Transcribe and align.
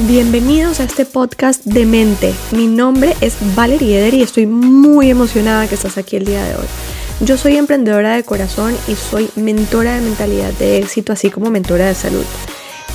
Bienvenidos 0.00 0.78
a 0.80 0.84
este 0.84 1.06
podcast 1.06 1.64
de 1.64 1.86
mente. 1.86 2.34
Mi 2.52 2.66
nombre 2.66 3.16
es 3.22 3.34
Valerie 3.56 3.98
Eder 3.98 4.12
y 4.12 4.20
estoy 4.20 4.44
muy 4.44 5.08
emocionada 5.08 5.66
que 5.66 5.74
estás 5.74 5.96
aquí 5.96 6.16
el 6.16 6.26
día 6.26 6.44
de 6.44 6.54
hoy. 6.54 6.66
Yo 7.20 7.38
soy 7.38 7.56
emprendedora 7.56 8.14
de 8.14 8.22
corazón 8.22 8.76
y 8.88 8.94
soy 8.94 9.30
mentora 9.36 9.94
de 9.94 10.02
mentalidad 10.02 10.52
de 10.52 10.76
éxito, 10.76 11.14
así 11.14 11.30
como 11.30 11.48
mentora 11.48 11.86
de 11.86 11.94
salud. 11.94 12.26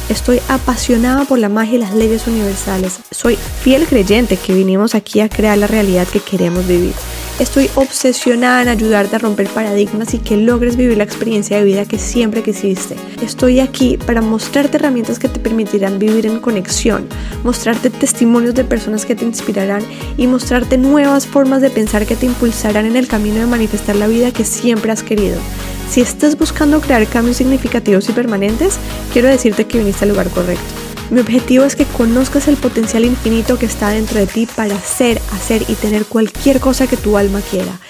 Estoy 0.10 0.42
apasionada 0.48 1.26
por 1.26 1.40
la 1.40 1.50
magia 1.50 1.78
y 1.78 1.80
las 1.80 1.96
leyes 1.96 2.28
universales. 2.28 3.00
Soy 3.10 3.36
fiel 3.36 3.88
creyente 3.88 4.38
que 4.38 4.54
vinimos 4.54 4.94
aquí 4.94 5.22
a 5.22 5.30
crear 5.30 5.58
la 5.58 5.66
realidad 5.66 6.08
que 6.08 6.20
queremos 6.20 6.68
vivir. 6.68 6.94
Estoy 7.40 7.70
obsesionada 7.76 8.62
en 8.62 8.68
ayudarte 8.68 9.16
a 9.16 9.20
romper 9.20 9.48
paradigmas 9.50 10.14
y 10.14 10.20
que 10.20 10.38
logres 10.38 10.76
vivir 10.76 10.98
la 10.98 11.04
experiencia 11.04 11.58
de 11.58 11.64
vida 11.64 11.86
que 11.86 11.98
siempre 11.98 12.44
quisiste. 12.44 12.96
Estoy 13.24 13.60
aquí 13.60 13.98
para 13.98 14.22
mostrarte 14.22 14.78
herramientas 14.78 15.18
que 15.18 15.28
te 15.28 15.40
permitirán 15.40 15.98
vivir 15.98 16.28
en 16.28 16.40
conexión, 16.40 17.08
mostrarte 17.44 17.90
testimonios 17.90 18.54
de 18.54 18.64
personas 18.64 19.06
que 19.06 19.16
te 19.16 19.26
inspirarán 19.26 19.82
y 20.18 20.28
mostrarte 20.28 20.78
nuevas 20.78 21.26
formas 21.26 21.62
de 21.62 21.72
pensar 21.72 22.06
que 22.06 22.16
te 22.16 22.28
impulsarán 22.28 22.86
en 22.86 22.96
el 22.96 23.08
camino 23.08 23.40
de 23.40 23.48
manifestar 23.48 23.96
la 23.96 24.08
vida 24.08 24.32
que 24.32 24.46
siempre 24.46 24.92
has 24.92 25.02
querido. 25.02 25.38
Si 25.90 26.02
estás 26.02 26.38
buscando 26.38 26.80
crear 26.80 27.06
cambios 27.08 27.38
significativos 27.38 28.08
y 28.08 28.14
permanentes, 28.14 28.78
quiero 29.12 29.28
decirte 29.28 29.66
que 29.66 29.80
viniste 29.80 30.06
al 30.06 30.12
lugar 30.12 30.30
correcto. 30.30 30.91
Mi 31.12 31.20
objetivo 31.20 31.66
es 31.66 31.76
que 31.76 31.84
conozcas 31.84 32.48
el 32.48 32.56
potencial 32.56 33.04
infinito 33.04 33.60
que 33.60 33.66
está 33.66 33.90
dentro 33.90 34.18
de 34.18 34.28
ti 34.28 34.46
para 34.46 34.80
ser, 34.80 35.22
hacer 35.34 35.66
y 35.68 35.76
tener 35.76 36.06
cualquier 36.06 36.62
cosa 36.62 36.88
que 36.88 36.96
tu 36.96 37.18
alma 37.18 37.42
quiera. 37.42 37.82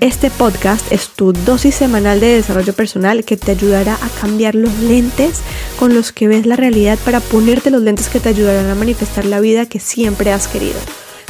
Este 0.00 0.30
podcast 0.30 0.90
es 0.90 1.08
tu 1.10 1.34
dosis 1.34 1.74
semanal 1.74 2.20
de 2.20 2.36
desarrollo 2.36 2.72
personal 2.72 3.22
que 3.22 3.36
te 3.36 3.50
ayudará 3.50 3.96
a 3.96 4.08
cambiar 4.22 4.54
los 4.54 4.74
lentes 4.78 5.42
con 5.78 5.94
los 5.94 6.10
que 6.10 6.26
ves 6.26 6.46
la 6.46 6.56
realidad 6.56 6.98
para 7.04 7.20
ponerte 7.20 7.70
los 7.70 7.82
lentes 7.82 8.08
que 8.08 8.18
te 8.18 8.30
ayudarán 8.30 8.70
a 8.70 8.74
manifestar 8.74 9.26
la 9.26 9.40
vida 9.40 9.66
que 9.66 9.78
siempre 9.78 10.32
has 10.32 10.48
querido. 10.48 10.80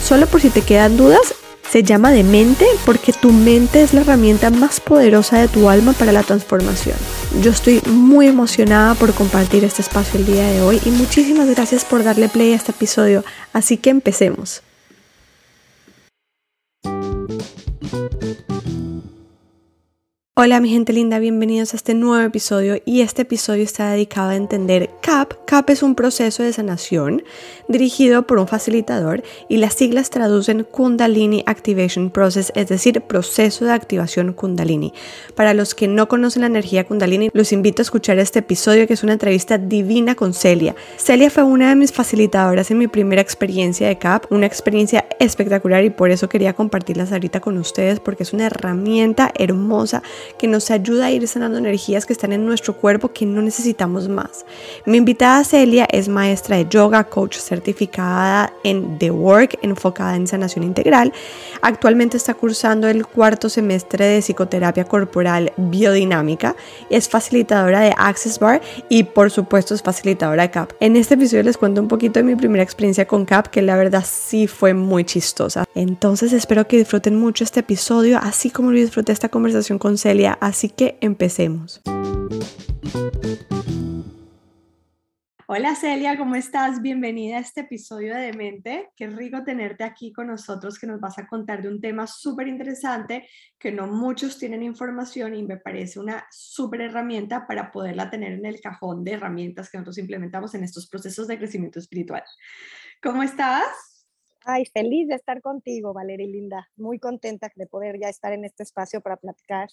Solo 0.01 0.29
por 0.29 0.41
si 0.41 0.51
te 0.51 0.62
quedan 0.62 0.97
dudas, 0.97 1.35
se 1.69 1.83
llama 1.83 2.11
de 2.11 2.25
mente 2.25 2.66
porque 2.84 3.12
tu 3.12 3.33
mente 3.33 3.83
es 3.83 3.94
la 3.94 4.00
herramienta 4.00 4.50
más 4.50 4.80
poderosa 4.80 5.39
de 5.39 5.48
tu 5.48 5.69
alma 5.69 5.92
para 5.92 6.12
la 6.12 6.22
transformación. 6.22 6.97
Yo 7.42 7.50
estoy 7.50 7.80
muy 7.86 8.27
emocionada 8.27 8.94
por 8.94 9.14
compartir 9.14 9.64
este 9.64 9.83
espacio 9.83 10.19
el 10.19 10.27
día 10.27 10.48
de 10.48 10.62
hoy 10.62 10.80
y 10.84 10.91
muchísimas 10.91 11.48
gracias 11.48 11.84
por 11.84 12.02
darle 12.02 12.28
play 12.28 12.52
a 12.52 12.56
este 12.56 12.72
episodio. 12.72 13.25
Así 13.52 13.77
que 13.77 13.91
empecemos. 13.91 14.62
Hola 20.36 20.61
mi 20.61 20.70
gente 20.70 20.95
linda, 20.95 21.19
bienvenidos 21.19 21.75
a 21.75 21.77
este 21.77 21.92
nuevo 21.92 22.25
episodio 22.25 22.81
y 22.86 23.03
este 23.03 23.23
episodio 23.23 23.64
está 23.64 23.91
dedicado 23.91 24.31
a 24.31 24.36
entender 24.36 24.89
CAP. 25.03 25.34
CAP 25.45 25.70
es 25.70 25.83
un 25.83 25.95
proceso 25.97 26.42
de 26.42 26.53
sanación 26.53 27.25
dirigido 27.69 28.27
por 28.27 28.39
un 28.39 28.47
facilitador 28.47 29.23
y 29.48 29.58
las 29.58 29.75
siglas 29.75 30.08
traducen 30.08 30.62
Kundalini 30.62 31.42
Activation 31.47 32.11
Process, 32.11 32.53
es 32.55 32.69
decir, 32.69 33.03
proceso 33.03 33.64
de 33.67 33.73
activación 33.73 34.33
Kundalini. 34.33 34.95
Para 35.34 35.53
los 35.53 35.75
que 35.75 35.89
no 35.89 36.08
conocen 36.08 36.41
la 36.41 36.47
energía 36.47 36.84
Kundalini, 36.84 37.28
los 37.34 37.53
invito 37.53 37.83
a 37.83 37.84
escuchar 37.84 38.19
este 38.19 38.39
episodio 38.39 38.86
que 38.86 38.95
es 38.95 39.03
una 39.03 39.14
entrevista 39.14 39.58
divina 39.58 40.14
con 40.14 40.33
Celia. 40.33 40.77
Celia 40.97 41.28
fue 41.28 41.42
una 41.42 41.69
de 41.69 41.77
mis 41.77 41.92
facilitadoras 41.92 42.70
en 42.70 42.78
mi 42.78 42.86
primera 42.86 43.20
experiencia 43.20 43.89
de 43.89 43.98
CAP, 43.98 44.31
una 44.33 44.47
experiencia 44.47 45.06
espectacular 45.19 45.84
y 45.84 45.91
por 45.91 46.11
eso 46.12 46.31
quería 46.31 46.55
compartirlas 46.55 47.12
ahorita 47.12 47.41
con 47.41 47.58
ustedes 47.58 48.01
porque 48.01 48.23
es 48.23 48.33
una 48.33 48.47
herramienta 48.47 49.33
hermosa 49.36 50.03
que 50.39 50.47
nos 50.47 50.71
ayuda 50.71 51.07
a 51.07 51.11
ir 51.11 51.27
sanando 51.29 51.59
energías 51.59 52.07
que 52.07 52.13
están 52.13 52.33
en 52.33 52.45
nuestro 52.45 52.77
cuerpo 52.77 53.13
que 53.13 53.27
no 53.27 53.43
necesitamos 53.43 54.09
más. 54.09 54.45
Mi 54.87 54.99
invitada 54.99 55.45
Celia 55.45 55.87
es 55.91 56.09
maestra 56.09 56.57
de 56.57 56.67
yoga, 56.69 57.05
coach 57.05 57.39
certificada 57.39 58.53
en 58.65 58.98
The 58.98 59.11
Work, 59.11 59.59
enfocada 59.63 60.17
en 60.17 60.27
sanación 60.27 60.64
integral. 60.64 61.13
Actualmente 61.63 62.17
está 62.17 62.35
cursando 62.35 62.89
el 62.89 63.07
cuarto 63.07 63.48
semestre 63.48 64.05
de 64.05 64.23
psicoterapia 64.23 64.85
corporal 64.85 65.53
biodinámica. 65.57 66.57
Es 66.91 67.09
facilitadora 67.09 67.80
de 67.80 67.95
Access 67.97 68.39
Bar 68.39 68.61
y 68.89 69.05
por 69.05 69.30
supuesto 69.30 69.75
es 69.75 69.83
facilitadora 69.83 70.42
de 70.42 70.51
CAP. 70.51 70.73
En 70.80 70.97
este 70.97 71.14
episodio 71.14 71.42
les 71.42 71.57
cuento 71.57 71.80
un 71.80 71.89
poquito 71.89 72.20
de 72.20 72.25
mi 72.25 72.36
primera 72.36 72.63
experiencia 72.63 73.07
con 73.07 73.25
CAP, 73.25 73.48
que 73.48 73.63
la 73.63 73.77
verdad 73.77 74.05
sí 74.07 74.47
fue 74.47 74.75
muy 74.75 75.05
chistosa. 75.05 75.64
Entonces 75.75 76.33
espero 76.33 76.67
que 76.67 76.77
disfruten 76.79 77.17
mucho 77.17 77.45
este 77.45 77.61
episodio, 77.61 78.19
así 78.20 78.51
como 78.51 78.70
lo 78.70 78.79
disfruté 78.79 79.13
esta 79.13 79.29
conversación 79.29 79.79
con 79.79 79.97
Celia 79.97 80.10
así 80.41 80.71
que 80.71 80.98
empecemos. 81.01 81.81
Hola 85.47 85.77
Celia, 85.77 86.19
¿cómo 86.19 86.35
estás? 86.35 86.83
Bienvenida 86.83 87.37
a 87.37 87.41
este 87.41 87.61
episodio 87.61 88.17
de 88.17 88.23
Demente. 88.23 88.91
Qué 88.97 89.07
rico 89.07 89.45
tenerte 89.45 89.85
aquí 89.85 90.13
con 90.13 90.27
nosotros 90.27 90.81
que 90.81 90.89
nos 90.89 91.01
vas 91.01 91.17
a 91.19 91.29
contar 91.29 91.63
de 91.63 91.69
un 91.69 91.81
tema 91.81 92.09
súper 92.09 92.48
interesante 92.48 93.29
que 93.57 93.71
no 93.71 93.87
muchos 93.87 94.37
tienen 94.37 94.65
información 94.65 95.37
y 95.37 95.45
me 95.45 95.59
parece 95.59 96.01
una 96.01 96.27
súper 96.33 96.81
herramienta 96.81 97.47
para 97.47 97.71
poderla 97.71 98.11
tener 98.11 98.33
en 98.33 98.47
el 98.47 98.61
cajón 98.61 99.05
de 99.05 99.13
herramientas 99.13 99.71
que 99.71 99.79
nosotros 99.79 99.98
implementamos 99.98 100.57
en 100.57 100.65
estos 100.65 100.89
procesos 100.89 101.29
de 101.29 101.39
crecimiento 101.39 101.79
espiritual. 101.79 102.25
¿Cómo 103.01 103.23
estás? 103.23 103.69
Ay, 104.45 104.65
feliz 104.67 105.07
de 105.07 105.15
estar 105.15 105.41
contigo, 105.41 105.92
Valeria 105.92 106.27
Linda. 106.27 106.69
Muy 106.77 106.98
contenta 106.98 107.53
de 107.55 107.67
poder 107.67 108.01
ya 108.01 108.09
estar 108.09 108.33
en 108.33 108.45
este 108.45 108.65
espacio 108.65 109.01
para 109.01 109.17
platicar 109.17 109.69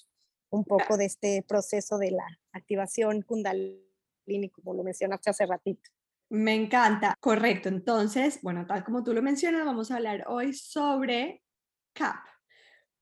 un 0.50 0.64
poco 0.64 0.98
de 0.98 1.06
este 1.06 1.44
proceso 1.48 1.98
de 1.98 2.12
la 2.12 2.26
activación 2.52 3.22
kundalini, 3.22 4.50
como 4.52 4.74
lo 4.74 4.84
mencionaste 4.84 5.30
hace 5.30 5.46
ratito. 5.46 5.90
Me 6.30 6.56
encanta, 6.56 7.16
correcto. 7.20 7.70
Entonces, 7.70 8.40
bueno, 8.42 8.66
tal 8.66 8.84
como 8.84 9.04
tú 9.04 9.14
lo 9.14 9.22
mencionas, 9.22 9.66
vamos 9.66 9.92
a 9.92 9.96
hablar 9.96 10.26
hoy 10.28 10.54
sobre 10.54 11.44
CAP. 11.94 12.26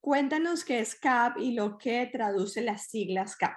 Cuéntanos 0.00 0.64
qué 0.64 0.80
es 0.80 0.94
CAP 0.94 1.38
y 1.38 1.52
lo 1.52 1.78
que 1.78 2.06
traduce 2.06 2.62
las 2.62 2.86
siglas 2.88 3.36
CAP. 3.36 3.56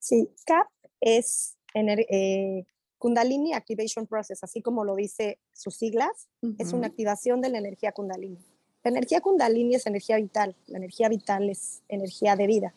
Sí, 0.00 0.28
CAP 0.44 0.66
es 1.00 1.56
eh, 1.74 2.64
Kundalini 2.98 3.52
Activation 3.52 4.06
Process, 4.06 4.42
así 4.42 4.62
como 4.62 4.84
lo 4.84 4.96
dice 4.96 5.38
sus 5.52 5.76
siglas, 5.76 6.28
es 6.58 6.72
una 6.72 6.88
activación 6.88 7.40
de 7.40 7.50
la 7.50 7.58
energía 7.58 7.92
Kundalini. 7.92 8.38
La 8.86 8.90
energía 8.90 9.20
kundalini 9.20 9.74
es 9.74 9.84
energía 9.88 10.16
vital, 10.16 10.54
la 10.68 10.78
energía 10.78 11.08
vital 11.08 11.50
es 11.50 11.82
energía 11.88 12.36
de 12.36 12.46
vida. 12.46 12.72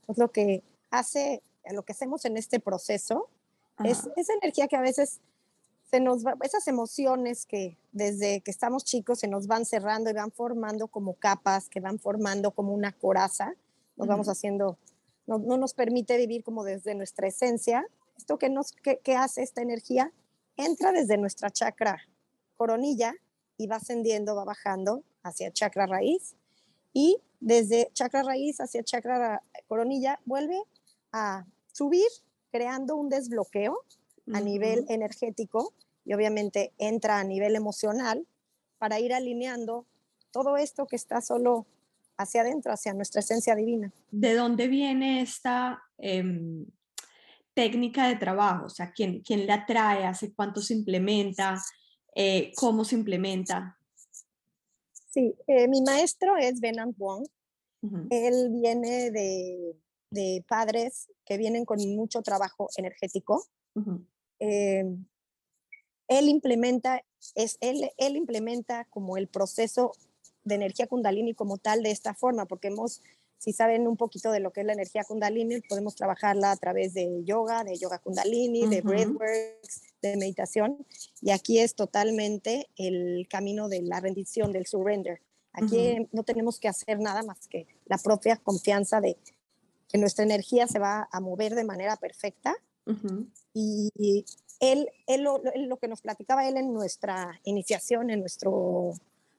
Entonces 0.00 0.20
lo 0.20 0.32
que 0.32 0.64
hace, 0.90 1.40
lo 1.70 1.84
que 1.84 1.92
hacemos 1.92 2.24
en 2.24 2.36
este 2.36 2.58
proceso 2.58 3.28
es 3.84 4.10
esa 4.16 4.32
energía 4.32 4.66
que 4.66 4.74
a 4.74 4.80
veces 4.80 5.20
se 5.88 6.00
nos 6.00 6.26
va, 6.26 6.34
esas 6.42 6.66
emociones 6.66 7.46
que 7.46 7.76
desde 7.92 8.40
que 8.40 8.50
estamos 8.50 8.82
chicos 8.82 9.20
se 9.20 9.28
nos 9.28 9.46
van 9.46 9.64
cerrando 9.64 10.10
y 10.10 10.14
van 10.14 10.32
formando 10.32 10.88
como 10.88 11.14
capas, 11.14 11.68
que 11.68 11.78
van 11.78 12.00
formando 12.00 12.50
como 12.50 12.74
una 12.74 12.90
coraza, 12.90 13.54
nos 13.94 14.08
vamos 14.08 14.28
haciendo, 14.28 14.78
no, 15.28 15.38
no, 15.38 15.58
nos 15.58 15.74
permite 15.74 16.16
vivir 16.16 16.42
como 16.42 16.64
desde 16.64 16.96
nuestra 16.96 17.28
esencia. 17.28 17.86
Esto 18.16 18.36
que, 18.36 18.48
nos, 18.48 18.72
que, 18.72 18.98
que 18.98 19.14
hace 19.14 19.44
esta 19.44 19.62
energía 19.62 20.12
entra 20.56 20.90
desde 20.90 21.18
nuestra 21.18 21.50
chakra 21.50 22.00
coronilla 22.56 23.14
y 23.62 23.66
va 23.68 23.76
ascendiendo, 23.76 24.34
va 24.34 24.44
bajando 24.44 25.04
hacia 25.22 25.52
chakra 25.52 25.86
raíz 25.86 26.34
y 26.92 27.18
desde 27.40 27.90
chakra 27.92 28.22
raíz 28.22 28.60
hacia 28.60 28.82
chakra 28.82 29.42
coronilla 29.68 30.20
vuelve 30.24 30.60
a 31.12 31.46
subir 31.72 32.08
creando 32.50 32.96
un 32.96 33.08
desbloqueo 33.08 33.78
a 34.32 34.40
nivel 34.40 34.84
energético 34.88 35.72
y 36.04 36.12
obviamente 36.12 36.72
entra 36.78 37.18
a 37.18 37.24
nivel 37.24 37.54
emocional 37.54 38.26
para 38.78 38.98
ir 38.98 39.14
alineando 39.14 39.86
todo 40.32 40.56
esto 40.56 40.86
que 40.86 40.96
está 40.96 41.20
solo 41.20 41.66
hacia 42.16 42.40
adentro, 42.40 42.72
hacia 42.72 42.94
nuestra 42.94 43.20
esencia 43.20 43.54
divina. 43.54 43.92
¿De 44.10 44.34
dónde 44.34 44.66
viene 44.66 45.22
esta 45.22 45.82
em, 45.98 46.66
técnica 47.54 48.08
de 48.08 48.16
trabajo? 48.16 48.66
O 48.66 48.70
sea, 48.70 48.92
¿quién, 48.92 49.20
quién 49.20 49.46
la 49.46 49.66
trae? 49.66 50.04
¿Hace 50.04 50.32
cuánto 50.32 50.60
se 50.60 50.74
implementa? 50.74 51.56
Eh, 52.14 52.52
¿Cómo 52.56 52.84
se 52.84 52.94
implementa? 52.94 53.78
Sí, 55.10 55.34
eh, 55.46 55.68
mi 55.68 55.82
maestro 55.82 56.36
es 56.36 56.60
Benan 56.60 56.94
Wong. 56.96 57.26
Él 58.10 58.50
viene 58.52 59.10
de, 59.10 59.76
de, 60.10 60.44
padres 60.46 61.08
que 61.24 61.36
vienen 61.36 61.64
con 61.64 61.80
mucho 61.96 62.22
trabajo 62.22 62.68
energético. 62.76 63.44
Eh, 64.38 64.84
él 66.06 66.28
implementa, 66.28 67.02
es, 67.34 67.58
él, 67.60 67.90
él 67.96 68.16
implementa 68.16 68.84
como 68.84 69.16
el 69.16 69.26
proceso 69.26 69.92
de 70.44 70.54
energía 70.54 70.86
kundalini 70.86 71.34
como 71.34 71.58
tal 71.58 71.82
de 71.82 71.90
esta 71.90 72.14
forma, 72.14 72.46
porque 72.46 72.68
hemos, 72.68 73.02
si 73.42 73.52
saben 73.52 73.88
un 73.88 73.96
poquito 73.96 74.30
de 74.30 74.38
lo 74.38 74.52
que 74.52 74.60
es 74.60 74.66
la 74.66 74.72
energía 74.72 75.02
kundalini, 75.02 75.60
podemos 75.62 75.96
trabajarla 75.96 76.52
a 76.52 76.56
través 76.56 76.94
de 76.94 77.24
yoga, 77.24 77.64
de 77.64 77.76
yoga 77.76 77.98
kundalini, 77.98 78.68
de 78.68 78.82
breathworks, 78.82 79.82
de 80.00 80.16
meditación. 80.16 80.86
Y 81.20 81.32
aquí 81.32 81.58
es 81.58 81.74
totalmente 81.74 82.68
el 82.76 83.26
camino 83.28 83.68
de 83.68 83.82
la 83.82 83.98
rendición, 83.98 84.52
del 84.52 84.66
surrender. 84.66 85.22
Aquí 85.54 86.08
no 86.12 86.22
tenemos 86.22 86.60
que 86.60 86.68
hacer 86.68 87.00
nada 87.00 87.24
más 87.24 87.48
que 87.48 87.66
la 87.86 87.98
propia 87.98 88.36
confianza 88.36 89.00
de 89.00 89.16
que 89.88 89.98
nuestra 89.98 90.24
energía 90.24 90.68
se 90.68 90.78
va 90.78 91.08
a 91.10 91.20
mover 91.20 91.56
de 91.56 91.64
manera 91.64 91.96
perfecta. 91.96 92.54
Y, 93.52 94.24
él, 94.60 94.88
él, 95.08 95.22
lo, 95.22 95.42
lo, 95.56 95.78
que 95.78 95.88
nos 95.88 96.00
platicaba 96.00 96.46
él 96.46 96.56
en 96.56 96.72
nuestra 96.72 97.40
iniciación, 97.42 98.08
en 98.10 98.20
nuestro, 98.20 98.92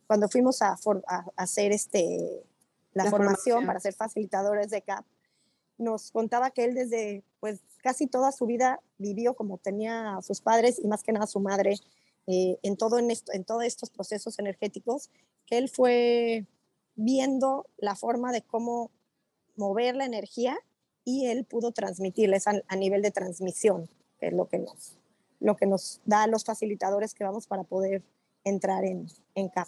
cuando 0.07 0.27
fuimos 0.27 0.61
a, 0.61 0.75
a, 1.07 1.25
hacer 1.37 1.71
este, 1.71 2.43
la, 2.93 3.09
formación, 3.09 3.11
formación, 3.11 3.65
para 3.65 3.79
ser 3.79 3.93
facilitadores 3.93 4.69
de 4.69 4.81
CAP, 4.81 5.05
nos 5.77 6.11
contaba 6.11 6.51
que 6.51 6.63
él 6.65 6.75
desde 6.75 7.23
pues 7.39 7.61
casi 7.81 8.07
toda 8.07 8.31
su 8.31 8.45
vida 8.45 8.81
vivió 8.97 9.35
como 9.35 9.57
tenía 9.57 10.17
a 10.17 10.21
sus 10.21 10.41
padres 10.41 10.79
y 10.81 10.87
más 10.87 11.03
que 11.03 11.11
nada 11.11 11.25
a 11.25 11.27
su 11.27 11.39
madre 11.39 11.75
eh, 12.27 12.57
en, 12.63 12.77
todo 12.77 12.99
en, 12.99 13.11
esto, 13.11 13.33
en 13.33 13.43
todos 13.43 13.63
estos 13.63 13.89
procesos 13.89 14.39
energéticos, 14.39 15.09
que 15.45 15.57
él 15.57 15.69
fue 15.69 16.45
viendo 16.95 17.65
la 17.77 17.95
forma 17.95 18.31
de 18.31 18.41
cómo 18.41 18.91
mover 19.55 19.95
la 19.95 20.05
energía 20.05 20.57
y 21.03 21.27
él 21.27 21.43
pudo 21.43 21.71
transmitirles 21.71 22.47
a, 22.47 22.53
a 22.67 22.75
nivel 22.75 23.01
de 23.01 23.11
transmisión, 23.11 23.89
que 24.19 24.27
es 24.27 24.33
lo 24.33 24.47
que 24.47 24.59
nos, 24.59 24.97
lo 25.39 25.57
que 25.57 25.65
nos 25.65 26.01
da 26.05 26.23
a 26.23 26.27
los 26.27 26.45
facilitadores 26.45 27.13
que 27.13 27.25
vamos 27.25 27.47
para 27.47 27.63
poder 27.63 28.03
entrar 28.45 28.85
en, 28.85 29.07
en 29.35 29.49
CAP. 29.49 29.67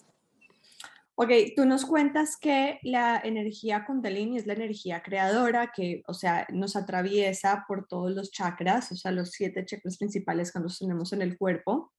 Ok, 1.18 1.30
tú 1.56 1.66
nos 1.66 1.86
cuentas 1.86 2.36
que 2.36 2.78
la 2.84 3.22
energía 3.24 3.86
Kundalini 3.86 4.38
es 4.38 4.46
la 4.46 4.54
energía 4.54 5.02
creadora 5.02 5.72
que, 5.74 6.04
o 6.08 6.14
sea, 6.14 6.46
nos 6.52 6.76
atraviesa 6.76 7.64
por 7.70 7.88
todos 7.88 8.12
los 8.12 8.32
chakras, 8.32 8.92
o 8.92 8.96
sea, 8.98 9.12
los 9.12 9.32
siete 9.32 9.64
chakras 9.64 9.98
principales 9.98 10.52
que 10.52 10.60
nos 10.60 10.78
tenemos 10.78 11.14
en 11.14 11.22
el 11.22 11.38
cuerpo. 11.38 11.94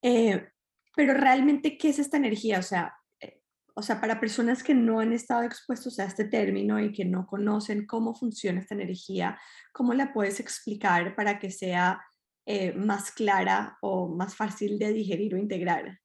Eh, 0.00 0.48
pero 0.94 1.14
realmente, 1.14 1.76
¿qué 1.76 1.88
es 1.88 1.98
esta 1.98 2.18
energía? 2.18 2.60
O 2.60 2.62
sea, 2.62 2.94
eh, 3.20 3.42
o 3.74 3.82
sea, 3.82 4.00
para 4.00 4.20
personas 4.20 4.62
que 4.62 4.74
no 4.74 5.00
han 5.00 5.12
estado 5.12 5.42
expuestos 5.42 5.98
a 5.98 6.04
este 6.04 6.26
término 6.26 6.78
y 6.78 6.92
que 6.92 7.04
no 7.04 7.26
conocen 7.26 7.84
cómo 7.84 8.14
funciona 8.14 8.60
esta 8.60 8.76
energía, 8.76 9.40
¿cómo 9.72 9.92
la 9.92 10.12
puedes 10.12 10.38
explicar 10.38 11.16
para 11.16 11.40
que 11.40 11.50
sea 11.50 12.00
eh, 12.46 12.72
más 12.74 13.10
clara 13.10 13.76
o 13.82 14.08
más 14.08 14.36
fácil 14.36 14.78
de 14.78 14.92
digerir 14.92 15.34
o 15.34 15.38
integrar? 15.38 15.98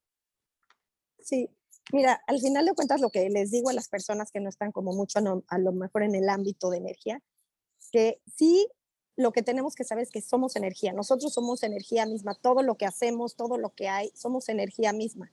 Sí, 1.25 1.49
mira, 1.91 2.21
al 2.27 2.39
final 2.39 2.67
de 2.67 2.75
cuentas 2.75 3.01
lo 3.01 3.09
que 3.09 3.27
les 3.31 3.49
digo 3.49 3.69
a 3.69 3.73
las 3.73 3.89
personas 3.89 4.31
que 4.31 4.39
no 4.39 4.47
están 4.47 4.71
como 4.71 4.93
mucho 4.93 5.17
a 5.47 5.57
lo 5.57 5.71
mejor 5.71 6.03
en 6.03 6.13
el 6.13 6.29
ámbito 6.29 6.69
de 6.69 6.77
energía, 6.77 7.19
que 7.91 8.21
sí 8.27 8.67
lo 9.15 9.31
que 9.31 9.41
tenemos 9.41 9.73
que 9.73 9.85
saber 9.85 10.03
es 10.03 10.11
que 10.11 10.21
somos 10.21 10.55
energía, 10.55 10.93
nosotros 10.93 11.33
somos 11.33 11.63
energía 11.63 12.05
misma, 12.05 12.35
todo 12.35 12.61
lo 12.61 12.75
que 12.75 12.85
hacemos, 12.85 13.35
todo 13.35 13.57
lo 13.57 13.71
que 13.71 13.89
hay, 13.89 14.11
somos 14.13 14.49
energía 14.49 14.93
misma. 14.93 15.31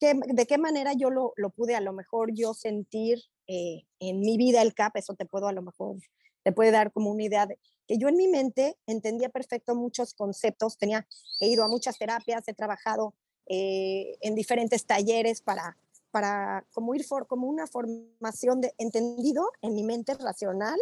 ¿De 0.00 0.46
qué 0.46 0.56
manera 0.56 0.94
yo 0.94 1.10
lo, 1.10 1.34
lo, 1.36 1.50
pude 1.50 1.76
a 1.76 1.80
lo 1.82 1.92
mejor 1.92 2.32
yo 2.32 2.54
sentir 2.54 3.20
eh, 3.46 3.82
en 3.98 4.20
mi 4.20 4.38
vida 4.38 4.62
el 4.62 4.72
CAP? 4.72 4.96
Eso 4.96 5.14
te 5.14 5.26
puedo 5.26 5.48
a 5.48 5.52
lo 5.52 5.60
mejor, 5.60 5.98
te 6.44 6.52
puede 6.52 6.70
dar 6.70 6.92
como 6.92 7.10
una 7.10 7.24
idea 7.24 7.44
de 7.44 7.58
que 7.86 7.98
yo 7.98 8.08
en 8.08 8.16
mi 8.16 8.28
mente 8.28 8.78
entendía 8.86 9.28
perfecto 9.28 9.74
muchos 9.74 10.14
conceptos, 10.14 10.78
tenía, 10.78 11.06
he 11.40 11.48
ido 11.48 11.62
a 11.62 11.68
muchas 11.68 11.98
terapias, 11.98 12.48
he 12.48 12.54
trabajado 12.54 13.14
eh, 13.46 14.16
en 14.20 14.34
diferentes 14.34 14.86
talleres 14.86 15.40
para, 15.40 15.76
para 16.10 16.64
como 16.72 16.94
ir 16.94 17.04
for, 17.04 17.26
como 17.26 17.48
una 17.48 17.66
formación 17.66 18.60
de 18.60 18.74
entendido 18.78 19.50
en 19.62 19.74
mi 19.74 19.82
mente 19.82 20.14
racional, 20.14 20.78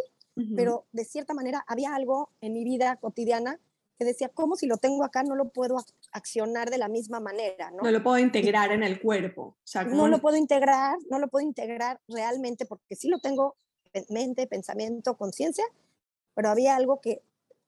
pero 0.53 0.85
de 0.91 1.05
cierta 1.05 1.33
manera 1.33 1.63
había 1.65 1.95
algo 1.95 2.29
en 2.41 2.51
mi 2.51 2.65
vida 2.65 2.97
cotidiana 2.97 3.57
que 3.97 4.03
decía, 4.03 4.29
¿cómo 4.29 4.55
si 4.57 4.67
lo 4.67 4.77
tengo 4.77 5.03
acá 5.03 5.23
no 5.23 5.35
lo 5.35 5.49
puedo 5.49 5.77
accionar 6.11 6.69
de 6.69 6.77
la 6.77 6.89
misma 6.89 7.19
manera? 7.19 7.71
No, 7.71 7.83
no 7.83 7.91
lo 7.91 8.03
puedo 8.03 8.19
integrar 8.19 8.71
en 8.71 8.83
el 8.83 8.99
cuerpo. 8.99 9.41
O 9.41 9.55
sea, 9.63 9.83
No 9.85 10.07
lo 10.07 10.19
puedo 10.19 10.35
integrar, 10.35 10.97
no 11.09 11.19
lo 11.19 11.29
puedo 11.29 11.45
integrar 11.45 12.01
realmente 12.07 12.65
porque 12.65 12.95
sí 12.95 13.07
lo 13.07 13.19
tengo 13.19 13.55
en 13.93 14.05
mente, 14.09 14.47
pensamiento, 14.47 15.15
conciencia, 15.15 15.63
pero 16.33 16.49
había 16.49 16.75
algo 16.75 16.99
que, 16.99 17.21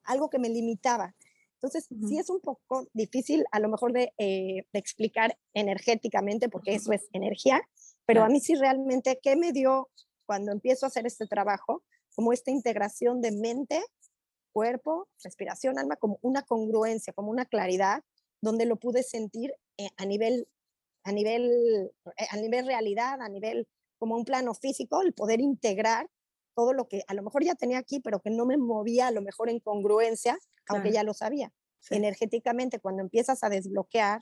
algo 0.04 0.28
que 0.28 0.38
me 0.38 0.50
limitaba. 0.50 1.14
Entonces, 1.60 1.88
sí 2.06 2.18
es 2.18 2.30
un 2.30 2.40
poco 2.40 2.86
difícil 2.92 3.44
a 3.50 3.58
lo 3.58 3.68
mejor 3.68 3.92
de, 3.92 4.12
eh, 4.16 4.64
explicar 4.72 5.36
energéticamente, 5.54 6.48
porque 6.48 6.74
eso 6.74 6.92
es 6.92 7.08
energía, 7.12 7.60
pero 8.06 8.22
a 8.22 8.28
mí 8.28 8.38
sí 8.40 8.54
realmente, 8.54 9.18
¿qué 9.20 9.34
me 9.34 9.52
dio 9.52 9.88
cuando 10.24 10.52
empiezo 10.52 10.86
a 10.86 10.88
hacer 10.88 11.04
este 11.04 11.26
trabajo? 11.26 11.82
Como 12.14 12.32
esta 12.32 12.52
integración 12.52 13.20
de 13.20 13.32
mente, 13.32 13.82
cuerpo, 14.52 15.08
respiración, 15.24 15.78
alma, 15.78 15.96
como 15.96 16.18
una 16.22 16.42
congruencia, 16.42 17.12
como 17.12 17.30
una 17.30 17.44
claridad, 17.44 18.02
donde 18.40 18.64
lo 18.64 18.76
pude 18.76 19.02
sentir 19.02 19.52
eh, 19.78 19.88
a 19.96 20.06
nivel, 20.06 20.48
a 21.02 21.10
nivel, 21.10 21.90
eh, 22.16 22.26
a 22.30 22.36
nivel 22.36 22.66
realidad, 22.66 23.20
a 23.20 23.28
nivel 23.28 23.66
como 23.98 24.16
un 24.16 24.24
plano 24.24 24.54
físico, 24.54 25.02
el 25.02 25.12
poder 25.12 25.40
integrar 25.40 26.08
todo 26.58 26.72
lo 26.72 26.88
que 26.88 27.04
a 27.06 27.14
lo 27.14 27.22
mejor 27.22 27.44
ya 27.44 27.54
tenía 27.54 27.78
aquí, 27.78 28.00
pero 28.00 28.20
que 28.20 28.30
no 28.30 28.44
me 28.44 28.56
movía 28.56 29.06
a 29.06 29.10
lo 29.12 29.22
mejor 29.22 29.48
en 29.48 29.60
congruencia, 29.60 30.36
aunque 30.66 30.90
ya 30.90 31.04
lo 31.04 31.14
sabía. 31.14 31.52
Energéticamente, 31.88 32.80
cuando 32.80 33.00
empiezas 33.00 33.44
a 33.44 33.48
desbloquear, 33.48 34.20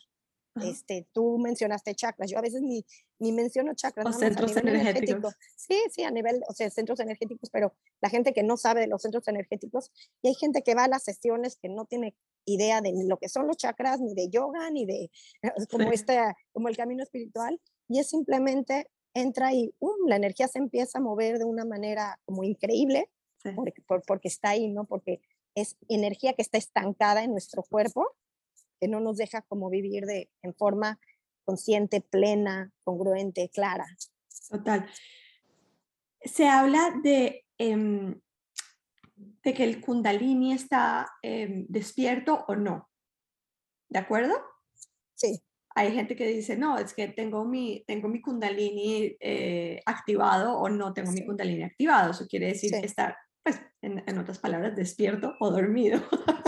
este, 0.62 1.08
tú 1.14 1.38
mencionaste 1.38 1.94
chakras, 1.94 2.30
yo 2.30 2.36
a 2.36 2.42
veces 2.42 2.60
ni, 2.60 2.84
ni 3.18 3.32
menciono 3.32 3.72
chakras. 3.74 4.06
O 4.06 4.12
centros 4.12 4.54
energéticos. 4.54 5.34
Sí, 5.56 5.82
sí, 5.90 6.02
a 6.02 6.10
nivel, 6.10 6.42
o 6.46 6.52
sea, 6.52 6.68
centros 6.68 7.00
energéticos, 7.00 7.48
pero 7.48 7.72
la 8.02 8.10
gente 8.10 8.34
que 8.34 8.42
no 8.42 8.58
sabe 8.58 8.82
de 8.82 8.88
los 8.88 9.00
centros 9.00 9.26
energéticos, 9.28 9.90
y 10.20 10.28
hay 10.28 10.34
gente 10.34 10.60
que 10.60 10.74
va 10.74 10.84
a 10.84 10.88
las 10.88 11.04
sesiones 11.04 11.56
que 11.56 11.70
no 11.70 11.86
tiene 11.86 12.14
idea 12.44 12.82
de 12.82 12.92
lo 13.08 13.16
que 13.16 13.30
son 13.30 13.46
los 13.46 13.56
chakras, 13.56 13.98
ni 13.98 14.12
de 14.12 14.28
yoga, 14.28 14.70
ni 14.70 14.84
de 14.84 15.10
como, 15.70 15.90
este, 15.90 16.20
como 16.52 16.68
el 16.68 16.76
camino 16.76 17.02
espiritual, 17.02 17.58
y 17.88 17.98
es 17.98 18.10
simplemente 18.10 18.90
entra 19.16 19.54
y 19.54 19.74
um, 19.78 20.06
la 20.06 20.16
energía 20.16 20.46
se 20.46 20.58
empieza 20.58 20.98
a 20.98 21.00
mover 21.00 21.38
de 21.38 21.44
una 21.44 21.64
manera 21.64 22.20
como 22.26 22.44
increíble, 22.44 23.10
porque, 23.54 23.82
porque 24.06 24.28
está 24.28 24.50
ahí, 24.50 24.68
¿no? 24.68 24.84
Porque 24.84 25.20
es 25.54 25.76
energía 25.88 26.34
que 26.34 26.42
está 26.42 26.58
estancada 26.58 27.24
en 27.24 27.30
nuestro 27.30 27.62
cuerpo, 27.62 28.14
que 28.78 28.88
no 28.88 29.00
nos 29.00 29.16
deja 29.16 29.42
como 29.42 29.70
vivir 29.70 30.04
de, 30.04 30.28
en 30.42 30.54
forma 30.54 31.00
consciente, 31.44 32.00
plena, 32.00 32.72
congruente, 32.84 33.48
clara. 33.48 33.86
Total. 34.50 34.86
Se 36.20 36.46
habla 36.46 36.92
de, 37.02 37.46
em, 37.56 38.20
de 39.16 39.54
que 39.54 39.64
el 39.64 39.80
kundalini 39.80 40.52
está 40.52 41.08
em, 41.22 41.64
despierto 41.68 42.44
o 42.48 42.54
no. 42.54 42.90
¿De 43.88 43.98
acuerdo? 43.98 44.34
Sí 45.14 45.45
hay 45.76 45.93
gente 45.93 46.17
que 46.17 46.26
dice, 46.26 46.56
no, 46.56 46.78
es 46.78 46.94
que 46.94 47.08
tengo 47.08 47.44
mi, 47.44 47.84
tengo 47.87 48.08
mi 48.08 48.23
kundalini 48.23 49.14
eh, 49.20 49.82
activado 49.84 50.56
o 50.56 50.70
no 50.70 50.94
tengo 50.94 51.12
mi 51.12 51.25
kundalini 51.25 51.64
activado. 51.64 52.12
Eso 52.12 52.26
quiere 52.26 52.46
decir 52.46 52.75
estar, 52.76 53.14
pues, 53.44 53.61
en, 53.83 54.18
otras 54.18 54.38
palabras, 54.38 54.75
despierto 54.75 55.35
o 55.38 55.50
dormido. 55.50 56.00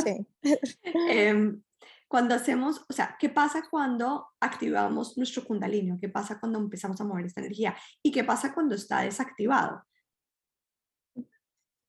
Sí. 0.03 0.27
Em, 1.11 1.63
cuando 2.09 2.35
hacemos, 2.35 2.87
o 2.89 2.93
sea, 2.95 3.17
¿qué 3.21 3.29
pasa 3.29 3.65
cuando 3.71 4.29
activamos 4.41 5.19
nuestro 5.19 5.45
kundalini? 5.45 5.99
¿Qué 6.01 6.09
pasa 6.09 6.41
cuando 6.41 6.59
empezamos 6.59 6.99
a 6.99 7.05
mover 7.05 7.27
esta 7.27 7.43
energía? 7.43 7.77
¿Y 8.03 8.11
qué 8.11 8.25
pasa 8.25 8.55
cuando 8.55 8.77
está 8.77 9.03
desactivado? 9.03 9.83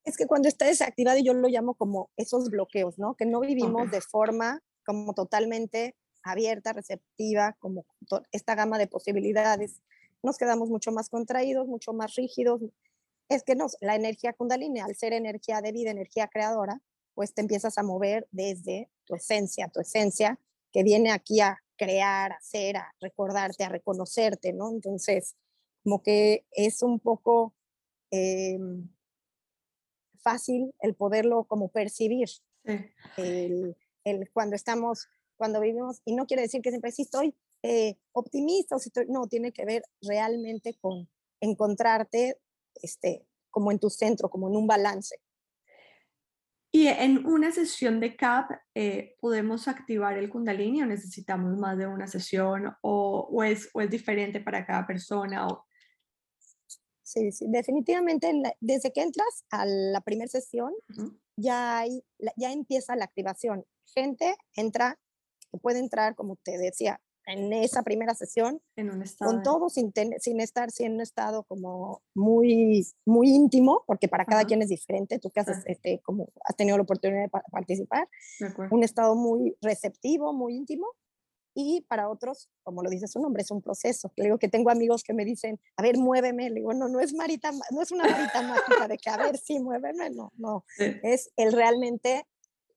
Es 0.04 0.18
que 0.18 0.28
cuando 0.28 0.50
está 0.50 0.66
desactivado, 0.66 1.20
yo 1.24 1.34
lo 1.34 1.48
llamo 1.48 1.76
como 1.76 2.12
esos 2.18 2.50
bloqueos, 2.50 3.00
¿no? 3.00 3.16
Que 3.16 3.26
no 3.26 3.40
vivimos 3.40 3.92
de 3.92 4.02
forma 4.02 4.60
como 4.84 5.14
totalmente 5.14 5.96
abierta, 6.24 6.74
receptiva, 6.74 7.56
como 7.60 7.86
esta 8.32 8.56
gama 8.56 8.78
de 8.78 8.88
posibilidades, 8.88 9.82
nos 10.22 10.38
quedamos 10.38 10.70
mucho 10.70 10.92
más 10.92 11.10
contraídos, 11.10 11.68
mucho 11.68 11.94
más 11.94 12.16
rígidos. 12.16 12.62
Es 13.30 13.44
que 13.44 13.56
nos, 13.56 13.78
la 13.82 13.96
energía 13.96 14.34
kundalini, 14.34 14.80
al 14.80 14.96
ser 14.96 15.14
energía 15.14 15.62
de 15.62 15.72
vida, 15.72 15.92
energía 15.92 16.28
creadora, 16.28 16.82
pues 17.14 17.34
te 17.34 17.42
empiezas 17.42 17.78
a 17.78 17.84
mover 17.84 18.28
desde 18.32 18.90
tu 19.06 19.16
esencia, 19.16 19.70
tu 19.70 19.80
esencia 19.80 20.40
que 20.72 20.84
viene 20.84 21.12
aquí 21.12 21.42
a 21.42 21.62
crear, 21.78 22.34
a 22.34 22.36
hacer, 22.36 22.78
a 22.78 22.94
recordarte, 23.00 23.64
a 23.64 23.70
reconocerte, 23.70 24.54
¿no? 24.54 24.70
Entonces, 24.70 25.36
como 25.84 26.04
que 26.04 26.46
es 26.52 26.84
un 26.84 27.00
poco 27.00 27.54
em, 28.12 28.90
fácil 30.22 30.74
el 30.80 30.96
poderlo 30.96 31.46
como 31.46 31.70
percibir. 31.70 32.30
El, 33.18 33.76
el, 34.04 34.30
cuando 34.32 34.56
estamos 34.56 35.08
cuando 35.40 35.62
vivimos, 35.62 36.02
y 36.04 36.14
no 36.14 36.28
quiere 36.28 36.44
decir 36.44 36.62
que 36.62 36.70
siempre 36.70 36.92
sí 36.92 37.04
estoy 37.04 37.34
eh, 37.64 37.98
optimista, 38.12 38.76
o 38.76 38.80
si 38.80 38.90
estoy, 38.90 39.06
no, 39.08 39.26
tiene 39.28 39.54
que 39.54 39.66
ver 39.66 39.84
realmente 40.02 40.78
con 40.82 41.10
encontrarte 41.40 42.38
este, 42.76 43.26
como 43.50 43.72
en 43.72 43.80
tu 43.80 43.90
centro, 43.90 44.30
como 44.30 44.50
en 44.50 44.58
un 44.58 44.68
balance. 44.68 45.16
Y 46.72 46.88
en 46.88 47.26
una 47.26 47.52
sesión 47.52 48.02
de 48.02 48.18
CAP, 48.18 48.52
eh, 48.76 49.16
¿podemos 49.22 49.68
activar 49.70 50.18
el 50.18 50.30
Kundalini 50.30 50.84
o 50.84 50.86
necesitamos 50.86 51.58
más 51.58 51.78
de 51.78 51.88
una 51.88 52.06
sesión 52.06 52.76
o, 52.82 53.28
o, 53.32 53.44
es, 53.44 53.70
o 53.74 53.82
es, 53.82 53.90
diferente 53.90 54.42
para 54.42 54.66
cada 54.66 54.86
persona? 54.86 55.48
O... 55.48 55.66
Sí, 57.02 57.32
sí, 57.32 57.46
definitivamente 57.48 58.32
desde 58.60 58.92
que 58.92 59.02
entras 59.02 59.46
a 59.50 59.66
la 59.66 60.02
primera 60.02 60.28
sesión, 60.28 60.74
ya, 61.38 61.80
hay, 61.80 62.04
ya 62.36 62.52
empieza 62.52 62.96
la 62.98 63.06
activación. 63.06 63.66
Gente 63.96 64.36
entra 64.54 65.00
puede 65.58 65.80
entrar, 65.80 66.16
como 66.16 66.36
te 66.38 66.58
decía, 66.58 67.02
en 67.26 67.54
esa 67.54 67.84
primera 67.84 68.16
sesión, 68.16 68.60
en 68.76 68.90
un 68.90 69.04
estado 69.04 69.32
con 69.32 69.44
todo 69.44 69.70
sin, 69.70 69.94
sin 70.20 70.40
estar 70.40 70.70
en 70.80 70.94
un 70.94 71.02
estado 71.02 71.44
como 71.44 72.02
muy, 72.16 72.88
muy 73.06 73.30
íntimo, 73.30 73.84
porque 73.86 74.08
para 74.08 74.26
cada 74.26 74.46
quien 74.46 74.62
es 74.62 74.70
diferente, 74.70 75.20
tú 75.20 75.30
que 75.30 75.42
has, 75.42 75.64
este, 75.66 76.00
como 76.04 76.30
has 76.44 76.56
tenido 76.56 76.78
la 76.78 76.84
oportunidad 76.84 77.24
de 77.24 77.30
participar, 77.52 78.08
un 78.72 78.84
estado 78.84 79.16
muy 79.16 79.56
receptivo, 79.62 80.34
muy 80.34 80.56
íntimo, 80.56 80.88
y 81.54 81.82
para 81.82 82.10
otros, 82.10 82.50
como 82.64 82.84
lo 82.84 82.90
dice 82.90 83.08
su 83.08 83.20
nombre, 83.20 83.44
es 83.44 83.52
un 83.52 83.62
proceso. 83.62 84.14
Le 84.16 84.26
digo 84.26 84.38
que 84.38 84.48
tengo 84.48 84.70
amigos 84.70 85.04
que 85.04 85.14
me 85.14 85.26
dicen, 85.26 85.60
a 85.76 85.82
ver, 85.82 85.98
muéveme. 85.98 86.50
Le 86.50 86.56
digo, 86.56 86.74
no, 86.74 86.88
no 86.88 87.00
es, 87.00 87.14
marita, 87.14 87.52
no 87.72 87.82
es 87.82 87.92
una 87.92 88.06
marita 88.06 88.42
mágica 88.44 88.88
de 88.88 88.98
que, 88.98 89.10
a 89.10 89.18
ver, 89.18 89.38
sí, 89.38 89.60
muéveme. 89.60 90.10
No, 90.12 90.32
no. 90.38 90.64
Es 90.78 91.32
el 91.36 91.52
realmente 91.52 92.26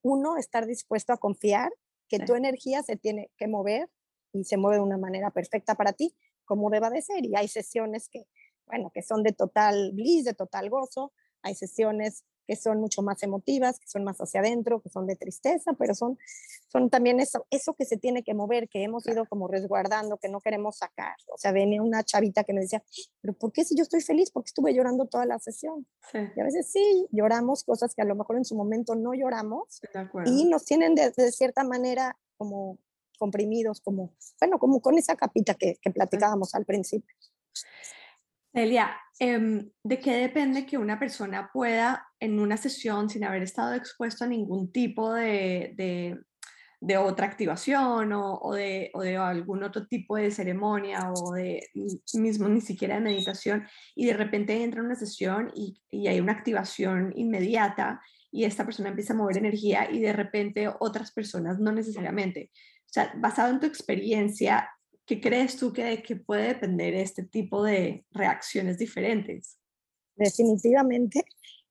uno 0.02 0.36
estar 0.36 0.66
dispuesto 0.66 1.12
a 1.12 1.18
confiar 1.18 1.70
que 2.12 2.26
tu 2.26 2.34
energía 2.34 2.82
se 2.82 2.96
tiene 2.96 3.30
que 3.38 3.48
mover 3.48 3.88
y 4.34 4.44
se 4.44 4.58
mueve 4.58 4.76
de 4.76 4.82
una 4.82 4.98
manera 4.98 5.30
perfecta 5.30 5.74
para 5.74 5.94
ti, 5.94 6.14
como 6.44 6.68
deba 6.68 6.90
de 6.90 7.00
ser. 7.00 7.24
Y 7.24 7.34
hay 7.34 7.48
sesiones 7.48 8.10
que, 8.10 8.26
bueno, 8.66 8.90
que 8.92 9.00
son 9.00 9.22
de 9.22 9.32
total 9.32 9.92
bliss, 9.94 10.26
de 10.26 10.34
total 10.34 10.68
gozo. 10.68 11.14
Hay 11.40 11.54
sesiones 11.54 12.24
que 12.46 12.56
son 12.56 12.80
mucho 12.80 13.02
más 13.02 13.22
emotivas, 13.22 13.78
que 13.78 13.86
son 13.86 14.04
más 14.04 14.18
hacia 14.18 14.40
adentro, 14.40 14.80
que 14.80 14.88
son 14.88 15.06
de 15.06 15.16
tristeza, 15.16 15.72
pero 15.74 15.94
son, 15.94 16.18
son 16.68 16.90
también 16.90 17.20
eso, 17.20 17.46
eso 17.50 17.74
que 17.74 17.84
se 17.84 17.96
tiene 17.96 18.22
que 18.22 18.34
mover, 18.34 18.68
que 18.68 18.82
hemos 18.82 19.06
ido 19.06 19.26
como 19.26 19.48
resguardando, 19.48 20.18
que 20.18 20.28
no 20.28 20.40
queremos 20.40 20.76
sacar. 20.76 21.14
O 21.32 21.38
sea, 21.38 21.52
venía 21.52 21.82
una 21.82 22.02
chavita 22.02 22.44
que 22.44 22.52
me 22.52 22.60
decía, 22.60 22.82
pero 23.20 23.34
¿por 23.34 23.52
qué 23.52 23.64
si 23.64 23.76
yo 23.76 23.82
estoy 23.82 24.00
feliz? 24.00 24.30
Porque 24.30 24.48
estuve 24.48 24.74
llorando 24.74 25.06
toda 25.06 25.26
la 25.26 25.38
sesión. 25.38 25.86
Y 26.12 26.40
a 26.40 26.44
veces 26.44 26.70
sí, 26.70 27.08
lloramos 27.10 27.64
cosas 27.64 27.94
que 27.94 28.02
a 28.02 28.06
lo 28.06 28.14
mejor 28.14 28.36
en 28.36 28.44
su 28.44 28.56
momento 28.56 28.94
no 28.94 29.14
lloramos 29.14 29.80
y 30.26 30.44
nos 30.44 30.64
tienen 30.64 30.94
de, 30.94 31.12
cierta 31.32 31.64
manera 31.64 32.18
como 32.36 32.78
comprimidos, 33.18 33.80
como, 33.80 34.14
bueno, 34.40 34.58
como 34.58 34.80
con 34.80 34.98
esa 34.98 35.14
capita 35.14 35.54
que, 35.54 35.76
que 35.80 35.90
platicábamos 35.90 36.54
al 36.54 36.64
principio. 36.64 37.14
Celia, 38.52 38.96
em, 39.18 39.70
¿de 39.82 39.98
qué 39.98 40.12
depende 40.16 40.66
que 40.66 40.76
una 40.76 40.98
persona 40.98 41.50
pueda 41.52 42.06
en 42.20 42.38
una 42.38 42.56
sesión, 42.56 43.08
sin 43.08 43.24
haber 43.24 43.42
estado 43.42 43.74
expuesto 43.74 44.24
a 44.24 44.28
ningún 44.28 44.70
tipo 44.70 45.12
de, 45.14 45.72
de, 46.80 46.96
otra 46.98 47.26
activación 47.26 48.12
o, 48.12 48.52
de, 48.52 48.90
o, 48.92 49.00
de, 49.00 49.16
algún 49.16 49.62
otro 49.62 49.86
tipo 49.86 50.16
de 50.16 50.30
ceremonia 50.30 51.12
o 51.12 51.32
de 51.32 51.66
mismo 52.14 52.48
ni 52.48 52.60
siquiera 52.60 52.96
de 52.96 53.00
meditación, 53.00 53.66
y 53.94 54.06
de 54.06 54.14
repente 54.14 54.62
entra 54.62 54.80
en 54.80 54.86
una 54.86 54.96
sesión 54.96 55.50
y, 55.54 55.80
y 55.90 56.08
hay 56.08 56.20
una 56.20 56.32
activación 56.32 57.12
inmediata 57.16 58.02
y 58.30 58.44
esta 58.44 58.64
persona 58.64 58.88
empieza 58.90 59.14
a 59.14 59.16
mover 59.16 59.38
energía 59.38 59.90
y 59.90 60.00
de 60.00 60.12
repente 60.12 60.68
otras 60.80 61.12
personas 61.12 61.58
no 61.58 61.72
necesariamente? 61.72 62.50
O 62.84 62.92
sea, 62.92 63.12
basado 63.16 63.50
en 63.50 63.60
tu 63.60 63.66
experiencia, 63.66 64.68
¿qué 65.06 65.20
crees 65.20 65.56
tú 65.56 65.72
que, 65.72 66.02
que 66.02 66.16
puede 66.16 66.48
depender 66.48 66.94
este 66.94 67.24
tipo 67.24 67.62
de 67.62 68.04
reacciones 68.10 68.78
diferentes? 68.78 69.58
Definitivamente 70.16 71.24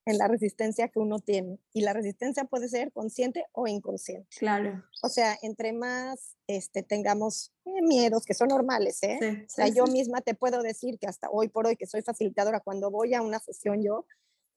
en 0.04 0.18
la 0.18 0.28
resistencia 0.28 0.88
que 0.88 0.98
uno 0.98 1.20
tiene. 1.20 1.58
Y 1.72 1.82
la 1.82 1.92
resistencia 1.92 2.44
puede 2.44 2.68
ser 2.68 2.92
consciente 2.92 3.46
o 3.52 3.66
inconsciente. 3.66 4.28
Claro. 4.36 4.82
O 5.02 5.08
sea, 5.08 5.38
entre 5.42 5.72
más 5.72 6.36
este, 6.46 6.82
tengamos 6.82 7.52
eh, 7.64 7.82
miedos, 7.82 8.24
que 8.24 8.34
son 8.34 8.48
normales, 8.48 9.02
¿eh? 9.02 9.44
o 9.46 9.48
sea, 9.48 9.68
yo 9.68 9.84
misma 9.86 10.20
te 10.20 10.34
puedo 10.34 10.62
decir 10.62 10.98
que 10.98 11.06
hasta 11.06 11.28
hoy 11.30 11.48
por 11.48 11.66
hoy, 11.66 11.76
que 11.76 11.86
soy 11.86 12.02
facilitadora, 12.02 12.60
cuando 12.60 12.90
voy 12.90 13.14
a 13.14 13.22
una 13.22 13.38
sesión 13.38 13.82
yo 13.82 14.06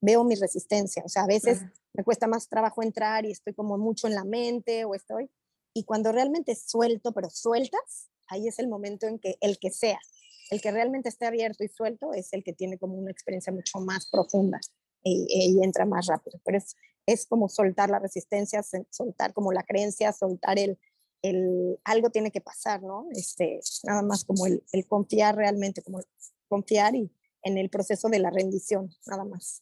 veo 0.01 0.23
mi 0.23 0.35
resistencia. 0.35 1.03
O 1.05 1.09
sea, 1.09 1.23
a 1.23 1.27
veces 1.27 1.61
me 1.93 2.03
cuesta 2.03 2.27
más 2.27 2.47
trabajo 2.47 2.83
entrar 2.83 3.25
y 3.25 3.31
estoy 3.31 3.53
como 3.53 3.77
mucho 3.77 4.07
en 4.07 4.15
la 4.15 4.23
mente 4.23 4.85
o 4.85 4.93
estoy. 4.93 5.29
Y 5.73 5.83
cuando 5.83 6.11
realmente 6.11 6.55
suelto, 6.55 7.11
pero 7.11 7.29
sueltas, 7.29 8.09
ahí 8.27 8.47
es 8.47 8.59
el 8.59 8.67
momento 8.67 9.07
en 9.07 9.19
que 9.19 9.35
el 9.41 9.57
que 9.59 9.71
sea, 9.71 9.99
el 10.51 10.61
que 10.61 10.71
realmente 10.71 11.09
esté 11.09 11.25
abierto 11.25 11.63
y 11.63 11.67
suelto 11.67 12.13
es 12.13 12.31
el 12.33 12.43
que 12.43 12.53
tiene 12.53 12.77
como 12.77 12.95
una 12.95 13.11
experiencia 13.11 13.51
mucho 13.51 13.79
más 13.79 14.07
profunda 14.07 14.59
y, 15.03 15.59
entra 15.63 15.85
más 15.85 16.07
rápido. 16.07 16.39
Pero 16.43 16.57
es, 16.57 16.75
es 17.05 17.25
como 17.25 17.49
soltar 17.49 17.89
la 17.89 17.99
resistencia, 17.99 18.63
soltar 18.89 19.33
como 19.33 19.51
la 19.51 19.63
creencia, 19.63 20.11
soltar 20.13 20.59
el, 20.59 20.79
el 21.21 21.79
algo 21.83 22.09
tiene 22.09 22.31
que 22.31 22.41
pasar, 22.41 22.81
¿no? 22.83 23.07
Este, 23.11 23.59
nada 23.83 24.01
más 24.01 24.23
como 24.23 24.47
el, 24.47 24.63
el 24.71 24.87
confiar 24.87 25.35
realmente, 25.35 25.81
como 25.81 25.99
confiar 26.47 26.95
y 26.95 27.11
en 27.43 27.57
el 27.57 27.69
proceso 27.69 28.09
de 28.09 28.19
la 28.19 28.31
rendición, 28.31 28.89
nada 29.05 29.23
más. 29.23 29.61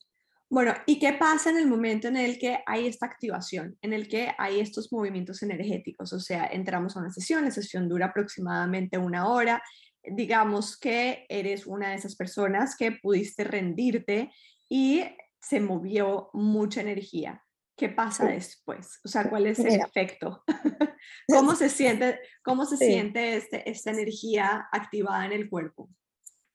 Bueno, 0.54 0.76
¿y 0.86 1.00
qué 1.00 1.14
pasa 1.14 1.50
en 1.50 1.58
el 1.58 1.66
momento 1.66 2.08
en 2.08 2.16
el 2.16 2.38
que 2.38 2.60
hay 2.68 2.86
esta 2.86 3.08
activación, 3.08 3.76
en 3.82 3.92
el 3.92 4.08
que 4.08 4.36
hay 4.38 4.60
estos 4.60 4.94
movimientos 4.94 5.42
energéticos? 5.42 6.14
O 6.14 6.20
sea, 6.20 6.46
entramos 6.46 6.96
a 6.96 7.00
una 7.00 7.10
sesión, 7.10 7.44
la 7.44 7.50
sesión 7.50 7.90
dura 7.90 8.06
aproximadamente 8.06 9.00
una 9.00 9.28
hora, 9.30 9.64
digamos 10.04 10.78
que 10.78 11.26
eres 11.28 11.66
una 11.66 11.90
de 11.90 11.96
esas 11.96 12.16
personas 12.16 12.76
que 12.78 12.92
pudiste 12.92 13.44
rendirte 13.46 14.32
y 14.70 15.02
se 15.42 15.60
movió 15.60 16.30
mucha 16.34 16.82
energía. 16.82 17.44
¿Qué 17.76 17.90
pasa 17.90 18.28
después? 18.28 19.00
O 19.04 19.08
sea, 19.08 19.32
¿cuál 19.32 19.48
es 19.48 19.58
el 19.58 19.82
efecto? 19.82 20.44
¿Cómo 21.30 21.56
se 21.56 21.68
siente, 21.68 22.20
cómo 22.44 22.68
se 22.68 22.78
siente 22.78 23.38
este, 23.38 23.68
esta 23.68 23.90
energía 23.90 24.68
activada 24.72 25.26
en 25.26 25.32
el 25.32 25.50
cuerpo? 25.50 25.90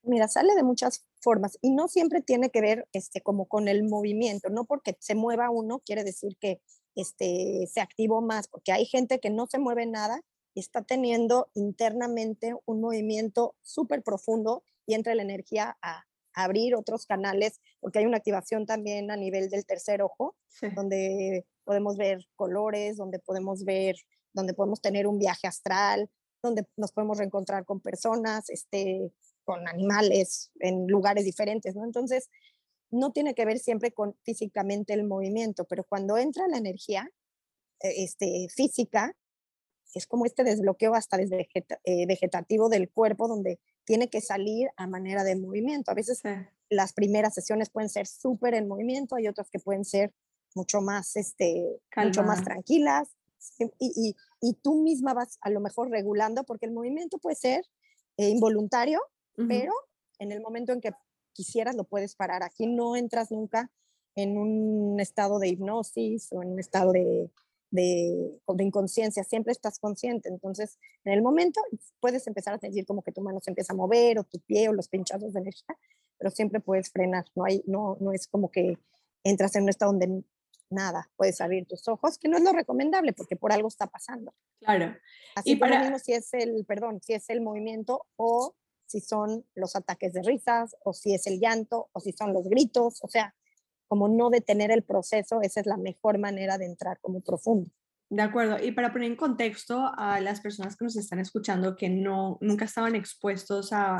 Mira, 0.05 0.29
sale 0.29 0.55
de 0.55 0.63
muchas 0.63 1.08
formas 1.21 1.59
y 1.63 1.71
no 1.71 1.89
siempre 1.89 2.21
tiene 2.21 2.51
que 2.51 2.61
ver 2.61 2.89
este, 2.93 3.21
como 3.21 3.47
con 3.47 3.69
el 3.69 3.85
movimiento, 3.85 4.51
no 4.51 4.65
porque 4.65 4.97
se 5.01 5.15
mueva 5.15 5.51
uno 5.51 5.81
quiere 5.85 6.05
decir 6.05 6.37
que 6.39 6.61
este, 6.95 7.69
se 7.73 7.81
activó 7.81 8.21
más, 8.21 8.49
porque 8.49 8.73
hay 8.73 8.85
gente 8.85 9.21
que 9.21 9.31
no 9.31 9.47
se 9.47 9.59
mueve 9.59 9.87
nada 9.87 10.21
y 10.55 10.61
está 10.61 10.83
teniendo 10.83 11.51
internamente 11.55 12.55
un 12.67 12.81
movimiento 12.81 13.55
súper 13.63 14.03
profundo 14.03 14.65
y 14.87 14.95
entra 14.95 15.15
la 15.15 15.23
energía 15.23 15.77
a, 15.83 16.05
abrir 16.35 16.77
otros 16.77 17.05
canales, 17.05 17.61
porque 17.81 17.99
hay 17.99 18.07
una 18.07 18.19
activación 18.19 18.65
también 18.65 19.11
a 19.11 19.17
nivel 19.17 19.51
del 19.51 19.67
tercer 19.67 20.03
ojo, 20.03 20.37
donde 20.77 21.45
podemos 21.65 21.97
ver 21.97 22.29
colores, 22.37 22.97
donde 22.97 23.19
podemos 23.19 23.65
ver, 23.65 23.97
donde 24.33 24.55
podemos 24.55 24.81
tener 24.81 25.09
un 25.09 25.19
viaje 25.19 25.49
astral, 25.49 26.09
donde 26.41 26.65
nos 26.77 26.93
podemos 26.93 27.19
reencontrar 27.19 27.65
con 27.65 27.81
personas, 27.81 28.51
este, 28.51 29.13
con 29.49 29.67
animales 29.67 30.51
en 30.61 30.87
lugares 30.89 31.25
diferentes, 31.25 31.75
¿no? 31.75 31.83
Entonces, 31.83 32.29
no 32.91 33.13
tiene 33.13 33.35
que 33.35 33.47
ver 33.47 33.59
siempre 33.59 33.93
con 33.93 34.15
físicamente 34.23 34.93
el 34.93 35.05
movimiento, 35.05 35.65
pero 35.65 35.85
cuando 35.85 36.19
entra 36.19 36.47
la 36.49 36.59
energía 36.59 37.11
eh, 37.81 38.05
este, 38.05 38.49
física, 38.55 39.17
es 39.95 40.07
como 40.07 40.27
este 40.27 40.45
desbloqueo 40.45 40.95
hasta 40.95 41.17
desde 41.17 41.49
eh, 41.85 42.07
vegetativo 42.07 42.69
del 42.69 42.91
cuerpo, 42.91 43.27
donde 43.27 43.59
tiene 43.85 44.11
que 44.11 44.21
salir 44.21 44.69
a 44.77 44.87
manera 44.87 45.25
de 45.25 45.35
movimiento. 45.35 45.93
A 45.93 45.95
veces 45.95 46.21
las 46.69 46.93
primeras 46.93 47.33
sesiones 47.33 47.71
pueden 47.71 47.89
ser 47.89 48.07
súper 48.07 48.53
en 48.53 48.69
movimiento, 48.69 49.17
hay 49.17 49.29
otras 49.29 49.49
que 49.49 49.61
pueden 49.61 49.87
ser 49.87 50.13
mucho 50.55 50.83
más, 50.83 51.17
este, 51.17 51.81
mucho 51.97 52.23
más 52.23 52.45
tranquilas. 52.45 53.09
Y, 53.79 54.15
y, 54.43 54.55
tú 54.63 54.83
misma 54.83 55.15
vas 55.15 55.39
a 55.41 55.49
lo 55.49 55.61
mejor 55.61 55.89
regulando, 55.89 56.45
porque 56.45 56.67
el 56.67 56.73
movimiento 56.73 57.17
puede 57.17 57.37
ser 57.37 57.65
eh, 58.19 58.29
involuntario 58.29 59.01
pero 59.47 59.73
en 60.19 60.33
el 60.33 60.41
momento 60.41 60.73
en 60.73 60.81
que 60.81 60.93
quisieras 61.33 61.77
lo 61.77 61.85
puedes 61.85 62.17
parar. 62.17 62.43
Aquí 62.43 62.67
no 62.67 62.97
entras 62.97 63.31
nunca 63.31 63.71
en 64.17 64.37
un 64.37 64.99
estado 64.99 65.39
de 65.39 65.49
hipnosis 65.49 66.33
o 66.33 66.43
en 66.43 66.51
un 66.51 66.59
estado 66.59 66.91
de, 66.91 67.31
de, 67.71 68.41
de, 68.47 68.65
inconsciencia, 68.65 69.23
siempre 69.23 69.53
estás 69.53 69.79
consciente. 69.79 70.29
Entonces, 70.29 70.79
en 71.05 71.13
el 71.13 71.23
momento 71.23 71.61
puedes 72.01 72.27
empezar 72.27 72.55
a 72.55 72.59
sentir 72.59 72.85
como 72.87 73.03
que 73.03 73.13
tu 73.13 73.21
mano 73.21 73.41
se 73.41 73.51
empieza 73.51 73.73
a 73.73 73.77
mover 73.77 74.19
o 74.19 74.25
tu 74.25 74.41
pie 74.41 74.69
o 74.69 74.73
los 74.73 74.89
pinchazos 74.89 75.33
de 75.33 75.41
energía, 75.41 75.79
pero 76.17 76.31
siempre 76.31 76.61
puedes 76.61 76.91
frenar. 76.91 77.27
No, 77.37 77.45
hay, 77.45 77.63
no, 77.67 77.97
no 78.01 78.13
es 78.13 78.27
como 78.27 78.51
que 78.51 78.77
entras 79.23 79.55
en 79.55 79.65
un 79.65 79.69
estado 79.69 79.93
donde 79.93 80.25
nada, 80.71 81.11
puedes 81.17 81.41
abrir 81.41 81.67
tus 81.67 81.89
ojos, 81.89 82.19
que 82.19 82.29
no 82.29 82.37
es 82.37 82.43
lo 82.43 82.53
recomendable 82.53 83.13
porque 83.13 83.37
por 83.37 83.53
algo 83.53 83.69
está 83.69 83.87
pasando. 83.87 84.35
Claro. 84.61 84.97
Así 85.35 85.53
y 85.53 85.57
para... 85.57 85.81
mismo 85.81 85.99
si 85.99 86.13
es 86.13 86.33
el, 86.35 86.65
perdón, 86.67 87.01
si 87.03 87.15
es 87.15 87.31
el 87.31 87.41
movimiento 87.41 88.07
o 88.17 88.55
si 88.89 89.01
son 89.01 89.45
los 89.55 89.77
ataques 89.77 90.13
de 90.13 90.23
risas 90.23 90.75
o 90.83 90.93
si 90.93 91.15
es 91.15 91.27
el 91.27 91.39
llanto 91.39 91.89
o 91.93 92.01
si 92.01 92.13
son 92.13 92.33
los 92.33 92.49
gritos, 92.49 92.99
o 93.03 93.09
sea, 93.09 93.35
como 93.87 94.09
no 94.09 94.31
detener 94.31 94.71
el 94.71 94.83
proceso, 94.83 95.41
esa 95.43 95.61
es 95.61 95.67
la 95.67 95.77
mejor 95.77 96.19
manera 96.19 96.59
de 96.59 96.67
entrar 96.67 96.99
como 97.01 97.21
profundo. 97.21 97.71
De 98.11 98.23
acuerdo, 98.23 98.57
y 98.63 98.73
para 98.73 98.91
poner 98.91 99.11
en 99.11 99.17
contexto 99.17 99.93
a 99.97 100.19
las 100.21 100.41
personas 100.41 100.77
que 100.77 100.85
nos 100.85 100.97
están 100.97 101.19
escuchando 101.19 101.77
que 101.77 101.91
no, 101.91 102.39
nunca 102.41 102.65
estaban 102.65 102.95
expuestos 102.95 103.73
a, 103.73 103.99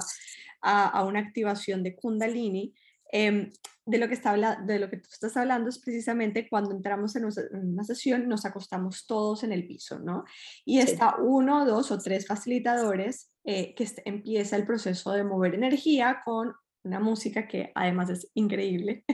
a, 0.63 1.05
una 1.05 1.21
activación 1.21 1.83
de 1.83 1.95
Kundalini, 1.95 2.75
em, 3.13 3.51
de, 3.85 3.99
lo 3.99 4.09
que 4.09 4.15
está, 4.15 4.35
de 4.65 4.79
lo 4.79 4.89
que 4.89 4.97
tú 4.97 5.09
estás 5.13 5.37
hablando 5.37 5.69
es 5.69 5.79
precisamente 5.79 6.49
cuando 6.49 6.71
entramos 6.73 7.17
en 7.17 7.27
una 7.53 7.85
sesión, 7.85 8.29
nos 8.29 8.47
acostamos 8.47 9.07
todos 9.07 9.45
en 9.45 9.53
el 9.53 9.67
piso, 9.67 9.99
¿no? 9.99 10.25
Y 10.65 10.79
está 10.79 11.17
uno, 11.17 11.67
dos 11.67 11.91
o 11.91 11.99
tres 11.99 12.27
facilitadores 12.27 13.31
eh, 13.51 13.75
que 13.75 13.89
empieza 14.05 14.57
el 14.57 14.67
proceso 14.67 15.11
de 15.13 15.25
mover 15.25 15.55
energía 15.55 16.21
con 16.23 16.53
una 16.85 17.01
música 17.01 17.49
que 17.49 17.73
además 17.75 18.11
es 18.11 18.31
increíble. 18.35 19.05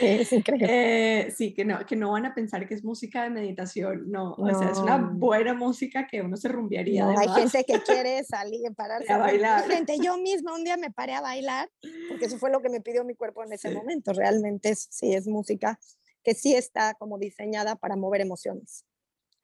Es 0.00 0.32
increíble. 0.32 0.68
Eh, 0.68 1.30
sí, 1.30 1.54
que 1.54 1.64
no, 1.64 1.86
que 1.86 1.94
no 1.94 2.10
van 2.10 2.26
a 2.26 2.34
pensar 2.34 2.66
que 2.66 2.74
es 2.74 2.82
música 2.82 3.22
de 3.22 3.30
meditación, 3.30 4.10
no, 4.10 4.32
o 4.32 4.58
sea, 4.58 4.70
es 4.70 4.78
una 4.78 4.96
buena 4.96 5.54
música 5.54 6.08
que 6.08 6.20
uno 6.22 6.36
se 6.36 6.48
rumbearía. 6.48 7.04
No, 7.04 7.16
hay 7.16 7.28
gente 7.28 7.64
que 7.64 7.80
quiere 7.86 8.24
salir, 8.24 8.74
pararse 8.74 9.12
a 9.12 9.18
bailar. 9.18 9.64
Gente, 9.68 9.96
yo 10.02 10.18
misma 10.18 10.56
un 10.56 10.64
día 10.64 10.76
me 10.76 10.90
paré 10.90 11.14
a 11.14 11.20
bailar, 11.20 11.70
porque 12.08 12.24
eso 12.24 12.36
fue 12.36 12.50
lo 12.50 12.60
que 12.60 12.70
me 12.70 12.80
pidió 12.80 13.04
mi 13.04 13.14
cuerpo 13.14 13.44
en 13.44 13.52
ese 13.52 13.70
momento. 13.70 14.12
Realmente 14.12 14.74
sí 14.74 15.14
es 15.14 15.28
música 15.28 15.78
que 16.24 16.34
sí 16.34 16.52
está 16.52 16.94
como 16.94 17.16
diseñada 17.16 17.76
para 17.76 17.94
mover 17.94 18.22
emociones. 18.22 18.84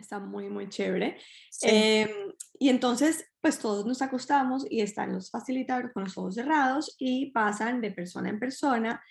Está 0.04 0.20
muy, 0.20 0.50
muy 0.50 0.68
chévere. 0.68 1.16
Em, 1.62 2.08
y 2.58 2.68
entonces, 2.68 3.26
pues 3.40 3.58
todos 3.58 3.86
nos 3.86 4.02
acostamos 4.02 4.66
y 4.70 4.82
están 4.82 5.14
los 5.14 5.30
facilitadores 5.30 5.92
con 5.92 6.04
los 6.04 6.16
ojos 6.18 6.34
cerrados 6.34 6.94
y 6.98 7.30
pasan 7.32 7.80
de 7.80 7.90
persona 7.90 8.28
en 8.28 8.38
persona 8.38 9.02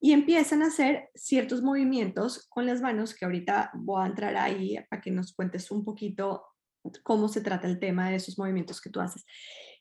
y 0.00 0.12
empiezan 0.12 0.62
a 0.62 0.68
hacer 0.68 1.10
ciertos 1.14 1.62
movimientos 1.62 2.46
con 2.48 2.64
las 2.64 2.80
manos, 2.80 3.14
que 3.14 3.26
ahorita 3.26 3.70
voy 3.74 4.02
a 4.02 4.06
entrar 4.06 4.36
ahí 4.36 4.78
para 4.88 5.02
que 5.02 5.10
nos 5.10 5.34
cuentes 5.34 5.70
un 5.70 5.84
poquito 5.84 6.44
cómo 7.02 7.28
se 7.28 7.42
trata 7.42 7.68
el 7.68 7.78
tema 7.78 8.08
de 8.08 8.16
esos 8.16 8.38
movimientos 8.38 8.80
que 8.80 8.90
tú 8.90 9.00
haces. 9.00 9.26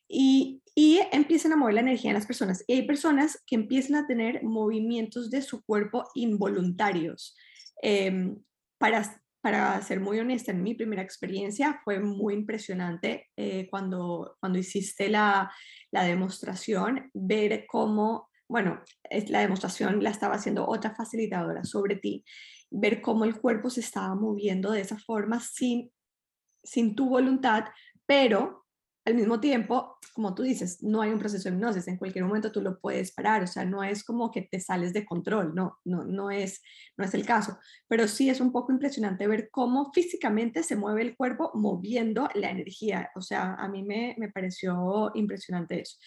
Y, 0.10 0.62
y, 0.76 1.00
empiezan 1.12 1.54
a 1.54 1.56
mover 1.56 1.76
la 1.76 1.82
energía 1.82 2.12
en 2.12 2.16
las 2.16 2.26
personas. 2.26 2.64
Y 2.68 2.74
hay 2.74 2.88
personas 2.88 3.42
que 3.46 3.56
empiezan 3.56 3.96
a 3.96 4.08
tener 4.08 4.44
movimientos 4.44 5.30
de 5.30 5.42
su 5.42 5.64
cuerpo 5.64 6.06
involuntarios. 6.16 7.36
Em, 7.82 8.38
para, 8.78 9.22
para 9.48 9.82
ser 9.82 10.02
muy 10.02 10.20
honesta, 10.20 10.52
en 10.52 10.62
mi 10.62 10.76
primera 10.76 11.02
experiencia 11.02 11.80
fue 11.86 12.02
muy 12.02 12.34
impresionante 12.34 13.30
eh, 13.38 13.70
cuando, 13.70 14.36
cuando 14.42 14.60
hiciste 14.60 15.08
la, 15.08 15.50
la 15.90 16.04
demostración, 16.04 17.10
ver 17.14 17.64
cómo, 17.66 18.30
bueno, 18.50 18.82
la 19.30 19.40
demostración 19.40 20.04
la 20.04 20.10
estaba 20.10 20.36
haciendo 20.36 20.68
otra 20.68 20.94
facilitadora 20.94 21.64
sobre 21.64 21.96
ti, 21.96 22.26
ver 22.70 23.00
cómo 23.00 23.24
el 23.24 23.40
cuerpo 23.40 23.70
se 23.70 23.80
estaba 23.80 24.14
moviendo 24.16 24.72
de 24.72 24.82
esa 24.82 25.00
forma 25.00 25.40
sin, 25.40 25.94
sin 26.62 26.94
tu 26.94 27.08
voluntad, 27.08 27.68
pero 28.06 28.66
al 29.08 29.16
mismo 29.16 29.40
tiempo, 29.40 29.98
como 30.14 30.36
tú 30.36 30.44
dices, 30.44 30.84
no 30.84 31.02
hay 31.02 31.12
un 31.12 31.20
proceso 31.20 31.48
de 31.48 31.56
hipnosis, 31.56 31.88
en 31.88 31.96
cualquier 31.96 32.26
momento 32.26 32.52
tú 32.52 32.62
lo 32.62 32.78
puedes 32.78 33.14
parar, 33.14 33.42
o 33.42 33.48
sea, 33.48 33.64
no 33.64 33.82
es 33.82 34.04
como 34.04 34.32
que 34.32 34.42
te 34.42 34.60
sales 34.60 34.92
de 34.92 35.06
control, 35.06 35.56
no, 35.56 35.80
no, 35.86 36.04
no, 36.04 36.30
es, 36.30 36.62
no 36.98 37.06
es 37.06 37.14
el 37.14 37.26
caso, 37.26 37.58
pero 37.88 38.10
sí 38.10 38.30
es 38.30 38.42
un 38.42 38.52
poco 38.52 38.74
impresionante 38.74 39.26
ver 39.26 39.50
cómo 39.50 39.94
físicamente 39.94 40.62
se 40.62 40.76
mueve 40.76 41.04
el 41.04 41.16
cuerpo 41.16 41.52
moviendo 41.54 42.28
la 42.36 42.52
energía, 42.52 43.10
o 43.16 43.22
sea, 43.22 43.54
a 43.54 43.70
mí 43.70 43.82
me, 43.82 44.14
me 44.18 44.30
pareció 44.30 45.10
impresionante 45.16 45.80
eso. 45.80 45.98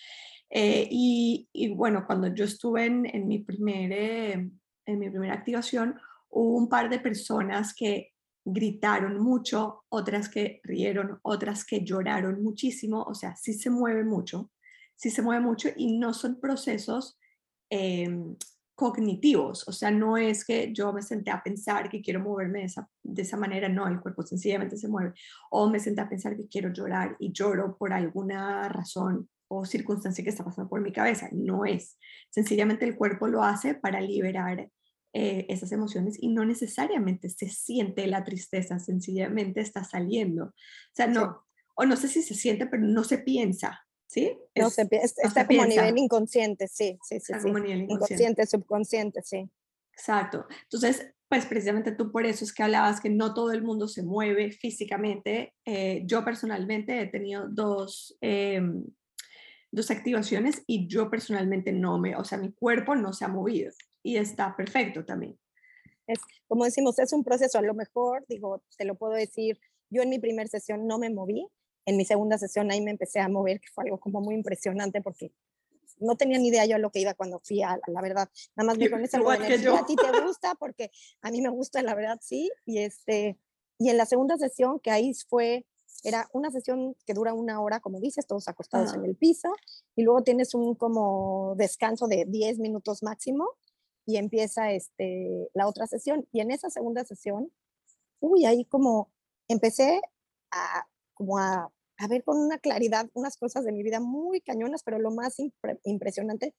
Eh, 0.51 0.87
y, 0.91 1.49
y, 1.55 1.73
bueno, 1.73 2.05
cuando 2.07 2.35
yo 2.35 2.45
estuve 2.45 2.85
en, 2.85 3.27
mi, 3.27 3.39
primer, 3.39 3.93
eh, 3.93 4.51
en 4.85 4.99
mi 4.99 5.09
primera 5.09 5.33
activación, 5.33 5.99
hubo 6.29 6.59
un 6.59 6.69
par 6.69 6.91
de 6.91 6.99
personas 6.99 7.73
que 7.73 8.13
gritaron 8.45 9.19
mucho, 9.21 9.85
otras 9.89 10.29
que 10.29 10.61
rieron, 10.65 11.19
otras 11.23 11.65
que 11.65 11.85
lloraron 11.85 12.43
muchísimo, 12.43 13.03
o 13.03 13.15
sea, 13.15 13.37
sí 13.37 13.53
se 13.53 13.71
mueve 13.71 14.05
mucho, 14.05 14.51
sí 14.97 15.11
se 15.11 15.23
mueve 15.23 15.43
mucho 15.43 15.69
y 15.77 15.99
no 15.99 16.15
son 16.15 16.41
procesos 16.41 17.19
em, 17.71 18.37
cognitivos, 18.75 19.69
o 19.69 19.73
sea, 19.73 19.91
no 19.91 20.17
es 20.17 20.45
que 20.45 20.73
yo 20.73 20.93
me 20.93 21.03
senté 21.03 21.31
a 21.31 21.43
pensar 21.43 21.91
que 21.91 22.01
quiero 22.01 22.21
moverme 22.21 22.61
de 22.61 22.65
esa, 22.65 22.89
de 23.03 23.23
esa 23.23 23.37
manera, 23.37 23.69
no, 23.69 23.87
el 23.87 24.01
cuerpo 24.01 24.23
sencillamente 24.23 24.77
se 24.77 24.89
mueve, 24.89 25.13
o 25.51 25.69
me 25.69 25.81
senté 25.81 26.01
a 26.01 26.09
pensar 26.09 26.37
que 26.37 26.49
quiero 26.49 26.73
llorar 26.73 27.17
y 27.19 27.33
lloro 27.33 27.77
por 27.77 27.93
alguna 27.93 28.69
razón 28.69 29.29
o 29.49 29.67
circunstancia 29.67 30.25
que 30.25 30.31
está 30.31 30.45
pasando 30.45 30.71
por 30.71 30.81
mi 30.81 30.93
cabeza, 30.93 31.29
no 31.33 31.67
es, 31.67 31.99
sencillamente 32.31 32.87
el 32.87 32.97
cuerpo 32.97 33.27
lo 33.27 33.43
hace 33.43 33.75
para 33.75 34.01
liberar 34.01 34.71
eh, 35.13 35.47
esas 35.49 35.73
emociones 35.73 36.17
y 36.21 36.29
no 36.29 36.45
necesariamente 36.45 37.31
se 37.31 37.49
siente 37.49 38.07
la 38.07 38.23
tristeza, 38.23 38.79
sencillamente 38.79 39.61
está 39.61 39.83
saliendo. 39.83 40.45
O 40.45 40.95
sea, 40.95 41.09
no, 41.09 41.45
o 41.75 41.85
no 41.85 41.97
sé 41.97 42.07
si 42.07 42.23
se 42.23 42.35
siente, 42.35 42.67
pero 42.67 42.85
no 42.85 43.03
se 43.03 43.19
piensa, 43.19 43.85
¿sí? 44.07 44.39
no 44.55 44.71
se, 44.71 44.89
está 44.93 45.47
como 45.49 45.63
a 45.63 45.67
nivel 45.67 45.99
inconsciente, 45.99 46.69
sí, 46.69 46.97
sí, 47.03 47.19
sí. 47.19 47.33
sí. 47.43 47.49
inconsciente, 47.49 48.47
subconsciente, 48.47 49.21
sí. 49.25 49.51
Exacto. 49.93 50.47
Entonces, 50.63 51.13
pues 51.29 51.45
precisamente 51.47 51.91
tú 51.91 52.13
por 52.13 52.25
eso 52.25 52.45
es 52.45 52.53
que 52.53 52.63
hablabas 52.63 53.01
que 53.01 53.11
no 53.11 53.35
todo 53.35 53.51
el 53.51 53.63
mundo 53.63 53.89
se 53.89 54.05
mueve 54.05 54.53
físicamente. 54.53 55.55
Eh, 55.65 56.03
yo 56.07 56.25
personalmente 56.25 57.01
he 57.01 57.07
tenido 57.07 57.49
dos, 57.49 58.17
em, 58.21 58.85
dos 59.73 59.91
activaciones 59.91 60.63
y 60.69 60.87
yo 60.87 61.11
personalmente 61.11 61.73
no 61.73 61.99
me, 61.99 62.15
o 62.15 62.25
sea, 62.25 62.39
mi 62.39 62.53
cuerpo 62.53 62.95
no 62.95 63.13
se 63.13 63.25
ha 63.25 63.29
movido 63.29 63.73
y 64.03 64.17
está 64.17 64.55
perfecto 64.57 65.05
también. 65.05 65.39
Es, 66.07 66.19
como 66.49 66.65
decimos, 66.65 66.99
es 66.99 67.13
un 67.13 67.23
proceso, 67.23 67.59
a 67.59 67.63
lo 67.63 67.75
mejor, 67.75 68.25
digo, 68.29 68.63
te 68.77 68.85
lo 68.85 68.97
puedo 68.97 69.13
decir, 69.13 69.61
yo 69.91 70.03
en 70.03 70.11
mi 70.11 70.19
primera 70.19 70.49
sesión 70.49 70.87
no 70.87 70.99
me 70.99 71.11
moví, 71.11 71.47
en 71.87 71.97
mi 71.97 72.05
segunda 72.05 72.39
sesión 72.39 72.71
ahí 72.71 72.81
me 72.81 72.91
empecé 72.91 73.21
a 73.21 73.29
mover, 73.29 73.61
que 73.61 73.69
fue 73.73 73.85
algo 73.85 73.99
como 73.99 74.21
muy 74.21 74.35
impresionante 74.35 75.01
porque 75.03 75.33
no 75.99 76.17
tenía 76.17 76.39
ni 76.39 76.49
idea 76.49 76.65
yo 76.65 76.79
lo 76.79 76.91
que 76.91 77.01
iba 77.01 77.15
cuando 77.15 77.41
fui 77.41 77.63
a, 77.63 77.79
la 77.87 78.01
verdad, 78.01 78.29
nada 78.57 78.67
más 78.67 78.79
me 78.79 78.91
con 78.91 79.01
energía, 79.01 79.79
a 79.79 79.87
ti 79.87 79.97
te 79.97 80.21
gusta 80.21 80.55
porque 80.55 80.91
a 81.23 81.31
mí 81.31 81.41
me 81.43 81.51
gusta, 81.51 81.83
la 81.83 81.95
verdad, 81.95 82.19
sí, 82.23 82.51
y 82.65 82.79
este, 82.79 83.39
y 83.79 83.91
en 83.91 83.97
la 83.97 84.07
segunda 84.07 84.37
sesión, 84.37 84.81
que 84.81 84.91
ahí 84.91 85.13
fue, 85.29 85.67
era 86.03 86.29
una 86.33 86.51
sesión 86.51 86.97
que 87.07 87.15
dura 87.15 87.35
una 87.35 87.61
hora, 87.61 87.81
como 87.81 88.01
dices, 88.01 88.27
todos 88.27 88.49
acostados 88.49 88.95
en 88.95 89.05
el 89.05 89.17
piso, 89.17 89.53
y 89.95 90.03
luego 90.03 90.23
tienes 90.23 90.55
un 90.55 90.75
como 90.75 91.55
descanso 91.57 92.07
de 92.07 92.25
10 92.27 92.59
minutos 92.59 93.03
máximo, 93.03 93.49
y 94.07 94.17
empieza 94.17 94.73
este, 94.73 95.51
la 95.55 95.67
otra 95.67 95.87
sesión. 95.87 96.27
Y 96.33 96.41
en 96.41 96.51
esa 96.51 96.71
segunda 96.71 97.05
sesión, 97.05 97.53
uy, 98.21 98.45
ahí 98.45 98.65
como 98.65 99.11
empecé 99.49 100.01
a, 100.51 100.87
como 101.15 101.39
a, 101.39 101.73
a 101.99 102.09
ver 102.09 102.25
con 102.25 102.39
una 102.39 102.59
claridad 102.59 103.09
unas 103.15 103.37
cosas 103.37 103.65
de 103.65 103.73
mi 103.73 103.83
vida 103.83 104.01
muy 104.01 104.41
cañonas, 104.41 104.83
pero 104.83 104.99
lo 104.99 105.11
más 105.11 105.37
impresionante 105.85 106.55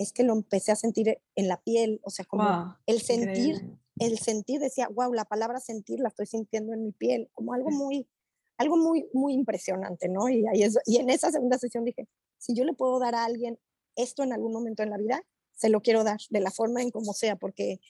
es 0.00 0.12
que 0.12 0.24
lo 0.24 0.32
empecé 0.32 0.72
a 0.72 0.76
sentir 0.76 1.20
en 1.36 1.48
la 1.48 1.60
piel, 1.60 2.00
o 2.02 2.10
sea, 2.10 2.24
como 2.24 2.74
el 2.86 3.02
sentir, 3.02 3.78
el 3.98 4.18
sentir, 4.18 4.58
decía, 4.58 4.88
wow, 4.88 5.12
la 5.12 5.26
palabra 5.26 5.60
sentir 5.60 6.00
la 6.00 6.08
estoy 6.08 6.24
sintiendo 6.24 6.72
en 6.72 6.84
mi 6.86 6.92
piel, 6.92 7.28
como 7.34 7.52
algo 7.52 7.70
muy, 7.70 8.08
algo 8.56 8.78
muy, 8.78 9.10
muy 9.12 9.34
impresionante, 9.34 10.08
¿no? 10.08 10.28
Y, 10.30 10.46
ahí 10.46 10.62
es, 10.62 10.78
y 10.86 10.96
en 10.96 11.10
esa 11.10 11.30
segunda 11.30 11.58
sesión 11.58 11.84
dije, 11.84 12.08
si 12.38 12.54
yo 12.54 12.64
le 12.64 12.72
puedo 12.72 12.98
dar 12.98 13.14
a 13.14 13.24
alguien 13.24 13.58
esto 13.94 14.22
en 14.22 14.32
algún 14.32 14.54
momento 14.54 14.82
en 14.82 14.88
la 14.88 14.96
vida, 14.96 15.22
se 15.60 15.68
lo 15.68 15.82
quiero 15.82 16.04
dar, 16.04 16.18
de 16.30 16.40
la 16.40 16.50
forma 16.50 16.80
en 16.80 16.90
como 16.90 17.12
sea, 17.12 17.36
porque 17.36 17.80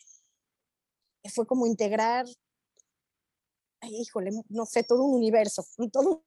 fue 1.32 1.46
como 1.46 1.68
integrar, 1.68 2.26
híjole, 3.82 4.32
no 4.48 4.66
sé, 4.66 4.82
todo 4.82 5.04
un 5.04 5.14
universo, 5.14 5.64
todo 5.92 6.24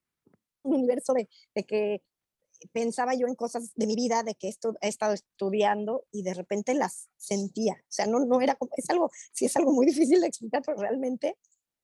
un 0.63 0.75
universo 0.75 1.13
de, 1.13 1.27
que 1.65 2.01
pensaba 2.71 3.13
yo 3.13 3.27
en 3.27 3.35
cosas 3.35 3.73
de 3.75 3.87
mi 3.87 3.95
vida, 3.95 4.23
de 4.23 4.35
que 4.35 4.47
esto 4.47 4.73
he 4.79 4.87
estado 4.87 5.13
estudiando 5.13 6.05
y 6.13 6.23
de 6.23 6.33
repente 6.33 6.73
las 6.75 7.09
sentía. 7.17 7.73
O 7.73 7.91
sea, 7.91 8.05
no, 8.05 8.19
no 8.19 8.39
era 8.39 8.55
como, 8.55 8.71
es 8.77 8.89
algo, 8.89 9.11
sí 9.33 9.43
es 9.43 9.57
algo 9.57 9.73
muy 9.73 9.85
difícil 9.93 10.21
de 10.21 10.27
explicar, 10.27 10.61
pero 10.65 10.77
realmente 10.77 11.37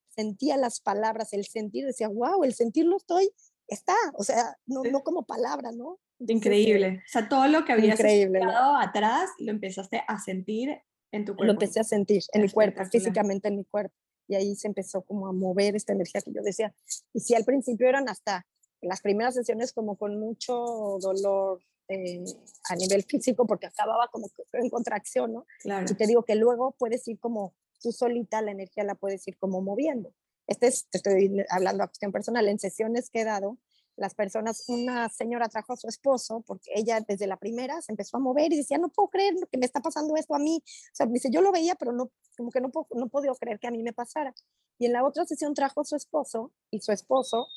sentía 0.08 0.56
las 0.56 0.80
palabras, 0.80 1.34
el 1.34 1.46
sentir, 1.46 1.86
decía, 1.86 2.08
wow, 2.08 2.46
el 2.46 2.54
sentirlo 2.54 2.96
estoy, 2.96 3.30
está, 3.70 3.96
o 4.16 4.24
sea, 4.24 4.58
no, 4.66 4.84
no 4.84 5.04
como 5.04 5.24
palabra, 5.24 5.72
¿no? 5.72 6.00
Increíble. 6.20 7.02
O 7.06 7.10
sea, 7.10 7.30
todo 7.30 7.48
lo 7.48 7.64
que 7.66 7.74
habías 7.74 8.00
estudiado 8.00 8.76
atrás 8.76 9.30
lo 9.40 9.52
empezaste 9.52 10.04
a 10.08 10.20
sentir 10.20 10.82
en 11.12 11.26
tu 11.26 11.34
cuerpo. 11.34 11.46
Lo 11.46 11.52
empecé 11.52 11.80
a 11.80 11.84
sentir 11.84 12.24
en 12.34 12.42
mi 12.42 12.50
cuerpo, 12.50 12.84
físicamente 12.86 13.48
en 13.48 13.58
mi 13.58 13.66
cuerpo. 13.66 13.96
Y 14.28 14.36
ahí 14.36 14.56
se 14.56 14.68
empezó 14.68 15.02
como 15.02 15.28
a 15.28 15.34
mover 15.34 15.76
esta 15.76 15.94
energía 15.94 16.22
que 16.22 16.32
yo 16.32 16.42
decía. 16.44 16.74
Y 17.14 17.22
si 17.22 17.36
al 17.36 17.46
principio 17.46 17.88
eran 17.88 18.10
hasta 18.10 18.46
las 18.82 19.02
primeras 19.02 19.34
sesiones 19.34 19.74
como 19.74 19.98
con 19.98 20.20
mucho 20.20 20.54
dolor 21.02 21.62
eh, 21.88 22.24
a 22.70 22.76
nivel 22.76 23.04
físico 23.04 23.48
porque 23.48 23.66
acababa 23.66 24.08
como 24.10 24.28
en 24.54 24.70
contracción, 24.70 25.34
¿no? 25.34 25.46
Claro. 25.62 25.88
Y 25.90 25.96
te 25.96 26.06
digo 26.06 26.24
que 26.24 26.36
luego 26.36 26.76
puedes 26.78 27.08
ir 27.08 27.20
como 27.20 27.56
tú 27.82 27.92
solita, 27.92 28.42
la 28.42 28.52
energía 28.52 28.84
la 28.84 28.96
puedes 28.96 29.28
ir 29.28 29.38
como 29.38 29.62
moviendo. 29.62 30.14
Este 30.50 30.66
es, 30.66 30.88
te 30.90 30.98
estoy 30.98 31.46
hablando 31.50 31.84
a 31.84 31.88
cuestión 31.88 32.12
personal, 32.12 32.48
en 32.48 32.58
sesiones 32.58 33.12
que 33.12 33.22
he 33.22 33.24
dado, 33.24 33.60
las 33.96 34.16
personas, 34.16 34.64
una 34.68 35.08
señora 35.10 35.48
trajo 35.48 35.74
a 35.74 35.78
su 35.78 35.88
esposo 35.88 36.42
porque 36.48 36.72
ella 36.74 37.02
desde 37.08 37.28
la 37.28 37.38
primera 37.38 37.82
se 37.82 37.92
empezó 37.92 38.18
a 38.18 38.20
mover 38.20 38.52
y 38.52 38.58
decía, 38.58 38.80
no 38.80 38.90
puedo 38.90 39.10
creer 39.10 39.36
que 39.52 39.58
me 39.60 39.66
está 39.66 39.80
pasando 39.82 40.16
esto 40.16 40.34
a 40.34 40.40
mí. 40.40 40.64
O 40.66 40.96
sea, 40.96 41.06
dice, 41.06 41.30
yo 41.32 41.42
lo 41.42 41.52
veía, 41.52 41.76
pero 41.76 41.92
no, 41.92 42.10
como 42.36 42.50
que 42.50 42.62
no, 42.62 42.72
no 42.92 43.10
podía 43.10 43.32
creer 43.40 43.60
que 43.60 43.68
a 43.68 43.72
mí 43.72 43.84
me 43.84 43.94
pasara. 43.94 44.34
Y 44.80 44.88
en 44.88 44.94
la 44.94 45.06
otra 45.06 45.26
sesión 45.26 45.54
trajo 45.54 45.82
a 45.82 45.84
su 45.86 45.96
esposo 45.96 46.52
y 46.72 46.80
su 46.80 46.92
esposo, 46.92 47.48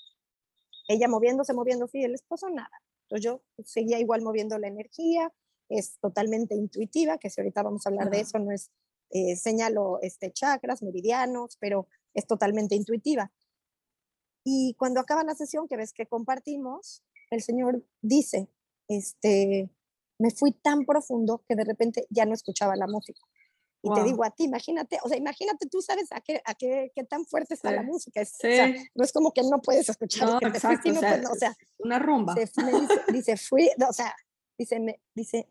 ella 0.89 1.09
moviéndose, 1.09 1.55
moviéndose 1.55 1.99
y 1.99 2.05
el 2.05 2.15
esposo 2.15 2.51
nada. 2.51 2.83
Entonces 3.05 3.25
yo 3.25 3.43
seguía 3.65 4.01
igual 4.01 4.21
moviendo 4.21 4.59
la 4.59 4.67
energía, 4.67 5.33
es 5.69 5.99
totalmente 6.01 6.57
intuitiva, 6.57 7.17
que 7.19 7.31
si 7.31 7.41
ahorita 7.41 7.63
vamos 7.63 7.87
a 7.87 7.89
hablar 7.89 8.11
de 8.11 8.21
eso, 8.21 8.39
no 8.39 8.51
es, 8.51 8.71
eh, 9.11 9.37
señalo 9.37 10.01
este, 10.03 10.33
chakras, 10.33 10.83
meridianos, 10.83 11.57
pero 11.61 11.87
es 12.15 12.27
totalmente 12.27 12.75
intuitiva. 12.75 13.33
Y 14.45 14.75
cuando 14.79 15.01
acaba 15.01 15.23
la 15.25 15.35
sesión, 15.35 15.69
que 15.69 15.77
ves 15.77 15.93
que 15.93 16.07
compartimos, 16.07 17.03
el 17.31 17.43
Señor 17.43 17.85
dice, 18.01 18.49
este, 18.89 19.71
me 20.19 20.31
fui 20.31 20.53
tan 20.53 20.85
profundo 20.85 21.45
que 21.49 21.55
de 21.55 21.65
repente 21.65 22.07
ya 22.11 22.27
no 22.27 22.35
escuchaba 22.35 22.77
la 22.77 22.87
música. 22.87 23.21
Y 23.85 23.93
te 23.93 24.05
digo 24.05 24.25
a 24.25 24.31
ti, 24.31 24.45
imagínate, 24.45 24.99
o 25.03 25.09
sea, 25.09 25.19
imagínate, 25.19 25.67
tú 25.69 25.83
sabes 25.83 26.13
a 26.13 26.21
qué, 26.21 26.41
a 26.45 26.55
qué, 26.55 26.93
qué 26.95 27.03
tan 27.03 27.27
fuerte 27.27 27.55
está 27.55 27.73
la 27.73 27.83
música. 27.83 28.21
Es, 28.21 28.35
o 28.35 28.47
sea, 28.47 28.73
no 28.95 29.05
es 29.05 29.13
como 29.13 29.33
que 29.33 29.43
no 29.43 29.61
puedes 29.61 29.89
escuchar. 29.89 30.29
No, 30.29 30.49
exacto, 30.49 30.89
o, 30.89 30.95
sea, 30.95 31.21
o, 31.29 31.35
sea, 31.35 31.57
una 31.79 31.99
rumba. 31.99 32.35
dice, 32.35 32.63
dice, 33.13 33.37
fui, 33.37 33.69
o 33.89 33.93
sea, 33.93 34.15
dice, 34.57 34.79
me, 34.79 35.01
dice 35.17 35.49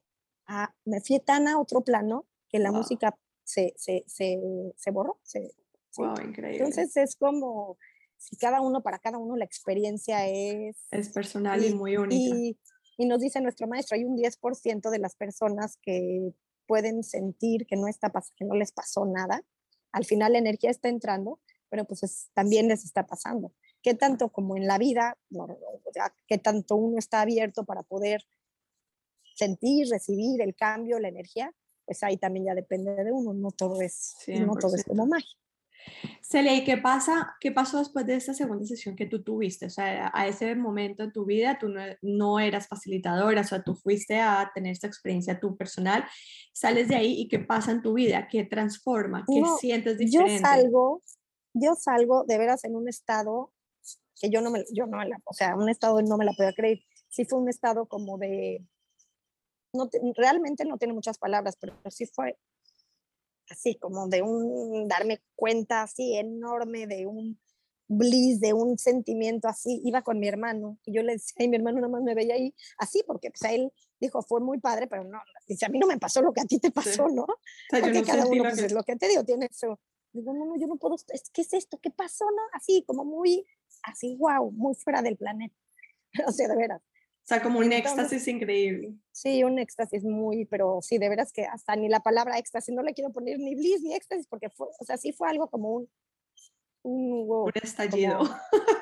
ah, 0.48 0.74
me 0.86 1.02
fui 1.02 1.20
tan 1.20 1.48
a 1.50 1.60
otro 1.60 1.82
plano 1.82 2.26
que 2.50 2.60
la 2.60 2.72
música 2.72 3.18
se, 3.44 3.74
se, 3.76 4.04
se, 4.08 4.40
se 4.78 4.92
borró. 4.92 5.20
Se, 5.24 5.52
wow, 5.98 6.16
increíble. 6.24 6.58
Entonces 6.58 6.96
es 6.98 7.16
como, 7.16 7.78
si 8.18 8.36
cada 8.36 8.62
uno, 8.62 8.82
para 8.82 9.00
cada 9.00 9.18
uno 9.18 9.36
la 9.36 9.46
experiencia 9.46 10.28
es... 10.28 10.78
Es 10.92 11.10
personal 11.10 11.64
y, 11.64 11.74
muy 11.74 11.98
única. 11.98 12.36
Y, 12.36 12.58
y 12.98 13.06
nos 13.06 13.20
dice 13.20 13.42
nuestro 13.42 13.68
maestro, 13.68 13.96
hay 13.96 14.04
un 14.04 14.18
10% 14.18 14.90
de 14.90 15.00
las 15.00 15.16
personas 15.16 15.78
que 15.82 16.34
pueden 16.68 17.04
sentir 17.04 17.66
que 17.66 17.76
no, 17.76 17.88
está, 17.88 18.12
que 18.36 18.46
no 18.46 18.56
les 18.56 18.72
pasó 18.72 19.06
nada. 19.06 19.44
Al 19.92 20.06
final 20.06 20.34
la 20.34 20.40
energía 20.40 20.70
está 20.70 20.88
entrando, 20.88 21.40
pero 21.70 21.86
pues 21.86 22.30
también 22.34 22.68
les 22.68 22.86
está 22.86 23.06
pasando. 23.08 23.54
¿Qué 23.82 23.94
tanto 23.94 24.30
como 24.30 24.56
en 24.56 24.68
la 24.68 24.78
vida, 24.78 25.18
qué 26.28 26.38
tanto 26.38 26.76
uno 26.76 27.00
está 27.00 27.22
abierto 27.22 27.66
para 27.66 27.84
poder 27.84 28.24
sentir, 29.36 29.90
recibir 29.90 30.42
el 30.42 30.56
cambio, 30.56 31.00
la 31.00 31.08
energía? 31.08 31.54
Pues 31.86 32.04
ahí 32.04 32.18
también 32.18 32.46
ya 32.46 32.54
depende 32.54 33.04
de 33.04 33.12
uno, 33.12 33.34
no 33.34 33.52
todo 33.52 33.82
es, 33.82 34.16
no 34.28 34.54
todo 34.56 34.76
es 34.76 34.86
como 34.86 35.08
magia. 35.08 35.38
Celia, 36.22 36.56
¿y 36.56 36.64
qué 36.64 36.78
pasa? 36.78 37.36
¿Qué 37.40 37.52
pasó 37.52 37.80
después 37.80 38.06
de 38.06 38.16
esta 38.16 38.34
segunda 38.34 38.66
sesión 38.66 38.96
que 38.96 39.06
tú 39.06 39.24
tuviste? 39.24 39.66
O 39.66 39.70
sea, 39.70 40.12
a 40.14 40.28
ese 40.28 40.56
momento 40.56 41.04
en 41.04 41.12
tu 41.12 41.26
vida 41.26 41.60
tú 41.60 41.68
no, 42.02 42.40
eras 42.40 42.68
facilitadora, 42.68 43.42
o 43.42 43.44
sea, 43.44 43.64
tú 43.64 43.76
fuiste 43.76 44.20
a 44.20 44.50
tener 44.54 44.72
esta 44.72 44.88
experiencia 44.88 45.40
tú 45.40 45.58
personal, 45.58 46.06
sales 46.54 46.88
de 46.88 46.96
ahí 46.96 47.20
y 47.20 47.28
¿qué 47.28 47.40
pasa 47.40 47.72
en 47.72 47.82
tu 47.82 47.94
vida? 47.94 48.28
¿Qué 48.30 48.46
transforma? 48.46 49.26
¿Qué 49.28 49.44
sientes 49.60 49.98
diferente? 49.98 50.36
Yo 50.36 50.40
salgo, 50.40 51.02
yo 51.54 51.76
salgo 51.76 52.24
de 52.26 52.38
veras 52.38 52.64
en 52.64 52.76
un 52.76 52.88
estado 52.88 53.52
que 54.22 54.30
yo 54.30 54.42
no 54.42 54.52
me, 54.52 54.64
yo 54.72 54.86
no 54.86 55.00
o 55.26 55.34
sea, 55.34 55.56
un 55.56 55.68
estado 55.68 56.02
no 56.02 56.18
me 56.18 56.26
la 56.26 56.34
podía 56.34 56.54
creer. 56.54 56.80
Sí 57.10 57.26
fue 57.26 57.40
un 57.40 57.50
estado 57.50 57.88
como 57.88 58.18
de, 58.18 58.64
no 59.74 59.90
realmente 60.16 60.64
no 60.66 60.78
tiene 60.78 60.94
muchas 60.94 61.18
palabras, 61.18 61.58
pero 61.60 61.78
sí 61.90 62.06
fue 62.06 62.38
así 63.52 63.76
como 63.76 64.08
de 64.08 64.22
un 64.22 64.88
darme 64.88 65.22
cuenta 65.36 65.84
así 65.84 66.16
enorme 66.16 66.88
de 66.88 67.06
un 67.06 67.40
bliss, 67.88 68.40
de 68.40 68.54
un 68.54 68.78
sentimiento 68.78 69.48
así. 69.48 69.82
Iba 69.84 70.02
con 70.02 70.20
mi 70.20 70.28
hermano 70.28 70.78
y 70.86 70.94
yo 70.94 71.04
le 71.04 71.14
decía, 71.14 71.46
y 71.46 71.50
mi 71.50 71.58
hermano 71.58 71.78
nada 71.78 71.92
más 71.92 72.02
me 72.02 72.16
veía 72.16 72.36
ahí 72.36 72.56
así, 72.78 73.04
porque 73.06 73.30
pues 73.30 73.44
a 73.44 73.54
él 73.54 73.72
dijo, 74.00 74.22
fue 74.22 74.40
muy 74.40 74.60
padre, 74.60 74.88
pero 74.88 75.04
no, 75.04 75.20
dice, 75.48 75.66
a 75.66 75.70
mí 75.70 75.78
no 75.78 75.88
me 75.88 76.00
pasó 76.00 76.22
lo 76.22 76.34
que 76.34 76.42
a 76.42 76.46
ti 76.46 76.60
te 76.60 76.72
pasó, 76.72 77.08
¿no? 77.10 77.28
porque 77.70 78.04
cada 78.06 78.26
uno, 78.26 78.44
pues, 78.44 78.60
es 78.60 78.72
lo 78.72 78.84
que 78.84 78.96
te 78.96 79.08
digo, 79.08 79.24
tiene 79.24 79.48
eso. 79.52 79.80
Digo, 80.14 80.34
no, 80.34 80.46
no, 80.46 80.58
yo 80.58 80.68
no 80.68 80.76
puedo, 80.76 80.96
¿qué 81.34 81.42
es 81.42 81.54
esto? 81.54 81.78
¿Qué 81.80 81.90
pasó? 81.90 82.26
¿No? 82.26 82.42
Así, 82.54 82.84
como 82.86 83.06
muy, 83.06 83.46
así, 83.84 84.18
wow, 84.18 84.52
muy 84.52 84.76
fuera 84.76 85.02
del 85.02 85.18
planeta. 85.18 85.56
o 86.28 86.32
sea, 86.32 86.48
de 86.48 86.56
veras. 86.56 86.82
O 87.24 87.28
sea, 87.28 87.42
como 87.42 87.60
un 87.60 87.72
éxtasis 87.72 88.28
increíble. 88.28 88.96
Sí, 89.12 89.44
un 89.44 89.60
éxtasis 89.60 90.04
muy, 90.04 90.46
pero 90.46 90.80
sí, 90.82 90.98
de 90.98 91.08
veras 91.08 91.32
que 91.32 91.46
hasta 91.46 91.76
ni 91.76 91.88
la 91.88 92.00
palabra 92.00 92.38
éxtasis, 92.40 92.74
no 92.74 92.82
le 92.82 92.94
quiero 92.94 93.12
poner 93.12 93.38
ni 93.40 93.56
bliss 93.56 93.84
ni 93.84 93.94
éxtasis, 93.94 94.28
porque 94.28 94.50
fue, 94.50 94.68
o 94.80 94.86
sea, 94.86 94.98
sí 94.98 95.14
fue 95.14 95.30
algo 95.30 95.48
como 95.48 95.72
un... 95.72 95.90
Un, 96.84 97.52
estallido. 97.62 98.26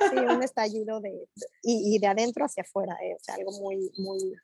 sí, 0.09 0.17
un 0.17 0.41
estallido 0.43 1.01
de, 1.01 1.27
y, 1.63 1.95
y, 1.95 1.99
de 1.99 2.07
adentro 2.07 2.45
hacia 2.45 2.63
afuera, 2.63 2.97
eh, 3.03 3.13
o 3.13 3.19
sea, 3.19 3.35
algo 3.35 3.51
muy, 3.59 3.91
muy, 3.97 4.35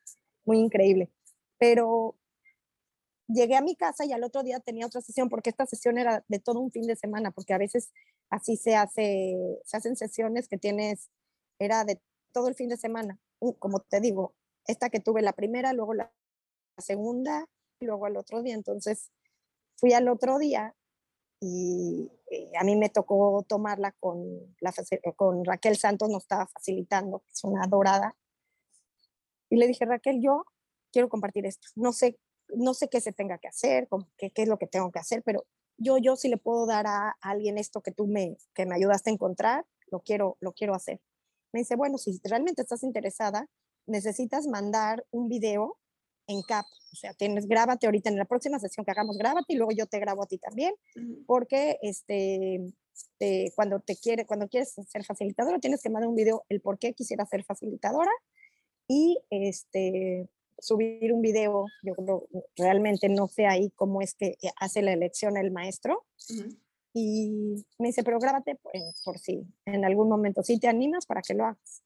muy 0.44 0.60
increíble. 0.60 1.10
Pero 1.58 2.18
llegué 3.30 3.56
a 3.56 3.62
mi 3.62 3.78
casa 3.78 4.04
y 4.04 4.12
al 4.12 4.26
otro 4.26 4.44
día 4.44 4.60
tenía 4.60 4.86
otra 4.86 5.00
sesión, 5.00 5.30
porque 5.30 5.52
esta 5.52 5.66
sesión 5.66 5.98
era 5.98 6.26
de 6.28 6.40
todo 6.40 6.60
un 6.60 6.70
fin 6.70 6.86
de 6.86 6.98
semana, 6.98 7.32
porque 7.32 7.54
a 7.54 7.58
veces 7.58 7.94
así 8.30 8.58
se 8.58 8.76
hace, 8.76 9.38
se 9.64 9.78
hacen 9.78 9.96
sesiones 9.96 10.50
que 10.50 10.58
tienes, 10.58 11.10
era 11.58 11.86
de 11.86 12.02
todo 12.34 12.50
el 12.50 12.56
fin 12.56 12.68
de 12.68 12.76
semana 12.76 13.22
como 13.60 13.80
te 13.80 14.00
digo, 14.00 14.34
esta 14.68 14.90
que 14.90 15.00
tuve 15.00 15.22
la 15.22 15.34
primera, 15.34 15.74
luego 15.74 15.94
la 15.94 16.12
segunda, 16.78 17.48
luego 17.80 18.06
al 18.06 18.18
otro 18.18 18.42
día. 18.42 18.56
Entonces 18.56 19.12
fui 19.78 19.94
al 19.94 20.08
otro 20.08 20.40
día 20.40 20.76
y 21.40 22.10
eh, 22.32 22.52
a 22.58 22.64
mí 22.64 22.76
me 22.76 22.90
tocó 22.90 23.44
tomarla 23.48 23.92
con, 24.00 24.56
la, 24.60 24.74
con 25.16 25.46
Raquel 25.46 25.78
Santos, 25.78 26.10
nos 26.10 26.24
estaba 26.24 26.48
facilitando, 26.48 27.24
es 27.32 27.44
una 27.44 27.68
dorada. 27.68 28.16
Y 29.50 29.58
le 29.58 29.68
dije, 29.68 29.86
Raquel, 29.86 30.22
yo 30.22 30.46
quiero 30.92 31.10
compartir 31.10 31.46
esto. 31.46 31.68
No 31.76 31.92
sé, 31.92 32.18
no 32.50 32.74
sé 32.74 32.90
qué 32.90 33.02
se 33.02 33.14
tenga 33.14 33.38
que 33.38 33.48
hacer, 33.48 33.88
qué, 34.18 34.32
qué 34.32 34.44
es 34.44 34.48
lo 34.48 34.58
que 34.58 34.68
tengo 34.68 34.92
que 34.92 35.00
hacer, 35.00 35.22
pero 35.24 35.46
yo, 35.78 35.98
yo 35.98 36.16
sí 36.16 36.30
le 36.30 36.38
puedo 36.38 36.66
dar 36.66 36.88
a, 36.88 37.10
a 37.10 37.16
alguien 37.22 37.58
esto 37.58 37.82
que 37.82 37.92
tú 37.92 38.08
me, 38.08 38.38
que 38.54 38.66
me 38.66 38.76
ayudaste 38.76 39.10
a 39.10 39.14
encontrar, 39.14 39.66
lo 39.88 40.00
quiero, 40.00 40.38
lo 40.40 40.54
quiero 40.54 40.74
hacer 40.74 41.00
me 41.56 41.62
dice, 41.62 41.78
bueno, 41.78 41.98
si 41.98 42.20
realmente 42.26 42.64
estás 42.64 42.84
interesada, 42.84 43.48
necesitas 43.88 44.46
mandar 44.46 45.06
un 45.10 45.30
video 45.30 45.78
en 46.28 46.42
CAP, 46.42 46.66
o 46.92 46.96
sea, 46.98 47.14
tienes, 47.14 47.48
grábate 47.48 47.88
ahorita 47.88 48.10
en 48.10 48.18
la 48.18 48.26
próxima 48.26 48.60
sesión 48.60 48.84
que 48.84 48.92
hagamos, 48.92 49.18
grábate 49.18 49.54
y 49.54 49.56
luego 49.56 49.72
yo 49.72 49.86
te 49.86 50.00
grabo 50.00 50.24
a 50.24 50.26
ti 50.28 50.38
también, 50.38 50.74
porque 51.26 51.78
este, 51.82 52.74
cuando 53.56 53.80
te 53.80 53.96
quiere, 53.96 54.26
cuando 54.26 54.50
quieres 54.50 54.74
ser 54.86 55.06
facilitadora, 55.06 55.60
tienes 55.60 55.82
que 55.82 55.90
mandar 55.90 56.10
un 56.10 56.16
video 56.16 56.44
el 56.50 56.60
por 56.60 56.78
qué 56.78 56.92
quisiera 56.92 57.26
ser 57.26 57.46
facilitadora 57.46 58.12
y 58.90 59.18
este, 59.30 60.28
subir 60.60 61.14
un 61.14 61.22
video, 61.22 61.68
yo 61.84 61.96
creo, 61.96 62.28
realmente 62.58 63.08
no 63.08 63.30
sé 63.30 63.46
ahí 63.46 63.72
cómo 63.76 64.02
es 64.02 64.14
que 64.14 64.36
hace 64.60 64.82
la 64.82 64.92
elección 64.92 65.38
el 65.38 65.52
maestro, 65.52 66.06
y 66.98 67.66
me 67.78 67.90
dice, 67.90 68.06
pero 68.06 68.20
grábate 68.20 68.58
por, 69.04 69.20
si 69.20 69.46
en 69.66 69.84
algún 69.84 70.08
momento, 70.08 70.42
si 70.44 70.58
te 70.58 70.70
animas 70.70 71.06
para 71.06 71.22
que 71.22 71.34
lo 71.34 71.44
hagas. 71.44 71.84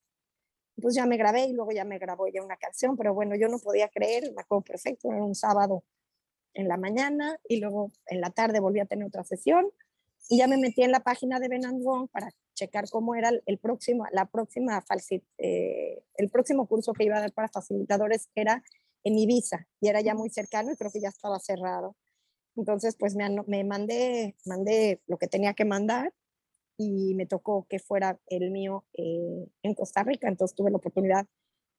Entonces 0.77 0.97
ya 0.97 1.07
me 1.07 1.17
grabé 1.17 1.45
y 1.45 1.53
luego 1.53 1.71
ya 1.71 1.83
me 1.83 1.97
grabó 1.97 2.27
ya 2.27 2.43
una 2.43 2.57
canción, 2.57 2.95
pero 2.95 3.15
bueno, 3.15 3.35
yo 3.35 3.47
no 3.47 3.57
podía 3.57 3.89
creer, 3.89 4.31
me 4.35 4.43
acuerdo 4.43 4.65
perfecto, 4.65 5.11
era 5.11 5.23
un 5.23 5.33
sábado 5.33 5.83
en 6.53 6.67
la 6.67 6.77
mañana 6.77 7.39
y 7.47 7.59
luego 7.59 7.91
en 8.05 8.21
la 8.21 8.29
tarde 8.29 8.59
volví 8.59 8.81
a 8.81 8.85
tener 8.85 9.07
otra 9.07 9.23
sesión 9.23 9.71
y 10.29 10.37
ya 10.37 10.47
me 10.47 10.57
metí 10.57 10.83
en 10.83 10.91
la 10.91 10.99
página 10.99 11.39
de 11.39 11.47
Ben 11.47 11.63
Wong 11.81 12.07
para 12.11 12.29
checar 12.53 12.87
cómo 12.91 13.15
era 13.15 13.31
el 13.47 13.57
próximo, 13.57 14.05
la 14.11 14.25
próxima 14.25 14.85
eh, 15.39 16.03
el 16.17 16.29
próximo 16.29 16.67
curso 16.67 16.93
que 16.93 17.05
iba 17.05 17.17
a 17.17 17.21
dar 17.21 17.33
para 17.33 17.49
facilitadores 17.49 18.29
era 18.35 18.63
en 19.03 19.17
Ibiza 19.17 19.65
y 19.81 19.87
era 19.87 20.01
ya 20.01 20.13
muy 20.13 20.29
cercano 20.29 20.71
y 20.71 20.75
creo 20.75 20.91
que 20.91 21.01
ya 21.01 21.09
estaba 21.09 21.39
cerrado. 21.39 21.95
Entonces, 22.59 22.95
pues 22.97 23.15
me, 23.15 23.27
me 23.47 23.63
mandé, 23.63 24.35
mandé 24.45 25.01
lo 25.07 25.17
que 25.17 25.27
tenía 25.27 25.53
que 25.53 25.65
mandar 25.65 26.13
y 26.77 27.15
me 27.15 27.25
tocó 27.25 27.65
que 27.69 27.79
fuera 27.79 28.19
el 28.27 28.51
mío 28.51 28.85
eh, 28.93 29.47
en 29.63 29.73
Costa 29.73 30.03
Rica. 30.03 30.27
Entonces 30.27 30.55
tuve 30.55 30.71
la 30.71 30.77
oportunidad 30.77 31.25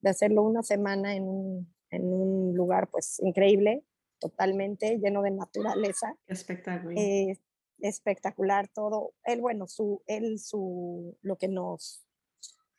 de 0.00 0.10
hacerlo 0.10 0.42
una 0.42 0.62
semana 0.62 1.14
en 1.14 1.24
un, 1.24 1.74
en 1.90 2.12
un 2.12 2.54
lugar 2.54 2.88
pues 2.90 3.20
increíble, 3.20 3.84
totalmente 4.18 4.98
lleno 4.98 5.22
de 5.22 5.30
naturaleza. 5.30 6.16
Espectacular. 6.26 6.98
Eh, 6.98 7.38
espectacular 7.80 8.68
todo. 8.68 9.12
Él, 9.24 9.40
bueno, 9.40 9.66
su, 9.66 10.02
él, 10.06 10.38
su, 10.38 11.16
lo 11.22 11.36
que 11.36 11.48
nos, 11.48 12.04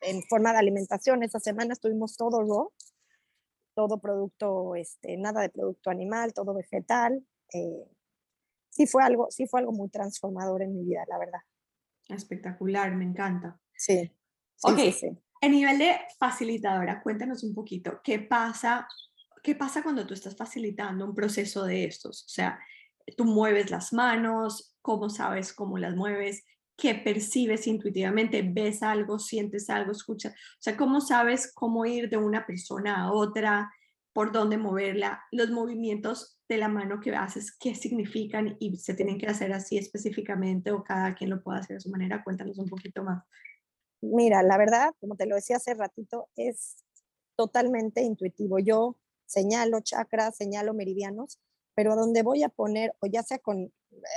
en 0.00 0.22
forma 0.22 0.52
de 0.52 0.58
alimentación, 0.58 1.22
esa 1.22 1.40
semana 1.40 1.72
estuvimos 1.72 2.16
todo 2.16 2.40
raw, 2.40 2.70
todo 3.74 3.98
producto, 3.98 4.74
este, 4.76 5.16
nada 5.16 5.40
de 5.40 5.48
producto 5.48 5.90
animal, 5.90 6.32
todo 6.34 6.54
vegetal, 6.54 7.24
eh, 7.54 7.88
sí, 8.70 8.86
fue 8.86 9.02
algo, 9.02 9.28
sí 9.30 9.46
fue 9.46 9.60
algo 9.60 9.72
muy 9.72 9.88
transformador 9.88 10.62
en 10.62 10.74
mi 10.74 10.84
vida, 10.84 11.04
la 11.08 11.18
verdad. 11.18 11.40
Espectacular, 12.08 12.94
me 12.94 13.04
encanta. 13.04 13.58
Sí. 13.74 14.12
ok, 14.62 14.78
sí, 14.92 15.18
a 15.42 15.48
nivel 15.48 15.76
de 15.78 15.98
facilitadora, 16.20 17.02
cuéntanos 17.02 17.42
un 17.42 17.52
poquito, 17.52 18.00
¿qué 18.04 18.20
pasa, 18.20 18.86
¿qué 19.42 19.56
pasa 19.56 19.82
cuando 19.82 20.06
tú 20.06 20.14
estás 20.14 20.36
facilitando 20.36 21.04
un 21.04 21.16
proceso 21.16 21.64
de 21.64 21.84
estos? 21.84 22.24
O 22.26 22.28
sea, 22.28 22.60
tú 23.16 23.24
mueves 23.24 23.72
las 23.72 23.92
manos, 23.92 24.76
¿cómo 24.80 25.10
sabes 25.10 25.52
cómo 25.52 25.78
las 25.78 25.96
mueves? 25.96 26.44
¿Qué 26.76 26.94
percibes 26.94 27.66
intuitivamente? 27.66 28.42
¿Ves 28.42 28.84
algo? 28.84 29.18
¿Sientes 29.18 29.68
algo? 29.68 29.90
¿Escuchas? 29.90 30.32
O 30.32 30.62
sea, 30.62 30.76
¿cómo 30.76 31.00
sabes 31.00 31.52
cómo 31.52 31.84
ir 31.86 32.08
de 32.08 32.18
una 32.18 32.46
persona 32.46 33.02
a 33.02 33.12
otra? 33.12 33.72
¿Por 34.12 34.30
dónde 34.30 34.58
moverla? 34.58 35.24
Los 35.32 35.50
movimientos 35.50 36.38
de 36.52 36.58
la 36.58 36.68
mano 36.68 37.00
que 37.00 37.14
haces, 37.14 37.56
qué 37.56 37.74
significan 37.74 38.56
y 38.60 38.76
se 38.76 38.94
tienen 38.94 39.18
que 39.18 39.26
hacer 39.26 39.52
así 39.52 39.78
específicamente 39.78 40.70
o 40.70 40.84
cada 40.84 41.14
quien 41.14 41.30
lo 41.30 41.42
puede 41.42 41.60
hacer 41.60 41.76
de 41.76 41.80
su 41.80 41.90
manera. 41.90 42.22
Cuéntanos 42.22 42.58
un 42.58 42.68
poquito 42.68 43.02
más. 43.02 43.24
Mira, 44.00 44.42
la 44.42 44.58
verdad, 44.58 44.92
como 45.00 45.16
te 45.16 45.26
lo 45.26 45.36
decía 45.36 45.56
hace 45.56 45.74
ratito, 45.74 46.28
es 46.36 46.84
totalmente 47.36 48.02
intuitivo. 48.02 48.58
Yo 48.58 48.96
señalo 49.26 49.80
chakras, 49.80 50.36
señalo 50.36 50.74
meridianos, 50.74 51.38
pero 51.74 51.96
donde 51.96 52.22
voy 52.22 52.42
a 52.42 52.48
poner, 52.48 52.94
o 53.00 53.06
ya 53.06 53.22
sea 53.22 53.38
con 53.38 53.72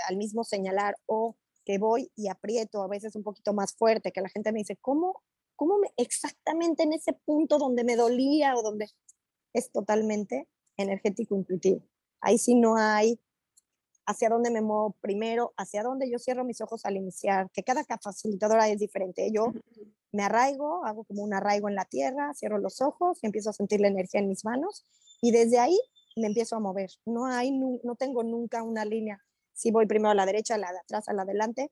al 0.07 0.17
mismo 0.17 0.43
señalar 0.43 0.95
o 1.05 1.35
que 1.65 1.77
voy 1.77 2.11
y 2.15 2.29
aprieto 2.29 2.81
a 2.81 2.87
veces 2.87 3.15
un 3.15 3.23
poquito 3.23 3.53
más 3.53 3.75
fuerte, 3.75 4.11
que 4.11 4.21
la 4.21 4.29
gente 4.29 4.51
me 4.51 4.59
dice, 4.59 4.77
¿cómo, 4.77 5.23
cómo 5.55 5.77
me, 5.79 5.89
exactamente 5.97 6.83
en 6.83 6.93
ese 6.93 7.13
punto 7.13 7.57
donde 7.57 7.83
me 7.83 7.95
dolía 7.95 8.55
o 8.55 8.61
donde 8.61 8.89
es 9.53 9.71
totalmente 9.71 10.47
energético 10.77 11.35
intuitivo. 11.35 11.81
Ahí 12.25 12.39
sí 12.39 12.55
no 12.55 12.75
hay 12.75 13.19
hacia 14.07 14.29
dónde 14.29 14.49
me 14.49 14.61
muevo 14.61 14.95
primero, 14.99 15.53
hacia 15.57 15.83
dónde 15.83 16.09
yo 16.09 16.17
cierro 16.17 16.43
mis 16.43 16.59
ojos 16.59 16.83
al 16.85 16.97
iniciar, 16.97 17.51
que 17.51 17.61
cada 17.61 17.83
facilitadora 18.01 18.67
es 18.67 18.79
diferente. 18.79 19.29
Yo 19.31 19.53
me 20.11 20.23
arraigo, 20.23 20.83
hago 20.85 21.03
como 21.03 21.21
un 21.21 21.35
arraigo 21.35 21.69
en 21.69 21.75
la 21.75 21.85
tierra, 21.85 22.33
cierro 22.33 22.57
los 22.57 22.81
ojos 22.81 23.19
y 23.21 23.27
empiezo 23.27 23.51
a 23.51 23.53
sentir 23.53 23.79
la 23.79 23.89
energía 23.89 24.21
en 24.21 24.27
mis 24.27 24.43
manos 24.43 24.87
y 25.21 25.31
desde 25.31 25.59
ahí 25.59 25.79
me 26.15 26.25
empiezo 26.25 26.55
a 26.55 26.59
mover. 26.59 26.89
No 27.05 27.27
hay, 27.27 27.51
no 27.51 27.95
tengo 27.95 28.23
nunca 28.23 28.63
una 28.63 28.85
línea. 28.85 29.23
Si 29.53 29.69
voy 29.69 29.85
primero 29.85 30.09
a 30.09 30.15
la 30.15 30.25
derecha, 30.25 30.55
a 30.55 30.57
la 30.57 30.71
de 30.71 30.79
atrás, 30.79 31.07
a 31.07 31.13
la 31.13 31.21
adelante, 31.21 31.71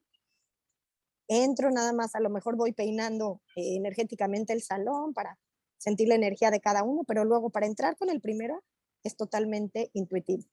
entro 1.28 1.72
nada 1.72 1.94
más, 1.94 2.14
a 2.14 2.20
lo 2.20 2.30
mejor 2.30 2.58
voy 2.58 2.74
peinando 2.74 3.42
eh, 3.56 3.76
energéticamente 3.76 4.54
el 4.54 4.62
salón 4.62 5.16
para 5.16 5.40
sentir 5.80 6.10
la 6.10 6.16
energía 6.16 6.52
de 6.52 6.62
cada 6.62 6.84
uno, 6.84 7.06
pero 7.08 7.26
luego 7.26 7.50
para 7.50 7.66
entrar 7.66 7.98
con 7.98 8.12
el 8.12 8.22
primero 8.22 8.64
es 9.04 9.16
totalmente 9.16 9.90
intuitivo. 9.94 10.44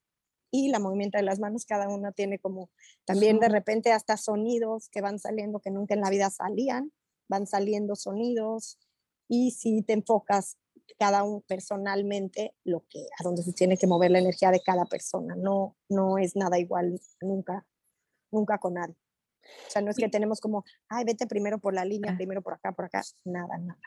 Y 0.51 0.69
la 0.69 0.79
movimiento 0.79 1.17
de 1.17 1.23
las 1.23 1.39
manos, 1.39 1.65
cada 1.65 1.87
una 1.87 2.11
tiene 2.11 2.37
como 2.39 2.69
también 3.05 3.39
de 3.39 3.47
repente 3.47 3.91
hasta 3.93 4.17
sonidos 4.17 4.89
que 4.89 5.01
van 5.01 5.17
saliendo 5.17 5.59
que 5.59 5.71
nunca 5.71 5.93
en 5.93 6.01
la 6.01 6.09
vida 6.09 6.29
salían, 6.29 6.91
van 7.29 7.47
saliendo 7.47 7.95
sonidos 7.95 8.77
y 9.29 9.51
si 9.51 9.81
te 9.81 9.93
enfocas 9.93 10.57
cada 10.99 11.23
uno 11.23 11.41
personalmente 11.47 12.53
lo 12.65 12.85
que 12.89 12.99
a 13.17 13.23
dónde 13.23 13.43
se 13.43 13.53
tiene 13.53 13.77
que 13.77 13.87
mover 13.87 14.11
la 14.11 14.19
energía 14.19 14.51
de 14.51 14.61
cada 14.61 14.85
persona, 14.85 15.35
no 15.35 15.77
no 15.87 16.17
es 16.17 16.35
nada 16.35 16.59
igual 16.59 16.99
nunca 17.21 17.65
nunca 18.29 18.57
con 18.57 18.73
nadie. 18.73 18.95
O 19.67 19.71
sea, 19.71 19.81
no 19.81 19.89
es 19.91 19.97
que 19.97 20.09
tenemos 20.09 20.39
como, 20.39 20.63
ay, 20.87 21.03
vete 21.03 21.27
primero 21.27 21.59
por 21.59 21.73
la 21.73 21.85
línea, 21.85 22.11
ah. 22.13 22.17
primero 22.17 22.41
por 22.41 22.53
acá, 22.53 22.73
por 22.73 22.85
acá, 22.85 23.01
nada, 23.23 23.57
nada. 23.57 23.81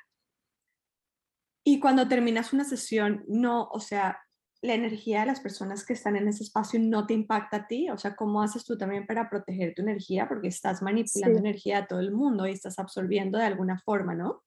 Y 1.64 1.80
cuando 1.80 2.08
terminas 2.08 2.52
una 2.52 2.64
sesión, 2.64 3.24
no, 3.26 3.68
o 3.72 3.80
sea, 3.80 4.18
la 4.64 4.72
energía 4.72 5.20
de 5.20 5.26
las 5.26 5.40
personas 5.40 5.84
que 5.84 5.92
están 5.92 6.16
en 6.16 6.26
ese 6.26 6.42
espacio 6.42 6.80
no 6.80 7.06
te 7.06 7.12
impacta 7.12 7.58
a 7.58 7.66
ti, 7.66 7.90
o 7.90 7.98
sea, 7.98 8.16
¿cómo 8.16 8.40
haces 8.40 8.64
tú 8.64 8.78
también 8.78 9.06
para 9.06 9.28
proteger 9.28 9.74
tu 9.74 9.82
energía? 9.82 10.26
Porque 10.26 10.48
estás 10.48 10.80
manipulando 10.80 11.38
energía 11.38 11.78
a 11.78 11.86
todo 11.86 12.00
el 12.00 12.12
mundo 12.12 12.46
y 12.46 12.52
estás 12.52 12.78
absorbiendo 12.78 13.36
de 13.36 13.44
alguna 13.44 13.78
forma, 13.84 14.14
¿no? 14.14 14.42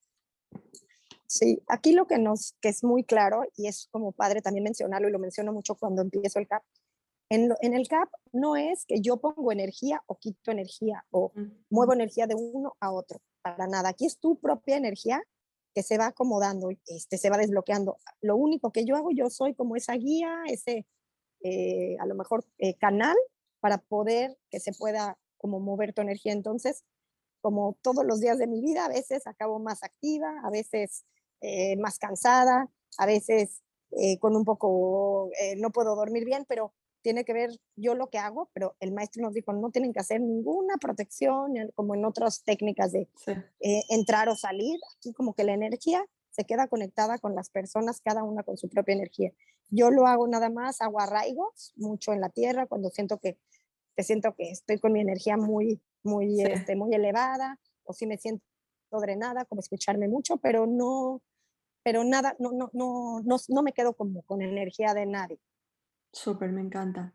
Sí, 1.27 1.61
aquí 1.67 1.93
lo 1.93 2.07
que 2.07 2.17
nos, 2.17 2.55
que 2.61 2.69
es 2.69 2.83
muy 2.83 3.03
claro, 3.03 3.43
y 3.55 3.67
es 3.67 3.89
como 3.91 4.11
padre 4.11 4.41
también 4.41 4.63
mencionarlo, 4.63 5.07
y 5.07 5.11
lo 5.11 5.19
menciono 5.19 5.53
mucho 5.53 5.75
cuando 5.75 6.01
empiezo 6.01 6.39
el 6.39 6.47
CAP, 6.47 6.63
en, 7.29 7.53
en 7.61 7.75
el 7.75 7.87
CAP 7.87 8.09
no 8.31 8.55
es 8.55 8.85
que 8.87 9.01
yo 9.01 9.17
pongo 9.17 9.51
energía 9.51 10.01
o 10.07 10.17
quito 10.17 10.49
energía 10.49 11.05
o 11.11 11.31
muevo 11.69 11.93
energía 11.93 12.25
de 12.25 12.33
uno 12.33 12.75
a 12.79 12.91
otro, 12.91 13.19
para 13.43 13.67
nada. 13.67 13.89
Aquí 13.89 14.07
es 14.07 14.17
tu 14.17 14.39
propia 14.39 14.77
energía 14.77 15.21
que 15.73 15.83
se 15.83 15.97
va 15.97 16.07
acomodando, 16.07 16.69
este, 16.87 17.17
se 17.17 17.29
va 17.29 17.37
desbloqueando. 17.37 17.97
Lo 18.21 18.35
único 18.35 18.71
que 18.71 18.85
yo 18.85 18.95
hago, 18.95 19.11
yo 19.11 19.29
soy 19.29 19.53
como 19.53 19.75
esa 19.75 19.93
guía, 19.93 20.43
ese 20.47 20.85
eh, 21.43 21.95
a 21.99 22.05
lo 22.05 22.15
mejor 22.15 22.45
eh, 22.57 22.75
canal 22.75 23.15
para 23.59 23.77
poder 23.77 24.37
que 24.49 24.59
se 24.59 24.73
pueda 24.73 25.17
como 25.37 25.59
mover 25.59 25.93
tu 25.93 26.01
energía. 26.01 26.33
Entonces, 26.33 26.83
como 27.41 27.77
todos 27.81 28.05
los 28.05 28.19
días 28.19 28.39
de 28.39 28.47
mi 28.47 28.61
vida, 28.61 28.85
a 28.85 28.89
veces 28.89 29.27
acabo 29.27 29.59
más 29.59 29.83
activa, 29.83 30.41
a 30.43 30.49
veces 30.49 31.05
eh, 31.41 31.77
más 31.77 31.99
cansada, 31.99 32.69
a 32.97 33.05
veces 33.05 33.61
con 34.19 34.35
un 34.35 34.43
poco, 34.43 35.29
no 35.59 35.71
puedo 35.71 35.95
dormir 35.95 36.25
bien, 36.25 36.43
pero 36.45 36.73
tiene 37.07 37.23
que 37.23 37.31
ver 37.31 37.51
yo 37.77 37.95
lo 37.95 38.09
que 38.09 38.17
hago, 38.17 38.49
pero 38.51 38.75
el 38.81 38.91
maestro 38.91 39.23
nos 39.23 39.33
dijo, 39.33 39.53
no 39.53 39.71
tienen 39.71 39.93
que 39.93 40.01
hacer 40.01 40.19
ninguna 40.19 40.75
protección, 40.75 41.53
como 41.73 41.95
en 41.95 42.03
otras 42.03 42.43
técnicas 42.43 42.91
de 42.91 43.07
eh, 43.61 43.83
entrar 43.87 44.27
o 44.27 44.35
salir. 44.35 44.77
Aquí 44.97 45.13
como 45.13 45.33
que 45.33 45.45
la 45.45 45.53
energía 45.53 46.05
se 46.31 46.43
queda 46.43 46.67
conectada 46.67 47.17
con 47.17 47.33
las 47.33 47.49
personas, 47.49 48.01
cada 48.01 48.23
una 48.23 48.43
con 48.43 48.57
su 48.57 48.67
propia 48.67 48.93
energía. 48.95 49.31
Yo 49.69 49.89
lo 49.89 50.05
hago 50.05 50.27
nada 50.27 50.49
más, 50.49 50.81
hago 50.81 50.99
arraigos 50.99 51.71
mucho 51.77 52.11
en 52.11 52.19
la 52.19 52.27
tierra, 52.27 52.67
cuando 52.67 52.89
siento 52.89 53.19
que, 53.19 53.37
te 53.95 54.03
siento 54.03 54.35
que 54.35 54.51
estoy 54.51 54.77
con 54.77 54.91
mi 54.91 54.99
energía 54.99 55.37
muy, 55.37 55.81
muy, 56.03 56.41
este, 56.41 56.75
muy 56.75 56.93
elevada, 56.93 57.57
o 57.85 57.93
si 57.93 58.05
me 58.05 58.17
siento 58.17 58.43
drenada, 58.91 59.45
como 59.45 59.61
escucharme 59.61 60.09
mucho, 60.09 60.35
pero 60.35 60.67
no, 60.67 61.21
pero 61.83 62.03
nada, 62.03 62.35
no, 62.37 62.51
no, 62.51 62.69
no, 62.73 63.21
no, 63.23 63.37
no 63.47 63.63
me 63.63 63.71
quedo 63.71 63.93
como 63.93 64.23
con 64.23 64.41
energía 64.41 64.93
de 64.93 65.05
nadie. 65.05 65.39
Súper, 66.11 66.51
me 66.51 66.61
encanta. 66.61 67.13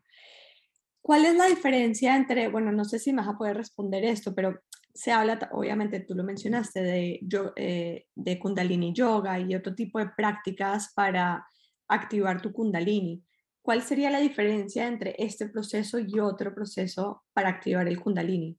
¿Cuál 1.01 1.25
es 1.25 1.35
la 1.35 1.47
diferencia 1.47 2.15
entre, 2.15 2.47
bueno, 2.47 2.71
no 2.71 2.85
sé 2.85 2.97
si 2.97 3.11
me 3.11 3.21
vas 3.21 3.35
a 3.35 3.37
poder 3.37 3.57
responder 3.57 4.05
esto, 4.05 4.33
pero 4.33 4.61
se 4.93 5.11
habla, 5.11 5.49
obviamente 5.51 5.99
tú 5.99 6.13
lo 6.15 6.23
mencionaste, 6.23 6.81
de, 6.81 7.19
eh, 7.55 8.07
de 8.15 8.39
kundalini 8.39 8.93
yoga 8.93 9.39
y 9.39 9.55
otro 9.55 9.73
tipo 9.75 9.99
de 9.99 10.09
prácticas 10.15 10.93
para 10.93 11.45
activar 11.87 12.41
tu 12.41 12.53
kundalini. 12.53 13.23
¿Cuál 13.61 13.81
sería 13.81 14.11
la 14.11 14.19
diferencia 14.19 14.87
entre 14.87 15.15
este 15.17 15.47
proceso 15.47 15.97
y 15.97 16.19
otro 16.19 16.53
proceso 16.53 17.23
para 17.33 17.49
activar 17.49 17.87
el 17.87 17.99
kundalini? 17.99 18.57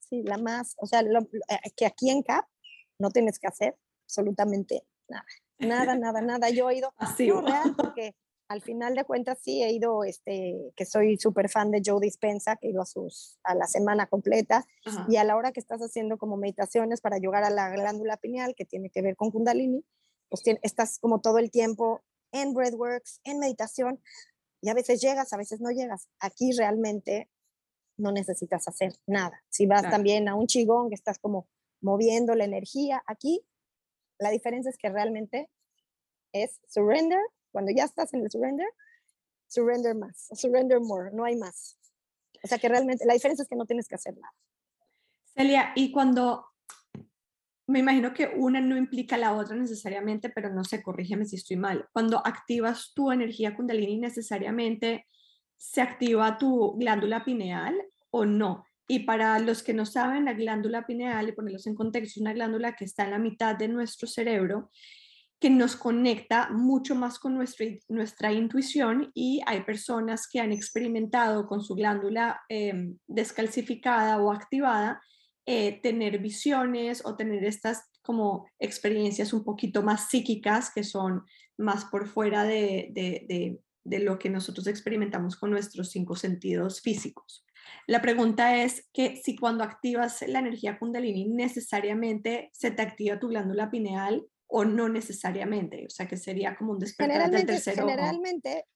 Sí, 0.00 0.22
la 0.22 0.38
más, 0.38 0.74
o 0.78 0.86
sea, 0.86 1.00
eh, 1.00 1.70
que 1.76 1.86
aquí 1.86 2.10
en 2.10 2.22
CAP 2.22 2.44
no 2.98 3.10
tienes 3.10 3.38
que 3.38 3.46
hacer 3.46 3.76
absolutamente 4.04 4.82
nada, 5.08 5.24
nada, 5.58 5.94
nada, 5.96 6.20
nada. 6.20 6.50
Yo 6.50 6.68
he 6.68 6.78
ido, 6.78 6.92
Así, 6.98 7.30
real, 7.30 7.74
porque 7.76 8.14
al 8.48 8.62
final 8.62 8.94
de 8.94 9.04
cuentas 9.04 9.38
sí 9.40 9.62
he 9.62 9.72
ido, 9.72 10.04
este, 10.04 10.72
que 10.76 10.84
soy 10.84 11.16
súper 11.18 11.48
fan 11.48 11.70
de 11.70 11.82
Joe 11.84 12.00
Dispensa, 12.00 12.56
que 12.56 12.68
he 12.68 12.70
ido 12.70 12.82
a, 12.82 12.86
sus, 12.86 13.38
a 13.42 13.54
la 13.54 13.66
semana 13.66 14.06
completa, 14.06 14.66
y 15.08 15.16
a 15.16 15.24
la 15.24 15.36
hora 15.36 15.52
que 15.52 15.60
estás 15.60 15.80
haciendo 15.80 16.18
como 16.18 16.36
meditaciones 16.36 17.00
para 17.00 17.18
llegar 17.18 17.42
a 17.44 17.50
la 17.50 17.70
glándula 17.70 18.16
pineal, 18.18 18.54
que 18.54 18.64
tiene 18.64 18.90
que 18.90 19.02
ver 19.02 19.16
con 19.16 19.30
Kundalini, 19.30 19.84
pues 20.28 20.42
estás 20.62 20.98
como 20.98 21.20
todo 21.20 21.38
el 21.38 21.50
tiempo 21.50 22.02
en 22.32 22.52
breathworks, 22.52 23.20
en 23.24 23.38
meditación, 23.38 24.00
y 24.60 24.68
a 24.68 24.74
veces 24.74 25.00
llegas, 25.00 25.32
a 25.32 25.36
veces 25.36 25.60
no 25.60 25.70
llegas. 25.70 26.08
Aquí 26.20 26.52
realmente 26.52 27.30
no 27.96 28.12
necesitas 28.12 28.66
hacer 28.66 28.94
nada. 29.06 29.42
Si 29.48 29.66
vas 29.66 29.82
también 29.82 30.28
a 30.28 30.34
un 30.34 30.46
chigón, 30.46 30.88
que 30.88 30.94
estás 30.94 31.18
como 31.18 31.48
moviendo 31.80 32.34
la 32.34 32.44
energía, 32.44 33.02
aquí 33.06 33.46
la 34.18 34.30
diferencia 34.30 34.70
es 34.70 34.78
que 34.78 34.88
realmente 34.88 35.50
es 36.32 36.60
surrender 36.66 37.20
cuando 37.54 37.70
ya 37.70 37.84
estás 37.84 38.12
en 38.14 38.24
el 38.24 38.30
surrender, 38.32 38.66
surrender 39.46 39.94
más, 39.94 40.28
surrender 40.32 40.80
more, 40.80 41.12
no 41.12 41.24
hay 41.24 41.36
más. 41.36 41.78
O 42.42 42.48
sea 42.48 42.58
que 42.58 42.68
realmente 42.68 43.06
la 43.06 43.14
diferencia 43.14 43.44
es 43.44 43.48
que 43.48 43.54
no 43.54 43.64
tienes 43.64 43.86
que 43.86 43.94
hacer 43.94 44.12
nada. 44.18 44.34
Celia, 45.36 45.72
y 45.76 45.92
cuando 45.92 46.46
me 47.68 47.78
imagino 47.78 48.12
que 48.12 48.32
una 48.36 48.60
no 48.60 48.76
implica 48.76 49.16
la 49.16 49.34
otra 49.34 49.54
necesariamente, 49.54 50.30
pero 50.30 50.52
no 50.52 50.64
sé, 50.64 50.82
corrígeme 50.82 51.26
si 51.26 51.36
estoy 51.36 51.56
mal. 51.56 51.88
Cuando 51.92 52.26
activas 52.26 52.92
tu 52.92 53.12
energía 53.12 53.54
kundalini, 53.54 53.98
necesariamente 53.98 55.06
se 55.56 55.80
activa 55.80 56.36
tu 56.36 56.72
glándula 56.72 57.24
pineal 57.24 57.80
o 58.10 58.26
no. 58.26 58.64
Y 58.88 59.04
para 59.04 59.38
los 59.38 59.62
que 59.62 59.74
no 59.74 59.86
saben, 59.86 60.24
la 60.24 60.34
glándula 60.34 60.86
pineal, 60.86 61.28
y 61.28 61.32
ponerlos 61.32 61.68
en 61.68 61.76
contexto, 61.76 62.18
es 62.18 62.20
una 62.20 62.32
glándula 62.32 62.74
que 62.74 62.84
está 62.84 63.04
en 63.04 63.12
la 63.12 63.18
mitad 63.20 63.54
de 63.54 63.68
nuestro 63.68 64.08
cerebro 64.08 64.72
que 65.40 65.50
nos 65.50 65.76
conecta 65.76 66.48
mucho 66.50 66.94
más 66.94 67.18
con 67.18 67.34
nuestra, 67.34 67.66
nuestra 67.88 68.32
intuición 68.32 69.10
y 69.14 69.40
hay 69.46 69.62
personas 69.62 70.26
que 70.30 70.40
han 70.40 70.52
experimentado 70.52 71.46
con 71.46 71.62
su 71.62 71.74
glándula 71.74 72.40
em, 72.48 72.96
descalcificada 73.06 74.22
o 74.22 74.32
activada 74.32 75.00
eh, 75.46 75.80
tener 75.82 76.18
visiones 76.18 77.02
o 77.04 77.16
tener 77.16 77.44
estas 77.44 77.90
como 78.02 78.46
experiencias 78.58 79.32
un 79.32 79.44
poquito 79.44 79.82
más 79.82 80.08
psíquicas 80.08 80.70
que 80.74 80.84
son 80.84 81.24
más 81.58 81.84
por 81.86 82.08
fuera 82.08 82.44
de, 82.44 82.88
de, 82.92 83.58
de 83.84 83.98
lo 83.98 84.18
que 84.18 84.30
nosotros 84.30 84.66
experimentamos 84.66 85.36
con 85.36 85.50
nuestros 85.50 85.90
cinco 85.90 86.16
sentidos 86.16 86.80
físicos. 86.80 87.44
La 87.86 88.00
pregunta 88.00 88.62
es 88.62 88.88
que 88.92 89.16
si 89.16 89.36
cuando 89.36 89.64
activas 89.64 90.24
la 90.26 90.38
energía 90.38 90.78
kundalini 90.78 91.26
necesariamente 91.26 92.50
se 92.52 92.70
te 92.70 92.82
activa 92.82 93.18
tu 93.18 93.28
glándula 93.28 93.70
pineal 93.70 94.26
o 94.56 94.64
no 94.64 94.88
necesariamente, 94.88 95.84
o 95.84 95.90
sea 95.90 96.06
que 96.06 96.16
sería 96.16 96.54
como 96.54 96.74
un 96.74 96.78
despertar 96.78 97.28
del 97.28 97.44
tercer 97.44 97.74
Generalmente, 97.74 98.66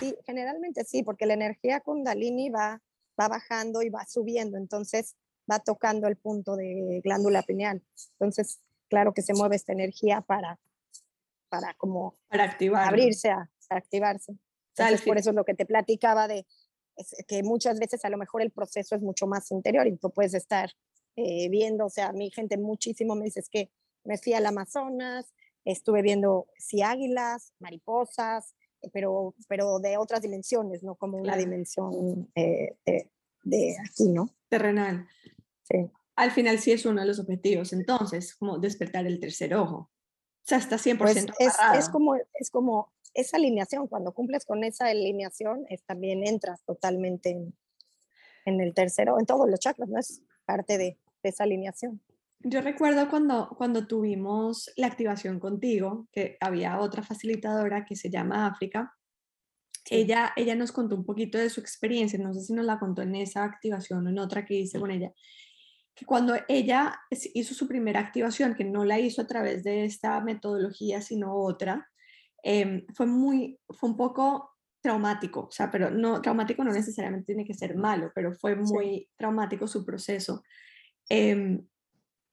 sí, 0.00 0.16
generalmente 0.24 0.82
sí, 0.84 1.02
porque 1.02 1.26
la 1.26 1.34
energía 1.34 1.80
kundalini 1.80 2.48
va, 2.48 2.80
va 3.20 3.28
bajando 3.28 3.82
y 3.82 3.90
va 3.90 4.06
subiendo, 4.06 4.56
entonces 4.56 5.14
va 5.50 5.58
tocando 5.58 6.08
el 6.08 6.16
punto 6.16 6.56
de 6.56 7.02
glándula 7.04 7.42
pineal. 7.42 7.82
Entonces, 8.12 8.62
claro 8.88 9.12
que 9.12 9.20
se 9.20 9.34
mueve 9.34 9.56
esta 9.56 9.74
energía 9.74 10.22
para, 10.22 10.58
para 11.50 11.74
como 11.74 12.16
para 12.28 12.44
activar. 12.44 12.88
abrirse, 12.88 13.28
a, 13.28 13.50
activarse. 13.68 14.32
Entonces, 14.74 15.02
por 15.02 15.18
eso 15.18 15.30
es 15.30 15.36
lo 15.36 15.44
que 15.44 15.52
te 15.52 15.66
platicaba 15.66 16.28
de 16.28 16.46
que 17.28 17.42
muchas 17.42 17.78
veces 17.78 18.02
a 18.06 18.08
lo 18.08 18.16
mejor 18.16 18.40
el 18.40 18.52
proceso 18.52 18.94
es 18.94 19.02
mucho 19.02 19.26
más 19.26 19.50
interior 19.50 19.86
y 19.86 19.98
tú 19.98 20.10
puedes 20.10 20.32
estar 20.32 20.70
eh, 21.16 21.50
viendo, 21.50 21.84
o 21.84 21.90
sea, 21.90 22.14
mi 22.14 22.30
gente 22.30 22.56
muchísimo 22.56 23.14
me 23.14 23.26
dice 23.26 23.42
que 23.50 23.70
me 24.06 24.18
fui 24.18 24.32
al 24.32 24.46
Amazonas, 24.46 25.34
estuve 25.64 26.02
viendo 26.02 26.46
sí 26.56 26.82
águilas, 26.82 27.52
mariposas, 27.58 28.54
eh, 28.82 28.90
pero, 28.92 29.34
pero 29.48 29.78
de 29.78 29.96
otras 29.98 30.22
dimensiones, 30.22 30.82
no 30.82 30.94
como 30.94 31.18
una 31.18 31.36
dimensión 31.36 32.30
eh, 32.34 32.76
de, 33.42 33.76
aquí, 33.84 34.08
¿no? 34.08 34.30
Terrenal. 34.48 35.06
Sí. 35.62 35.90
Al 36.14 36.30
final 36.30 36.58
sí 36.58 36.72
es 36.72 36.86
uno 36.86 37.00
de 37.00 37.06
los 37.06 37.18
objetivos, 37.18 37.72
entonces, 37.72 38.34
como 38.34 38.58
despertar 38.58 39.06
el 39.06 39.20
tercer 39.20 39.54
ojo. 39.54 39.76
O 39.76 40.48
sea, 40.48 40.58
está 40.58 40.76
100% 40.76 40.98
pues 40.98 41.16
es, 41.16 41.56
es, 41.76 41.88
como, 41.88 42.14
es 42.14 42.50
como 42.50 42.92
esa 43.14 43.36
alineación, 43.36 43.88
cuando 43.88 44.14
cumples 44.14 44.44
con 44.44 44.62
esa 44.62 44.86
alineación, 44.86 45.66
es, 45.68 45.82
también 45.82 46.24
entras 46.24 46.62
totalmente 46.64 47.30
en, 47.30 47.54
en, 48.44 48.60
el 48.60 48.72
tercero, 48.72 49.18
en 49.18 49.26
todos 49.26 49.50
los 49.50 49.58
chakras, 49.58 49.88
¿no? 49.88 49.98
Es 49.98 50.22
parte 50.44 50.78
de, 50.78 50.98
de 51.22 51.28
esa 51.28 51.44
alineación. 51.44 52.00
Yo 52.48 52.60
recuerdo 52.60 53.08
cuando, 53.10 53.48
cuando 53.58 53.88
tuvimos 53.88 54.70
la 54.76 54.86
activación 54.86 55.40
contigo, 55.40 56.06
que 56.12 56.36
había 56.40 56.78
otra 56.78 57.02
facilitadora 57.02 57.84
que 57.84 57.96
se 57.96 58.08
llama 58.08 58.46
África, 58.46 58.94
ella, 59.90 60.32
ella 60.36 60.54
nos 60.54 60.70
contó 60.70 60.94
un 60.94 61.04
poquito 61.04 61.38
de 61.38 61.50
su 61.50 61.58
experiencia, 61.58 62.20
no 62.20 62.32
sé 62.32 62.42
si 62.42 62.52
nos 62.52 62.64
la 62.64 62.78
contó 62.78 63.02
en 63.02 63.16
esa 63.16 63.42
activación 63.42 64.06
o 64.06 64.10
en 64.10 64.20
otra 64.20 64.44
que 64.44 64.54
hice 64.54 64.78
con 64.78 64.92
ella, 64.92 65.12
que 65.92 66.06
cuando 66.06 66.36
ella 66.46 67.00
hizo 67.10 67.52
su 67.52 67.66
primera 67.66 67.98
activación, 67.98 68.54
que 68.54 68.64
no 68.64 68.84
la 68.84 69.00
hizo 69.00 69.22
a 69.22 69.26
través 69.26 69.64
de 69.64 69.84
esta 69.84 70.20
metodología, 70.20 71.00
sino 71.02 71.34
otra, 71.34 71.90
em, 72.44 72.86
fue 72.94 73.06
muy, 73.06 73.58
fue 73.70 73.88
un 73.88 73.96
poco 73.96 74.52
traumático, 74.80 75.48
o 75.48 75.50
sea, 75.50 75.68
pero 75.68 75.90
no, 75.90 76.22
traumático 76.22 76.62
no 76.62 76.70
necesariamente 76.70 77.26
tiene 77.26 77.44
que 77.44 77.54
ser 77.54 77.74
malo, 77.74 78.12
pero 78.14 78.32
fue 78.34 78.54
muy 78.54 79.08
traumático 79.16 79.66
su 79.66 79.84
proceso, 79.84 80.44
eh, 81.10 81.60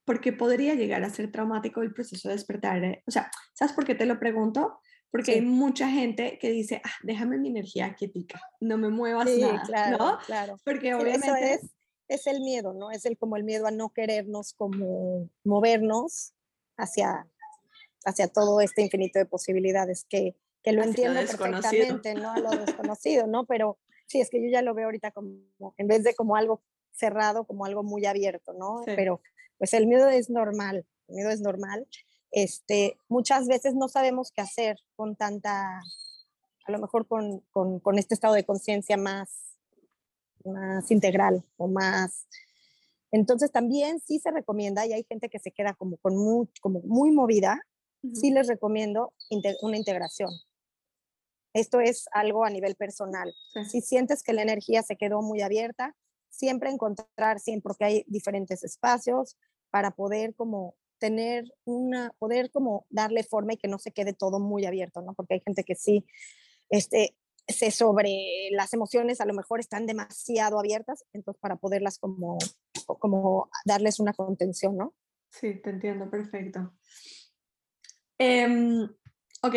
porque 0.06 0.34
podría 0.34 0.76
llegar 0.76 1.04
a 1.04 1.10
ser 1.10 1.32
traumático 1.32 1.82
el 1.82 1.94
proceso 1.94 2.30
de 2.30 2.36
despertar. 2.36 2.84
Eh, 2.84 3.04
o 3.08 3.12
sea, 3.12 3.32
¿sabes 3.54 3.74
por 3.74 3.86
qué 3.86 3.96
te 3.96 4.06
lo 4.06 4.20
pregunto? 4.20 4.80
Porque 5.12 5.34
hay 5.34 5.42
mucha 5.42 5.90
gente 5.90 6.40
que 6.40 6.50
dice, 6.50 6.82
ah, 6.84 6.92
déjame 7.04 7.38
mi 7.38 7.50
energía 7.50 7.94
quietica, 7.94 8.42
no 8.60 8.78
me 8.78 8.90
muevas 8.90 9.30
sí, 9.30 9.42
nada, 9.42 9.62
claro, 9.64 9.98
¿no? 9.98 10.18
Claro. 10.26 10.58
Porque 10.66 10.96
obviamente... 10.96 11.28
Eso 11.28 11.36
es, 11.36 11.72
es 12.08 12.28
el 12.28 12.42
miedo, 12.42 12.74
¿no? 12.74 12.92
Es 12.92 13.06
el, 13.06 13.18
como 13.18 13.38
el 13.38 13.44
miedo 13.44 13.68
a 13.68 13.72
no 13.72 13.90
querernos 13.90 14.54
como 14.54 15.30
movernos 15.44 16.34
hacia, 16.78 17.28
hacia 18.06 18.28
todo 18.28 18.60
este 18.62 18.82
infinito 18.82 19.20
de 19.20 19.26
posibilidades 19.26 20.06
que, 20.10 20.36
que 20.64 20.72
lo 20.72 20.84
entiendo 20.84 21.20
perfectamente, 21.20 22.16
¿no? 22.16 22.32
A 22.32 22.40
lo 22.40 22.50
desconocido, 22.50 23.28
¿no? 23.28 23.46
Pero 23.46 23.78
sí, 24.08 24.20
es 24.20 24.30
que 24.30 24.42
yo 24.42 24.50
ya 24.50 24.62
lo 24.62 24.74
veo 24.74 24.86
ahorita 24.86 25.12
como, 25.12 25.76
en 25.78 25.88
vez 25.88 26.04
de 26.04 26.16
como 26.16 26.36
algo 26.36 26.64
cerrado, 26.92 27.46
como 27.46 27.66
algo 27.66 27.84
muy 27.84 28.06
abierto, 28.06 28.54
¿no? 28.54 28.84
Sí. 28.86 28.94
Pero 28.96 29.22
pues 29.58 29.74
el 29.74 29.88
miedo 29.88 30.10
es 30.10 30.30
normal, 30.30 30.86
el 31.08 31.16
miedo 31.16 31.30
es 31.30 31.42
normal 31.42 31.88
este, 32.34 32.98
muchas 33.08 33.48
veces 33.48 33.76
no 33.76 33.88
sabemos 33.88 34.32
qué 34.32 34.42
hacer 34.42 34.80
con 34.96 35.16
tanta, 35.16 35.80
a 36.66 36.72
lo 36.72 36.80
mejor 36.80 37.08
con, 37.08 37.42
con, 37.52 37.80
con 37.80 38.00
este 38.00 38.16
estado 38.16 38.34
de 38.34 38.44
conciencia 38.44 38.98
más, 38.98 39.56
más 40.44 40.92
integral 40.92 41.46
o 41.58 41.68
más... 41.68 42.28
Entonces 43.12 43.52
también 43.52 44.00
sí 44.00 44.18
se 44.18 44.32
recomienda, 44.32 44.88
y 44.88 44.94
hay 44.94 45.04
gente 45.04 45.30
que 45.30 45.38
se 45.38 45.52
queda 45.52 45.76
como, 45.76 45.98
con 45.98 46.18
muy, 46.18 46.48
como 46.60 46.82
muy 46.82 47.12
movida, 47.12 47.62
uh 48.02 48.08
-huh. 48.08 48.16
sí 48.16 48.32
les 48.32 48.48
recomiendo 48.48 49.14
una 49.62 49.78
integración. 49.78 50.32
Esto 51.54 51.80
es 51.80 52.06
algo 52.12 52.44
a 52.44 52.50
nivel 52.50 52.74
personal. 52.74 53.32
Sí. 53.54 53.66
Si 53.66 53.82
sientes 53.82 54.24
que 54.24 54.34
la 54.34 54.42
energía 54.42 54.82
se 54.82 54.96
quedó 54.96 55.22
muy 55.22 55.42
abierta, 55.42 55.96
siempre 56.34 56.72
encontrar, 56.72 57.40
siempre, 57.40 57.64
porque 57.64 57.86
hay 57.86 58.06
diferentes 58.08 58.64
espacios 58.64 59.38
para 59.70 59.92
poder 59.92 60.34
como 60.36 60.76
tener 60.98 61.46
una, 61.64 62.12
poder 62.18 62.50
como 62.50 62.86
darle 62.90 63.24
forma 63.24 63.54
y 63.54 63.58
que 63.58 63.68
no 63.68 63.78
se 63.78 63.92
quede 63.92 64.14
todo 64.14 64.40
muy 64.40 64.66
abierto, 64.66 65.02
¿no? 65.02 65.14
Porque 65.14 65.36
hay 65.36 65.42
gente 65.42 65.64
que 65.64 65.76
sí, 65.76 66.06
este, 66.70 67.16
se 67.48 67.72
sobre 67.72 68.50
las 68.52 68.74
emociones 68.74 69.22
a 69.22 69.26
lo 69.26 69.34
mejor 69.34 69.60
están 69.60 69.86
demasiado 69.86 70.60
abiertas, 70.60 71.06
entonces 71.14 71.40
para 71.40 71.58
poderlas 71.58 72.00
como, 72.00 72.38
como 72.88 73.50
darles 73.66 74.00
una 74.00 74.14
contención, 74.14 74.76
¿no? 74.78 74.94
Sí, 75.30 75.56
te 75.56 75.70
entiendo, 75.70 76.10
perfecto. 76.10 76.74
Um, 78.20 78.84
ok, 79.42 79.56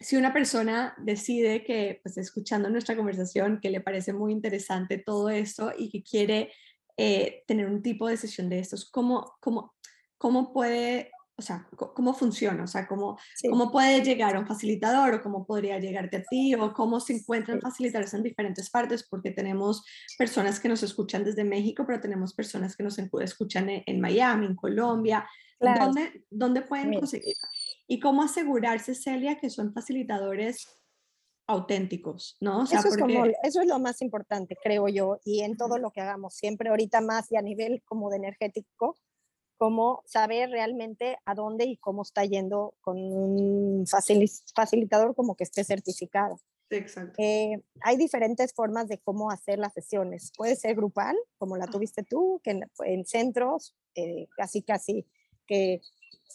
si 0.00 0.16
una 0.16 0.32
persona 0.32 0.94
decide 0.98 1.62
que, 1.62 2.00
pues 2.02 2.16
escuchando 2.16 2.70
nuestra 2.70 2.96
conversación, 2.96 3.60
que 3.60 3.68
le 3.68 3.82
parece 3.82 4.14
muy 4.14 4.32
interesante 4.32 4.96
todo 4.96 5.28
esto 5.28 5.72
y 5.76 5.90
que 5.90 6.02
quiere 6.02 6.52
eh, 6.96 7.44
tener 7.46 7.66
un 7.66 7.82
tipo 7.82 8.08
de 8.08 8.16
sesión 8.16 8.48
de 8.48 8.60
estos, 8.60 8.90
¿cómo, 8.90 9.34
cómo, 9.40 9.74
cómo 10.16 10.54
puede, 10.54 11.10
o 11.36 11.42
sea, 11.42 11.68
cómo 11.76 12.14
funciona, 12.14 12.64
o 12.64 12.66
sea, 12.66 12.88
cómo, 12.88 13.18
sí. 13.36 13.50
cómo 13.50 13.70
puede 13.70 14.02
llegar 14.02 14.36
a 14.36 14.40
un 14.40 14.46
facilitador 14.46 15.14
o 15.14 15.22
cómo 15.22 15.46
podría 15.46 15.78
llegarte 15.78 16.16
a 16.16 16.22
ti 16.22 16.54
o 16.54 16.72
cómo 16.72 16.98
se 16.98 17.16
encuentran 17.16 17.60
facilitadores 17.60 18.14
en 18.14 18.22
diferentes 18.22 18.70
partes, 18.70 19.06
porque 19.06 19.32
tenemos 19.32 19.84
personas 20.16 20.60
que 20.60 20.70
nos 20.70 20.82
escuchan 20.82 21.24
desde 21.24 21.44
México, 21.44 21.84
pero 21.86 22.00
tenemos 22.00 22.32
personas 22.32 22.74
que 22.74 22.84
nos 22.84 22.98
escuchan 22.98 23.68
en, 23.68 23.82
en 23.84 24.00
Miami, 24.00 24.46
en 24.46 24.56
Colombia. 24.56 25.28
Claro. 25.58 25.86
¿Dónde, 25.86 26.24
¿Dónde 26.30 26.62
pueden 26.62 26.94
conseguir? 26.94 27.34
Y 27.90 27.98
cómo 27.98 28.22
asegurarse, 28.22 28.94
Celia, 28.94 29.40
que 29.40 29.50
son 29.50 29.72
facilitadores 29.72 30.68
auténticos, 31.48 32.36
¿no? 32.40 32.60
O 32.60 32.66
sea, 32.66 32.78
eso, 32.78 32.86
es 32.86 32.96
porque... 32.96 33.14
como, 33.14 33.26
eso 33.42 33.60
es 33.62 33.66
lo 33.66 33.80
más 33.80 34.00
importante, 34.00 34.56
creo 34.62 34.86
yo, 34.86 35.18
y 35.24 35.40
en 35.40 35.56
todo 35.56 35.76
lo 35.76 35.90
que 35.90 36.00
hagamos, 36.00 36.34
siempre 36.34 36.68
ahorita 36.68 37.00
más 37.00 37.32
y 37.32 37.36
a 37.36 37.42
nivel 37.42 37.82
como 37.84 38.08
de 38.08 38.18
energético, 38.18 38.96
cómo 39.56 40.04
saber 40.06 40.50
realmente 40.50 41.18
a 41.24 41.34
dónde 41.34 41.64
y 41.64 41.78
cómo 41.78 42.02
está 42.02 42.24
yendo 42.24 42.74
con 42.80 42.96
un 42.96 43.84
facilitador 44.54 45.16
como 45.16 45.34
que 45.34 45.42
esté 45.42 45.64
certificado. 45.64 46.38
Exacto. 46.70 47.14
Eh, 47.18 47.60
hay 47.80 47.96
diferentes 47.96 48.54
formas 48.54 48.86
de 48.86 48.98
cómo 48.98 49.32
hacer 49.32 49.58
las 49.58 49.72
sesiones. 49.72 50.30
Puede 50.36 50.54
ser 50.54 50.76
grupal, 50.76 51.16
como 51.38 51.56
la 51.56 51.66
tuviste 51.66 52.04
tú, 52.04 52.40
que 52.44 52.52
en, 52.52 52.70
en 52.84 53.04
centros, 53.04 53.74
eh, 53.96 54.28
casi 54.36 54.62
casi 54.62 55.04
que 55.48 55.80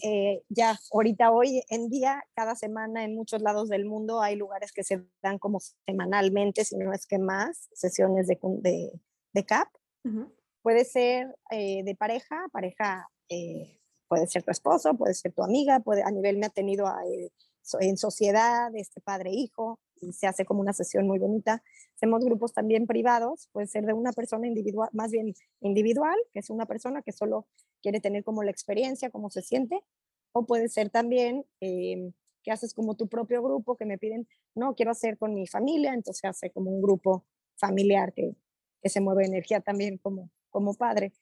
eh, 0.03 0.43
ya 0.49 0.77
ahorita 0.91 1.31
hoy 1.31 1.63
en 1.69 1.89
día, 1.89 2.23
cada 2.36 2.55
semana 2.55 3.03
en 3.03 3.15
muchos 3.15 3.41
lados 3.41 3.69
del 3.69 3.86
mundo 3.86 4.21
hay 4.21 4.36
lugares 4.36 4.71
que 4.71 4.84
se 4.84 5.03
dan 5.21 5.39
como 5.39 5.60
semanalmente, 5.86 6.65
si 6.65 6.77
no 6.77 6.93
es 6.93 7.05
que 7.05 7.17
más, 7.17 7.69
sesiones 7.73 8.27
de, 8.27 8.38
de, 8.41 8.91
de 9.34 9.45
CAP. 9.45 9.67
Uh 10.03 10.10
-huh. 10.10 10.31
Puede 10.62 10.86
ser 10.86 11.36
eh, 11.51 11.84
de 11.84 11.95
pareja, 11.95 12.45
pareja 12.51 13.08
eh, 13.29 13.79
puede 14.08 14.27
ser 14.27 14.43
tu 14.43 14.51
esposo, 14.51 14.95
puede 14.95 15.13
ser 15.13 15.34
tu 15.34 15.43
amiga, 15.43 15.79
puede, 15.79 16.03
a 16.03 16.12
nivel 16.12 16.38
me 16.38 16.47
ha 16.47 16.49
tenido 16.49 16.88
a, 16.88 17.03
eh, 17.05 17.31
en 17.79 17.97
sociedad, 17.97 18.75
este 18.75 19.01
padre-hijo, 19.01 19.79
se 20.12 20.27
hace 20.27 20.45
como 20.45 20.62
una 20.62 20.73
sesión 20.73 21.08
muy 21.08 21.19
bonita. 21.19 21.63
Hacemos 21.95 22.23
grupos 22.23 22.53
también 22.53 22.88
privados, 22.88 23.49
puede 23.51 23.67
ser 23.67 23.86
de 23.86 23.93
una 23.93 24.12
persona 24.12 24.47
individual, 24.47 24.89
más 24.93 25.12
bien 25.12 25.34
individual, 25.62 26.15
que 26.34 26.39
es 26.39 26.49
una 26.49 26.65
persona 26.65 27.01
que 27.01 27.12
solo 27.12 27.47
quiere 27.81 27.99
tener 27.99 28.23
como 28.23 28.43
la 28.43 28.51
experiencia, 28.51 29.10
cómo 29.10 29.29
se 29.29 29.41
siente, 29.41 29.79
o 30.31 30.45
puede 30.45 30.69
ser 30.69 30.89
también 30.89 31.45
eh, 31.62 32.12
que 32.43 32.51
haces 32.51 32.73
como 32.73 32.95
tu 32.95 33.08
propio 33.08 33.41
grupo, 33.41 33.75
que 33.75 33.86
me 33.86 33.97
piden, 33.97 34.27
no, 34.53 34.75
quiero 34.75 34.91
hacer 34.91 35.17
con 35.17 35.34
mi 35.34 35.47
familia, 35.47 35.93
entonces 35.93 36.25
hace 36.25 36.51
como 36.51 36.71
un 36.71 36.81
grupo 36.81 37.25
familiar 37.55 38.13
que, 38.13 38.36
que 38.81 38.89
se 38.89 39.01
mueve 39.01 39.25
energía 39.25 39.62
también 39.62 39.97
como, 39.97 40.29
como 40.49 40.73
padre 40.73 41.13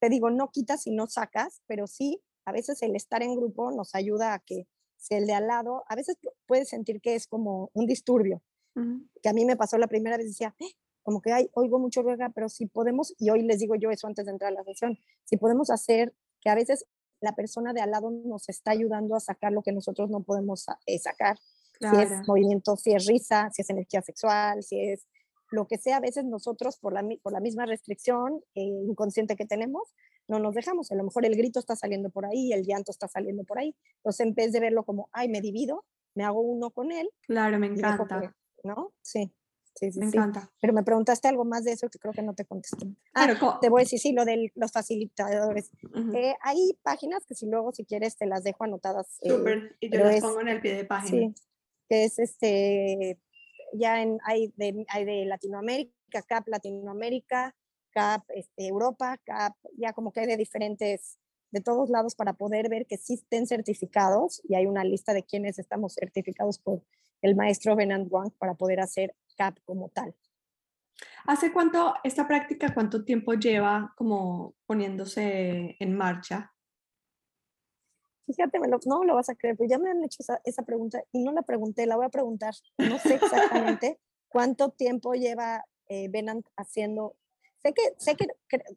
te 0.00 0.08
digo, 0.08 0.30
no 0.30 0.50
quitas 0.50 0.86
y 0.86 0.90
no 0.92 1.06
sacas, 1.06 1.62
pero 1.66 1.86
sí, 1.86 2.20
a 2.46 2.52
veces 2.52 2.82
el 2.82 2.96
estar 2.96 3.22
en 3.22 3.36
grupo 3.36 3.70
nos 3.70 3.94
ayuda 3.94 4.32
a 4.34 4.38
que 4.40 4.66
si 5.00 5.14
el 5.14 5.26
de 5.26 5.32
al 5.32 5.46
lado, 5.46 5.82
a 5.88 5.96
veces 5.96 6.16
puedes 6.46 6.68
sentir 6.68 7.00
que 7.00 7.14
es 7.14 7.26
como 7.26 7.70
un 7.72 7.86
disturbio, 7.86 8.42
uh 8.76 8.80
-huh. 8.80 9.08
que 9.22 9.28
a 9.28 9.32
mí 9.32 9.44
me 9.44 9.56
pasó 9.56 9.78
la 9.78 9.88
primera 9.88 10.16
vez, 10.16 10.26
decía, 10.26 10.54
eh, 10.58 10.72
como 11.02 11.22
que 11.22 11.32
hay, 11.32 11.50
oigo 11.54 11.78
mucho 11.78 12.02
ruega, 12.02 12.30
pero 12.34 12.48
si 12.48 12.66
podemos, 12.66 13.14
y 13.18 13.30
hoy 13.30 13.42
les 13.42 13.58
digo 13.58 13.74
yo 13.74 13.90
eso 13.90 14.06
antes 14.06 14.26
de 14.26 14.32
entrar 14.32 14.52
a 14.52 14.54
la 14.54 14.64
sesión, 14.64 14.98
si 15.24 15.38
podemos 15.38 15.70
hacer 15.70 16.14
que 16.40 16.50
a 16.50 16.54
veces 16.54 16.86
la 17.20 17.34
persona 17.34 17.72
de 17.72 17.80
al 17.80 17.90
lado 17.90 18.10
nos 18.10 18.48
está 18.48 18.72
ayudando 18.72 19.14
a 19.14 19.20
sacar 19.20 19.52
lo 19.52 19.62
que 19.62 19.72
nosotros 19.72 20.10
no 20.10 20.22
podemos 20.22 20.66
eh, 20.86 20.98
sacar, 20.98 21.38
claro. 21.78 21.96
si 21.96 22.04
es 22.04 22.28
movimiento, 22.28 22.76
si 22.76 22.92
es 22.92 23.06
risa, 23.06 23.50
si 23.52 23.62
es 23.62 23.70
energía 23.70 24.02
sexual, 24.02 24.62
si 24.62 24.80
es 24.80 25.06
lo 25.50 25.66
que 25.66 25.78
sea, 25.78 25.96
a 25.96 26.00
veces 26.00 26.24
nosotros 26.24 26.78
por 26.78 26.92
la, 26.92 27.02
por 27.22 27.32
la 27.32 27.40
misma 27.40 27.66
restricción 27.66 28.42
eh, 28.54 28.62
inconsciente 28.62 29.34
que 29.36 29.46
tenemos, 29.46 29.82
no 30.30 30.38
nos 30.38 30.54
dejamos. 30.54 30.90
A 30.92 30.94
lo 30.94 31.04
mejor 31.04 31.26
el 31.26 31.36
grito 31.36 31.58
está 31.58 31.76
saliendo 31.76 32.08
por 32.08 32.24
ahí, 32.24 32.52
el 32.52 32.64
llanto 32.64 32.92
está 32.92 33.08
saliendo 33.08 33.44
por 33.44 33.58
ahí. 33.58 33.74
Entonces, 33.96 34.26
en 34.26 34.34
vez 34.34 34.52
de 34.52 34.60
verlo 34.60 34.84
como, 34.84 35.10
ay, 35.12 35.28
me 35.28 35.40
divido, 35.40 35.84
me 36.14 36.24
hago 36.24 36.40
uno 36.40 36.70
con 36.70 36.92
él. 36.92 37.10
Claro, 37.22 37.58
me 37.58 37.66
encanta. 37.66 38.20
Que, 38.20 38.30
¿No? 38.64 38.92
Sí. 39.02 39.32
Sí, 39.74 39.92
sí, 39.92 40.00
me 40.00 40.10
sí. 40.10 40.16
encanta. 40.16 40.50
Pero 40.60 40.72
me 40.72 40.82
preguntaste 40.82 41.28
algo 41.28 41.44
más 41.44 41.64
de 41.64 41.72
eso 41.72 41.88
que 41.88 41.98
creo 41.98 42.12
que 42.12 42.22
no 42.22 42.34
te 42.34 42.44
contesté. 42.44 42.86
Claro, 43.12 43.34
ah, 43.40 43.58
te 43.60 43.68
voy 43.68 43.80
a 43.80 43.84
decir, 43.84 43.98
sí, 43.98 44.12
lo 44.12 44.24
de 44.24 44.52
los 44.54 44.72
facilitadores. 44.72 45.70
Uh 45.82 45.88
-huh. 45.88 46.16
eh, 46.16 46.36
hay 46.42 46.78
páginas 46.82 47.24
que 47.26 47.34
si 47.34 47.46
luego, 47.46 47.72
si 47.72 47.84
quieres, 47.84 48.16
te 48.16 48.26
las 48.26 48.42
dejo 48.42 48.64
anotadas. 48.64 49.18
Súper, 49.22 49.58
eh, 49.58 49.76
y 49.80 49.90
yo 49.90 50.00
las 50.00 50.16
es, 50.16 50.22
pongo 50.22 50.40
en 50.40 50.48
el 50.48 50.60
pie 50.60 50.74
de 50.74 50.84
página. 50.84 51.32
Sí, 51.34 51.42
que 51.88 52.04
es 52.04 52.18
este, 52.18 53.18
ya 53.72 54.02
en, 54.02 54.18
hay, 54.24 54.52
de, 54.56 54.84
hay 54.88 55.04
de 55.04 55.24
Latinoamérica, 55.24 56.22
CAP 56.26 56.48
Latinoamérica, 56.48 57.54
CAP 57.90 58.24
este, 58.34 58.66
Europa, 58.66 59.18
CAP, 59.24 59.56
ya 59.76 59.92
como 59.92 60.12
que 60.12 60.20
hay 60.20 60.26
de 60.26 60.36
diferentes, 60.36 61.18
de 61.50 61.60
todos 61.60 61.90
lados 61.90 62.14
para 62.14 62.34
poder 62.34 62.68
ver 62.68 62.86
que 62.86 62.96
sí 62.96 63.14
estén 63.14 63.46
certificados 63.46 64.40
y 64.44 64.54
hay 64.54 64.66
una 64.66 64.84
lista 64.84 65.12
de 65.12 65.24
quienes 65.24 65.58
estamos 65.58 65.94
certificados 65.94 66.58
por 66.58 66.82
el 67.22 67.36
maestro 67.36 67.76
Benant 67.76 68.10
Wang 68.10 68.32
para 68.38 68.54
poder 68.54 68.80
hacer 68.80 69.14
CAP 69.36 69.58
como 69.64 69.88
tal. 69.88 70.14
¿Hace 71.26 71.52
cuánto 71.52 71.94
esta 72.04 72.26
práctica, 72.26 72.72
cuánto 72.74 73.04
tiempo 73.04 73.34
lleva 73.34 73.92
como 73.96 74.54
poniéndose 74.66 75.76
en 75.78 75.96
marcha? 75.96 76.52
fíjate, 78.32 78.58
no 78.86 79.04
lo 79.04 79.14
vas 79.14 79.28
a 79.28 79.34
creer, 79.34 79.56
pero 79.56 79.68
ya 79.68 79.78
me 79.78 79.90
han 79.90 80.04
hecho 80.04 80.18
esa, 80.20 80.40
esa, 80.44 80.62
pregunta 80.62 81.02
y 81.12 81.22
no 81.22 81.32
la 81.32 81.42
pregunté, 81.42 81.86
la 81.86 81.96
voy 81.96 82.06
a 82.06 82.10
preguntar. 82.10 82.54
No 82.78 82.98
sé 82.98 83.14
exactamente 83.14 83.98
cuánto 84.28 84.70
tiempo 84.70 85.14
lleva 85.14 85.64
eh, 85.88 86.08
Benant 86.08 86.46
haciendo. 86.56 87.16
Sé, 87.62 87.74
que, 87.74 87.82
sé 87.98 88.16
que, 88.16 88.26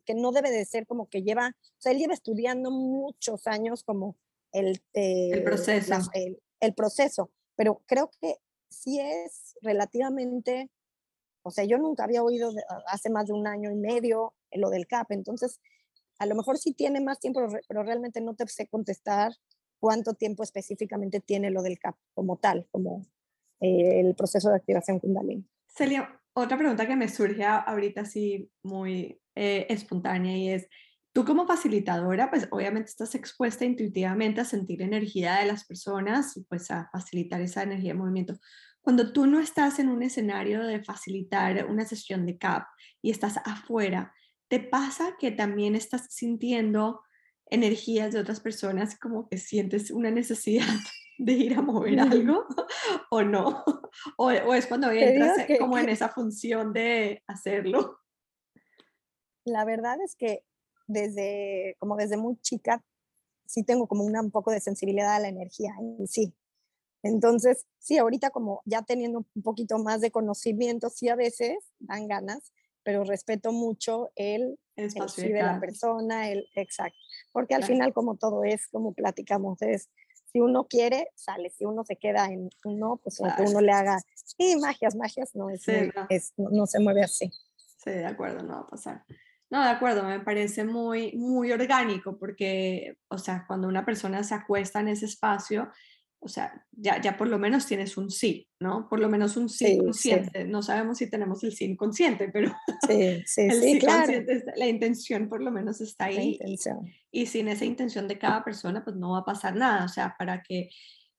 que, 0.05 0.13
no 0.13 0.31
debe 0.31 0.51
de 0.51 0.65
ser 0.65 0.85
como 0.85 1.07
que 1.09 1.23
lleva, 1.23 1.49
o 1.49 1.81
sea, 1.81 1.93
él 1.93 1.99
lleva 1.99 2.13
estudiando 2.13 2.69
muchos 2.69 3.47
años 3.47 3.83
como 3.83 4.17
el, 4.51 4.81
el 4.93 5.43
proceso. 5.43 5.95
el, 6.13 6.41
el 6.59 6.73
proceso, 6.73 7.31
pero 7.55 7.81
creo 7.85 8.11
que 8.21 8.37
sí 8.69 8.99
es 8.99 9.55
relativamente, 9.61 10.69
o 11.43 11.51
sea, 11.51 11.63
yo 11.63 11.77
nunca 11.77 12.03
había 12.03 12.23
oído 12.23 12.51
hace 12.87 13.09
más 13.09 13.27
de 13.27 13.33
un 13.33 13.47
año 13.47 13.71
y 13.71 13.75
medio 13.75 14.33
lo 14.51 14.69
del 14.69 14.87
CAP, 14.87 15.11
entonces 15.11 15.59
a 16.19 16.25
lo 16.25 16.35
mejor 16.35 16.57
sí 16.57 16.73
tiene 16.73 17.01
más 17.01 17.19
tiempo, 17.19 17.45
pero 17.67 17.83
realmente 17.83 18.21
no 18.21 18.35
te 18.35 18.47
sé 18.47 18.67
contestar 18.67 19.33
cuánto 19.79 20.13
tiempo 20.13 20.43
específicamente 20.43 21.19
tiene 21.19 21.51
lo 21.51 21.61
del 21.61 21.79
CAP 21.79 21.95
como 22.13 22.37
tal, 22.37 22.67
como 22.71 23.05
eh, 23.59 23.99
el 23.99 24.15
proceso 24.15 24.49
de 24.49 24.55
activación 24.55 24.99
Kundalini. 24.99 25.45
Celia, 25.67 26.21
otra 26.33 26.57
pregunta 26.57 26.87
que 26.87 26.95
me 26.95 27.09
surge 27.09 27.45
ahorita 27.45 28.01
así 28.01 28.49
muy 28.63 29.19
eh, 29.35 29.67
espontánea 29.69 30.37
y 30.37 30.49
es, 30.49 30.67
tú 31.13 31.25
como 31.25 31.45
facilitadora, 31.45 32.29
pues 32.29 32.47
obviamente 32.51 32.89
estás 32.89 33.15
expuesta 33.15 33.65
intuitivamente 33.65 34.41
a 34.41 34.45
sentir 34.45 34.81
energía 34.81 35.35
de 35.35 35.45
las 35.45 35.65
personas 35.65 36.35
y 36.37 36.43
pues 36.43 36.71
a 36.71 36.89
facilitar 36.91 37.41
esa 37.41 37.63
energía 37.63 37.93
de 37.93 37.99
movimiento. 37.99 38.39
Cuando 38.81 39.13
tú 39.13 39.27
no 39.27 39.39
estás 39.39 39.79
en 39.79 39.89
un 39.89 40.03
escenario 40.03 40.63
de 40.63 40.83
facilitar 40.83 41.65
una 41.67 41.85
sesión 41.85 42.25
de 42.25 42.37
CAP 42.37 42.65
y 43.01 43.11
estás 43.11 43.37
afuera, 43.45 44.13
¿te 44.49 44.59
pasa 44.59 45.15
que 45.19 45.31
también 45.31 45.75
estás 45.75 46.07
sintiendo 46.09 47.01
energías 47.45 48.13
de 48.13 48.19
otras 48.19 48.39
personas 48.39 48.97
como 48.97 49.29
que 49.29 49.37
sientes 49.37 49.91
una 49.91 50.09
necesidad 50.11 50.65
de 51.17 51.31
ir 51.33 51.55
a 51.55 51.61
mover 51.61 51.99
algo 51.99 52.45
o 53.11 53.21
no? 53.21 53.63
¿O, 54.17 54.31
es 54.31 54.67
cuando 54.67 54.91
entras 54.91 55.47
como 55.59 55.77
en 55.77 55.89
esa 55.89 56.09
función 56.09 56.73
de 56.73 57.23
hacerlo? 57.27 57.99
La 59.45 59.65
verdad 59.65 59.97
es 60.03 60.15
que 60.15 60.43
desde, 60.87 61.75
como 61.79 61.95
desde 61.95 62.17
muy 62.17 62.37
chica, 62.41 62.83
sí 63.45 63.63
tengo 63.63 63.87
como 63.87 64.03
una, 64.03 64.21
un 64.21 64.31
poco 64.31 64.51
de 64.51 64.59
sensibilidad 64.59 65.15
a 65.15 65.19
la 65.19 65.27
energía 65.27 65.73
en 65.79 66.07
sí. 66.07 66.33
Entonces, 67.03 67.65
sí, 67.79 67.97
ahorita 67.97 68.29
como 68.29 68.61
ya 68.65 68.81
teniendo 68.81 69.25
un 69.35 69.43
poquito 69.43 69.77
más 69.77 69.99
de 69.99 70.11
conocimiento, 70.11 70.89
sí 70.89 71.09
a 71.09 71.15
veces 71.15 71.57
dan 71.79 72.07
ganas, 72.07 72.53
pero 72.83 73.03
respeto 73.03 73.51
mucho 73.51 74.11
el, 74.15 74.57
el 74.75 74.85
espacio 74.85 75.25
de, 75.25 75.43
la 75.43 75.59
persona, 75.59 76.29
el 76.29 76.47
exacto, 76.55 76.97
porque 77.31 77.55
al 77.55 77.63
final 77.63 77.93
como 77.93 78.15
todo 78.15 78.43
es, 78.43 78.67
como 78.67 78.93
platicamos, 78.93 79.61
es 79.61 79.89
si 80.33 80.41
uno 80.41 80.65
quiere, 80.65 81.09
sale, 81.15 81.51
si 81.51 81.63
uno 81.63 81.85
se 81.85 81.95
queda 81.95 82.25
en 82.25 82.49
uno, 82.65 82.99
pues 83.03 83.19
que 83.37 83.43
uno 83.43 83.61
le 83.61 83.71
haga, 83.71 83.99
sí, 84.15 84.57
magias, 84.59 84.95
magias, 84.95 85.35
no, 85.35 85.49
es, 85.49 85.63
es 86.09 86.33
no, 86.37 86.65
se 86.65 86.79
mueve 86.79 87.03
así. 87.03 87.31
Sí, 87.55 87.91
de 87.91 88.05
acuerdo, 88.05 88.41
no 88.41 88.55
va 88.55 88.59
a 88.61 88.67
pasar. 88.67 89.05
No, 89.51 89.63
de 89.63 89.69
acuerdo, 89.69 90.03
me 90.03 90.19
parece 90.19 90.63
muy, 90.63 91.13
muy 91.13 91.51
orgánico 91.51 92.17
porque, 92.17 92.97
o 93.09 93.19
sea, 93.19 93.45
cuando 93.47 93.67
una 93.67 93.85
persona 93.85 94.23
se 94.23 94.33
acuesta 94.33 94.79
en 94.79 94.87
ese 94.87 95.05
espacio, 95.05 95.69
o 96.23 96.29
sea, 96.29 96.65
ya, 96.71 97.01
ya 97.01 97.17
por 97.17 97.27
lo 97.27 97.37
menos 97.37 97.65
tienes 97.65 97.97
un 97.97 98.09
sí, 98.09 98.47
¿no? 98.59 98.87
Por 98.87 98.99
lo 98.99 99.09
menos 99.09 99.35
un 99.35 99.49
sí, 99.49 99.77
consciente. 99.77 100.45
No 100.45 100.61
sabemos 100.61 100.97
si 100.97 101.09
tenemos 101.09 101.43
el 101.43 101.53
sí 101.53 101.65
inconsciente, 101.65 102.29
pero 102.29 102.55
sí, 102.87 103.21
sí, 103.25 103.41
el 103.41 103.61
sí, 103.61 103.79
claro. 103.79 104.13
la 104.55 104.67
intención 104.67 105.27
por 105.27 105.41
lo 105.41 105.51
menos 105.51 105.81
está 105.81 106.05
ahí. 106.05 106.39
Y, 107.11 107.25
sin 107.25 107.49
esa 107.49 107.65
intención 107.65 108.07
de 108.07 108.17
cada 108.17 108.43
persona, 108.43 108.83
pues 108.83 108.95
no 108.95 109.11
va 109.11 109.19
a 109.19 109.25
pasar 109.25 109.55
nada. 109.55 109.83
O 109.83 109.89
sea, 109.89 110.15
para 110.17 110.41
que, 110.41 110.69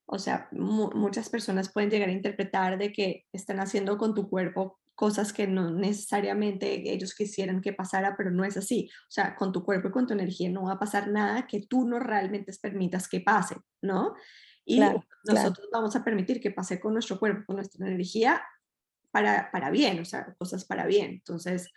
o 0.07 0.19
sea, 0.19 0.49
muchas 0.53 1.29
personas 1.29 1.71
pueden 1.71 1.91
llegar 1.91 2.09
a 2.09 2.13
interpretar 2.13 2.79
de 2.79 2.91
que 2.91 3.27
están 3.33 3.61
haciendo 3.61 3.99
con 3.99 4.15
tu 4.15 4.29
cuerpo 4.29 4.79
cosas 4.95 5.33
que 5.33 5.47
no 5.47 5.71
necesariamente 5.71 6.93
ellos 6.93 7.15
quisieran 7.15 7.61
que 7.61 7.73
pasara, 7.73 8.17
pero 8.17 8.31
no 8.31 8.45
es 8.45 8.57
así. 8.57 8.89
O 9.09 9.11
sea, 9.11 9.35
con 9.35 9.53
tu 9.53 9.65
cuerpo 9.65 9.89
y 9.89 9.91
con 9.91 10.07
tu 10.07 10.15
energía 10.15 10.51
no 10.51 10.65
va 10.65 10.73
a 10.73 10.79
pasar 10.79 11.09
nada 11.09 11.47
que 11.47 11.67
tú 11.67 11.87
no 11.87 11.99
realmente 11.99 12.53
permitas 12.63 13.09
que 13.09 13.21
pase, 13.21 13.57
¿no? 13.83 14.15
Y 14.65 14.81
nosotros 14.81 15.69
vamos 15.73 15.95
a 15.97 16.05
permitir 16.05 16.41
que 16.41 16.51
pase 16.51 16.81
con 16.81 16.93
nuestro 16.93 17.19
cuerpo, 17.19 17.45
con 17.47 17.57
nuestra 17.57 17.87
energía, 17.87 18.43
para, 19.11 19.51
para 19.53 19.71
bien, 19.71 20.01
o 20.01 20.05
sea, 20.05 20.35
cosas 20.39 20.65
para 20.65 20.87
bien. 20.87 21.13
Entonces. 21.13 21.71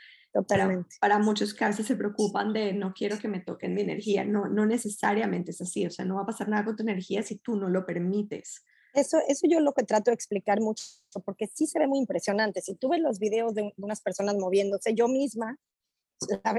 Para, 0.47 0.85
para, 1.01 1.17
muchos 1.17 1.55
que 1.55 1.63
a 1.63 1.69
veces 1.69 1.87
se 1.87 1.95
preocupan 1.95 2.53
de 2.53 2.71
no 2.71 2.93
quiero 2.93 3.17
que 3.17 3.27
me 3.27 3.39
toquen 3.39 3.73
mi 3.73 3.81
energía, 3.81 4.23
no, 4.23 4.47
no 4.47 4.67
necesariamente 4.67 5.49
es 5.49 5.61
así, 5.61 5.83
o 5.87 5.89
sea, 5.89 6.05
no 6.05 6.15
va 6.15 6.23
a 6.23 6.25
pasar 6.27 6.47
nada 6.47 6.63
con 6.63 6.75
tu 6.75 6.83
energía 6.83 7.23
si 7.23 7.37
tú 7.37 7.55
no 7.55 7.69
lo 7.69 7.87
permites. 7.87 8.63
Eso, 8.93 9.17
eso 9.27 9.47
yo 9.49 9.59
lo 9.59 9.73
que 9.73 9.83
trato 9.83 10.11
de 10.11 10.15
explicar 10.15 10.59
mucho, 10.59 10.83
porque 11.25 11.47
sí 11.47 11.65
se 11.65 11.79
ve 11.79 11.87
muy 11.87 11.99
impresionante. 11.99 12.61
Si 12.61 12.75
tú 12.75 12.89
ves 12.89 12.99
los 12.99 13.19
videos 13.19 13.53
de 13.53 13.73
unas 13.77 14.01
personas 14.01 14.35
moviéndose, 14.35 14.93
yo 14.93 15.07
misma, 15.07 15.57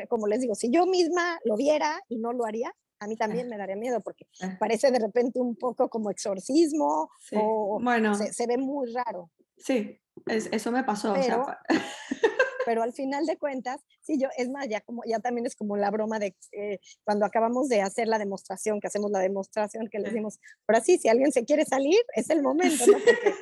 como 0.09 0.27
les 0.27 0.41
digo, 0.41 0.55
si 0.55 0.71
yo 0.71 0.87
misma 0.87 1.39
lo 1.45 1.57
viera 1.57 2.01
y 2.09 2.19
no 2.19 2.33
lo 2.33 2.47
haría, 2.47 2.73
a 3.01 3.07
mí 3.07 3.17
también 3.17 3.49
me 3.49 3.57
daría 3.57 3.77
miedo 3.77 4.01
porque 4.01 4.27
parece 4.59 4.91
de 4.91 4.99
repente 4.99 5.41
un 5.41 5.57
poco 5.57 5.89
como 5.89 6.11
exorcismo 6.11 7.11
o 7.33 7.81
bueno, 7.83 8.15
se, 8.15 8.47
ve 8.47 8.59
muy 8.59 8.93
raro. 8.93 9.31
Sí, 9.57 10.01
eso 10.27 10.73
me 10.73 10.85
pasó. 10.85 11.15
Pero, 11.15 11.47
pero, 12.67 12.83
al 12.83 12.93
final 12.93 13.27
de 13.27 13.37
cuentas, 13.37 13.81
sí, 14.01 14.19
yo, 14.21 14.29
es 14.37 14.49
más, 14.51 14.69
ya, 14.69 14.81
como, 14.81 15.03
ya 15.07 15.21
también 15.21 15.47
es 15.47 15.57
como 15.57 15.77
la 15.77 15.91
broma 15.91 16.19
de 16.19 16.37
eh, 16.53 16.79
cuando 17.05 17.27
acabamos 17.27 17.69
de 17.69 17.83
hacer 17.83 18.09
la 18.09 18.19
demostración, 18.19 18.81
que 18.81 18.87
hacemos 18.87 19.11
la 19.11 19.21
demostración, 19.21 19.89
que 19.89 19.99
le 19.99 20.11
decimos, 20.11 20.39
ahora 20.67 20.81
sí, 20.81 20.99
si 20.99 21.09
alguien 21.09 21.33
se 21.33 21.45
quiere 21.45 21.65
salir, 21.65 22.01
es 22.15 22.31
el 22.31 22.43
momento, 22.43 22.87
¿no? 22.87 22.99
Porque 22.99 23.35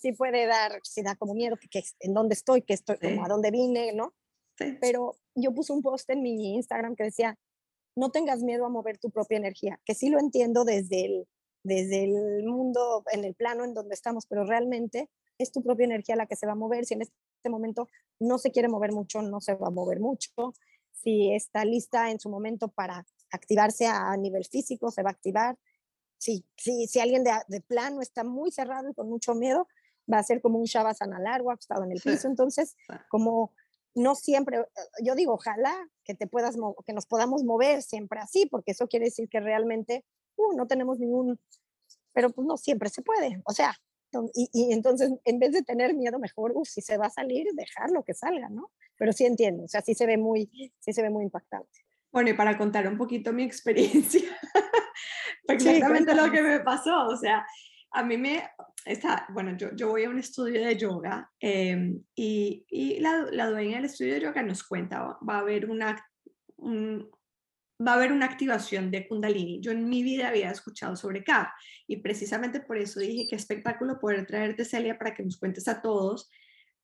sí, 0.00 0.12
puede 0.12 0.46
dar, 0.46 0.80
sí 0.82 1.02
da 1.02 1.16
como 1.16 1.34
miedo, 1.34 1.56
que, 1.70 1.82
en 2.00 2.14
dónde 2.14 2.34
estoy, 2.34 2.62
que 2.62 2.74
estoy, 2.74 2.98
como 2.98 3.24
a 3.24 3.28
dónde 3.28 3.50
vine, 3.50 3.92
¿no? 3.92 4.14
Pero 4.80 5.16
yo 5.34 5.54
puse 5.54 5.72
un 5.72 5.80
post 5.80 6.10
en 6.10 6.22
mi 6.22 6.54
Instagram 6.54 6.94
que 6.94 7.04
decía, 7.04 7.38
no 8.00 8.10
tengas 8.10 8.42
miedo 8.42 8.64
a 8.64 8.70
mover 8.70 8.96
tu 8.96 9.10
propia 9.10 9.36
energía, 9.36 9.78
que 9.84 9.94
sí 9.94 10.08
lo 10.08 10.18
entiendo 10.18 10.64
desde 10.64 11.04
el, 11.04 11.28
desde 11.62 12.04
el 12.04 12.44
mundo, 12.44 13.04
en 13.12 13.24
el 13.24 13.34
plano 13.34 13.62
en 13.62 13.74
donde 13.74 13.94
estamos, 13.94 14.24
pero 14.26 14.44
realmente 14.44 15.10
es 15.36 15.52
tu 15.52 15.62
propia 15.62 15.84
energía 15.84 16.16
la 16.16 16.26
que 16.26 16.34
se 16.34 16.46
va 16.46 16.52
a 16.52 16.56
mover. 16.56 16.86
Si 16.86 16.94
en 16.94 17.02
este 17.02 17.50
momento 17.50 17.90
no 18.18 18.38
se 18.38 18.52
quiere 18.52 18.68
mover 18.68 18.92
mucho, 18.92 19.20
no 19.20 19.42
se 19.42 19.54
va 19.54 19.66
a 19.66 19.70
mover 19.70 20.00
mucho. 20.00 20.30
Si 20.92 21.30
está 21.34 21.66
lista 21.66 22.10
en 22.10 22.18
su 22.18 22.30
momento 22.30 22.68
para 22.68 23.06
activarse 23.32 23.86
a 23.86 24.16
nivel 24.16 24.46
físico, 24.46 24.90
se 24.90 25.02
va 25.02 25.10
a 25.10 25.12
activar. 25.12 25.58
Si, 26.18 26.46
si, 26.56 26.86
si 26.86 27.00
alguien 27.00 27.22
de, 27.22 27.32
de 27.48 27.60
plano 27.60 28.00
está 28.00 28.24
muy 28.24 28.50
cerrado 28.50 28.88
y 28.88 28.94
con 28.94 29.10
mucho 29.10 29.34
miedo, 29.34 29.68
va 30.10 30.18
a 30.18 30.22
ser 30.22 30.40
como 30.40 30.58
un 30.58 30.64
shavasana 30.64 31.20
largo, 31.20 31.50
acostado 31.50 31.84
en 31.84 31.92
el 31.92 32.00
piso. 32.00 32.28
Entonces, 32.28 32.76
como 33.10 33.52
no 33.94 34.14
siempre, 34.14 34.58
eh, 34.58 34.64
yo 35.02 35.14
digo, 35.14 35.34
ojalá 35.34 35.76
que 36.04 36.14
te 36.14 36.26
puedas, 36.26 36.56
que 36.86 36.92
nos 36.92 37.06
podamos 37.06 37.44
mover 37.44 37.82
siempre 37.82 38.20
así, 38.20 38.46
porque 38.46 38.72
eso 38.72 38.88
quiere 38.88 39.06
decir 39.06 39.28
que 39.28 39.40
realmente 39.40 40.04
uh, 40.36 40.56
no 40.56 40.66
tenemos 40.66 40.98
ningún, 40.98 41.38
pero 42.12 42.30
pues 42.30 42.46
no 42.46 42.56
siempre 42.56 42.88
se 42.88 43.02
puede, 43.02 43.40
o 43.44 43.52
sea, 43.52 43.74
y, 44.34 44.72
entonces 44.72 45.12
en 45.24 45.38
vez 45.38 45.52
de 45.52 45.62
tener 45.62 45.94
miedo, 45.94 46.18
mejor, 46.18 46.52
uh, 46.54 46.64
si 46.64 46.80
se 46.80 46.98
va 46.98 47.06
a 47.06 47.10
salir, 47.10 47.46
dejarlo 47.54 48.02
que 48.04 48.14
salga, 48.14 48.48
¿no? 48.48 48.72
Pero 48.96 49.12
sí 49.12 49.24
entiendo, 49.24 49.64
o 49.64 49.68
sea, 49.68 49.82
sí 49.82 49.94
se 49.94 50.06
ve 50.06 50.18
muy, 50.18 50.72
sí 50.78 50.92
se 50.92 51.02
ve 51.02 51.10
muy 51.10 51.24
impactante. 51.24 51.80
Bueno, 52.12 52.30
y 52.30 52.34
para 52.34 52.58
contar 52.58 52.88
un 52.88 52.98
poquito 52.98 53.32
mi 53.32 53.44
experiencia, 53.44 54.36
exactamente 55.48 56.14
lo 56.14 56.30
que 56.30 56.42
me 56.42 56.60
pasó, 56.60 57.06
o 57.06 57.16
sea, 57.16 57.46
a 57.92 58.02
mí 58.02 58.16
me, 58.16 58.42
está, 58.84 59.26
bueno, 59.30 59.56
yo, 59.56 59.88
voy 59.88 60.04
a 60.04 60.10
un 60.10 60.18
estudio 60.18 60.64
de 60.64 60.76
yoga 60.76 61.30
em, 61.40 62.02
y, 62.14 62.98
la, 63.00 63.48
dueña 63.50 63.76
del 63.76 63.86
estudio 63.86 64.14
de 64.14 64.20
yoga 64.20 64.42
nos 64.42 64.62
cuenta, 64.64 65.18
va, 65.28 65.36
a 65.36 65.38
haber 65.40 65.68
una, 65.70 65.96
va 66.58 67.92
a 67.92 67.94
haber 67.94 68.12
una 68.12 68.26
activación 68.26 68.90
de 68.90 69.08
Kundalini. 69.08 69.60
Yo 69.60 69.72
en 69.72 69.88
mi 69.88 70.02
vida 70.02 70.28
había 70.28 70.50
escuchado 70.50 70.96
sobre 70.96 71.24
K 71.24 71.52
y 71.86 71.98
precisamente 71.98 72.60
por 72.60 72.78
eso 72.78 73.00
dije 73.00 73.26
qué 73.28 73.36
espectáculo 73.36 73.98
poder 73.98 74.26
traerte, 74.26 74.64
Celia, 74.64 74.98
para 74.98 75.14
que 75.14 75.22
nos 75.22 75.38
cuentes 75.38 75.68
a 75.68 75.80
todos, 75.80 76.30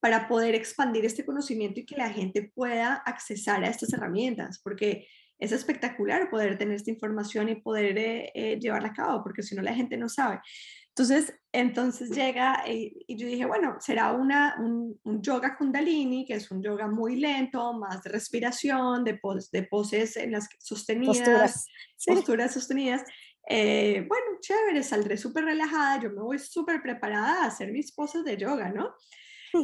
para 0.00 0.28
poder 0.28 0.54
expandir 0.54 1.04
este 1.04 1.24
conocimiento 1.24 1.80
y 1.80 1.86
que 1.86 1.96
la 1.96 2.10
gente 2.10 2.50
pueda 2.54 2.94
accesar 2.94 3.64
a 3.64 3.68
estas 3.68 3.92
herramientas, 3.92 4.60
porque 4.62 5.08
es 5.38 5.52
espectacular 5.52 6.30
poder 6.30 6.56
tener 6.56 6.76
esta 6.76 6.90
información 6.90 7.48
y 7.48 7.56
poder 7.56 7.98
eh, 7.98 8.32
eh, 8.34 8.58
llevarla 8.58 8.88
a 8.88 8.94
cabo, 8.94 9.22
porque 9.22 9.42
si 9.42 9.54
no 9.54 9.62
la 9.62 9.74
gente 9.74 9.96
no 9.96 10.08
sabe. 10.08 10.40
Entonces, 10.88 11.34
entonces 11.60 12.10
llega 12.10 12.64
y, 12.68 12.92
yo 13.08 13.26
dije, 13.26 13.46
bueno, 13.46 13.76
será 13.80 14.12
una, 14.12 14.56
un, 14.58 14.98
yoga 15.22 15.56
kundalini, 15.56 16.24
que 16.24 16.34
es 16.34 16.50
un 16.50 16.62
yoga 16.62 16.86
muy 16.86 17.16
lento, 17.16 17.72
más 17.72 18.02
de 18.02 18.10
respiración, 18.10 19.04
de, 19.04 19.18
de 19.52 19.62
poses 19.64 20.16
en 20.16 20.32
las 20.32 20.48
sostenidas, 20.58 21.18
posturas, 21.18 21.66
posturas 22.06 22.54
sostenidas. 22.54 23.04
Eh, 23.48 24.04
bueno, 24.08 24.26
chévere, 24.40 24.82
saldré 24.82 25.16
súper 25.16 25.44
relajada, 25.44 26.02
yo 26.02 26.10
me 26.10 26.22
voy 26.22 26.38
súper 26.38 26.82
preparada 26.82 27.44
a 27.44 27.46
hacer 27.46 27.72
mis 27.72 27.92
poses 27.92 28.24
de 28.24 28.36
yoga, 28.36 28.70
¿no? 28.70 28.94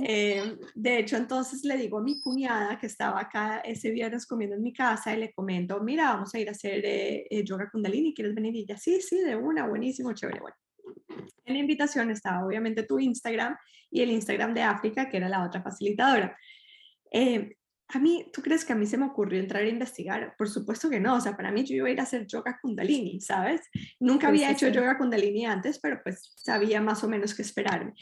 Eh, 0.05 0.57
de 0.74 0.99
hecho, 0.99 1.16
entonces 1.16 1.64
le 1.64 1.76
digo 1.76 1.99
a 1.99 2.03
mi 2.03 2.20
cuñada 2.20 2.78
que 2.78 2.86
estaba 2.86 3.20
acá 3.20 3.59
ese 3.59 3.90
viernes 3.90 4.26
comiendo 4.26 4.57
en 4.57 4.62
mi 4.62 4.72
casa 4.72 5.14
y 5.14 5.18
le 5.18 5.32
comento, 5.32 5.80
mira, 5.80 6.14
vamos 6.14 6.34
a 6.34 6.38
ir 6.38 6.49
a 6.49 6.53
hacer 6.53 6.84
eh, 6.84 7.26
eh, 7.28 7.45
yoga 7.45 7.68
kundalini, 7.70 8.14
¿quieres 8.14 8.34
venir? 8.34 8.55
Y 8.55 8.61
ella, 8.61 8.76
sí, 8.76 9.01
sí, 9.01 9.20
de 9.20 9.36
una, 9.36 9.66
buenísimo, 9.66 10.12
chévere, 10.14 10.40
bueno. 10.40 10.57
En 11.45 11.55
la 11.55 11.61
invitación 11.61 12.11
estaba 12.11 12.47
obviamente 12.47 12.84
tu 12.84 12.99
Instagram 12.99 13.57
y 13.90 14.03
el 14.03 14.11
Instagram 14.11 14.55
de 14.55 14.62
África, 14.62 15.09
que 15.09 15.16
era 15.18 15.28
la 15.28 15.45
otra 15.45 15.62
facilitadora. 15.62 16.36
Eh, 17.11 17.57
a 17.95 17.99
mí, 17.99 18.30
¿tú 18.32 18.40
crees 18.40 18.64
que 18.64 18.72
a 18.72 18.76
mí 18.76 18.86
se 18.86 18.97
me 18.97 19.05
ocurrió 19.05 19.38
entrar 19.38 19.62
a 19.62 19.68
investigar? 19.68 20.34
Por 20.38 20.49
supuesto 20.49 20.88
que 20.88 20.99
no, 20.99 21.16
o 21.16 21.20
sea, 21.20 21.36
para 21.36 21.53
mí 21.53 21.62
yo 21.64 21.76
iba 21.76 21.88
a 21.88 21.90
ir 21.90 22.01
a 22.01 22.05
hacer 22.05 22.26
yoga 22.26 22.59
kundalini, 22.61 23.20
¿sabes? 23.20 23.61
Nunca 24.01 24.28
había 24.28 24.51
hecho 24.51 24.68
yoga 24.68 24.97
kundalini 24.97 25.45
antes, 25.45 25.78
pero 25.78 26.01
pues 26.03 26.32
sabía 26.36 26.80
más 26.80 27.05
o 27.05 27.09
menos 27.09 27.34
qué 27.34 27.43
esperarme. 27.43 27.93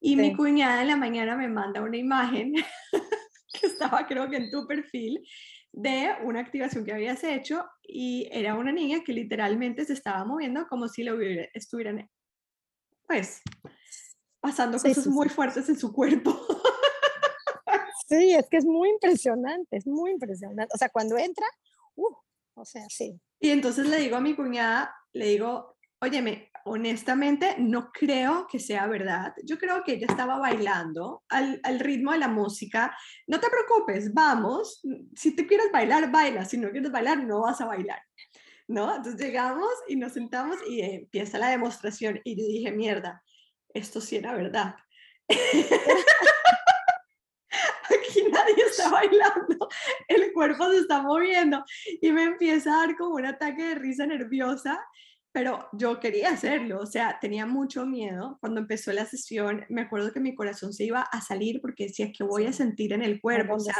Y 0.00 0.16
mi 0.16 0.36
cuñada 0.36 0.82
en 0.82 0.88
la 0.88 0.96
mañana 0.96 1.36
me 1.36 1.48
manda 1.48 1.82
una 1.82 1.96
imagen 1.96 2.52
que 3.60 3.66
estaba 3.66 4.06
creo 4.06 4.28
que 4.28 4.36
en 4.36 4.50
tu 4.50 4.66
perfil 4.66 5.26
de 5.72 6.10
una 6.24 6.40
activación 6.40 6.84
que 6.84 6.92
habías 6.92 7.24
hecho 7.24 7.64
y 7.82 8.28
era 8.32 8.54
una 8.54 8.72
niña 8.72 9.02
que 9.04 9.12
literalmente 9.12 9.84
se 9.84 9.94
estaba 9.94 10.24
moviendo 10.24 10.66
como 10.66 10.88
si 10.88 11.04
lo 11.04 11.16
hubiera, 11.16 11.48
estuvieran, 11.54 12.08
pues, 13.08 13.40
pasando 14.38 14.78
cosas 14.78 15.06
muy 15.08 15.28
fuertes 15.28 15.68
en 15.68 15.78
su 15.78 15.92
cuerpo. 15.92 16.38
Sí, 18.08 18.32
es 18.32 18.48
que 18.48 18.56
es 18.56 18.64
muy 18.64 18.88
impresionante, 18.88 19.76
es 19.76 19.86
muy 19.86 20.12
impresionante. 20.12 20.72
O 20.74 20.78
sea, 20.78 20.88
cuando 20.88 21.18
entra, 21.18 21.46
uh, 21.96 22.14
o 22.54 22.64
sea, 22.64 22.86
sí. 22.88 23.20
Y 23.38 23.50
entonces 23.50 23.86
le 23.86 23.98
digo 23.98 24.16
a 24.16 24.20
mi 24.20 24.34
cuñada, 24.34 24.94
le 25.12 25.26
digo, 25.26 25.76
óyeme, 26.00 26.50
honestamente 26.64 27.56
no 27.58 27.92
creo 27.92 28.46
que 28.50 28.60
sea 28.60 28.86
verdad. 28.86 29.34
Yo 29.44 29.58
creo 29.58 29.84
que 29.84 29.92
ella 29.92 30.06
estaba 30.08 30.38
bailando 30.38 31.22
al, 31.28 31.60
al, 31.62 31.80
ritmo 31.80 32.12
de 32.12 32.18
la 32.18 32.28
música. 32.28 32.96
No 33.26 33.38
te 33.40 33.48
preocupes, 33.50 34.14
vamos. 34.14 34.80
Si 35.14 35.36
te 35.36 35.46
quieres 35.46 35.70
bailar, 35.70 36.10
baila. 36.10 36.46
Si 36.46 36.56
no 36.56 36.70
quieres 36.70 36.90
bailar, 36.90 37.22
no 37.24 37.42
vas 37.42 37.60
a 37.60 37.66
bailar. 37.66 38.00
¿No? 38.68 38.94
Entonces 38.94 39.20
llegamos 39.20 39.70
y 39.88 39.96
nos 39.96 40.12
sentamos 40.12 40.58
y 40.68 40.82
empieza 40.82 41.38
la 41.38 41.48
demostración. 41.48 42.20
Y 42.24 42.36
yo 42.36 42.46
dije, 42.46 42.70
mierda, 42.70 43.22
esto 43.74 44.00
sí 44.00 44.16
era 44.16 44.34
verdad. 44.34 44.76
Aquí 47.90 48.22
nadie 48.30 48.64
está 48.66 48.90
bailando, 48.90 49.68
el 50.08 50.32
cuerpo 50.32 50.70
se 50.70 50.78
está 50.78 51.02
moviendo 51.02 51.64
y 52.00 52.12
me 52.12 52.24
empieza 52.24 52.70
a 52.74 52.86
dar 52.86 52.96
como 52.96 53.16
un 53.16 53.26
ataque 53.26 53.62
de 53.62 53.74
risa 53.74 54.06
nerviosa, 54.06 54.78
pero 55.32 55.68
yo 55.72 56.00
quería 56.00 56.30
hacerlo, 56.30 56.80
o 56.80 56.86
sea, 56.86 57.18
tenía 57.20 57.46
mucho 57.46 57.86
miedo. 57.86 58.38
Cuando 58.40 58.60
empezó 58.60 58.92
la 58.92 59.06
sesión, 59.06 59.64
me 59.68 59.82
acuerdo 59.82 60.12
que 60.12 60.20
mi 60.20 60.34
corazón 60.34 60.72
se 60.72 60.84
iba 60.84 61.02
a 61.02 61.20
salir 61.20 61.60
porque 61.60 61.84
decía 61.84 62.10
que 62.12 62.24
voy 62.24 62.46
a 62.46 62.52
sentir 62.52 62.92
en 62.92 63.02
el 63.02 63.20
cuerpo, 63.20 63.54
o 63.54 63.60
sea, 63.60 63.76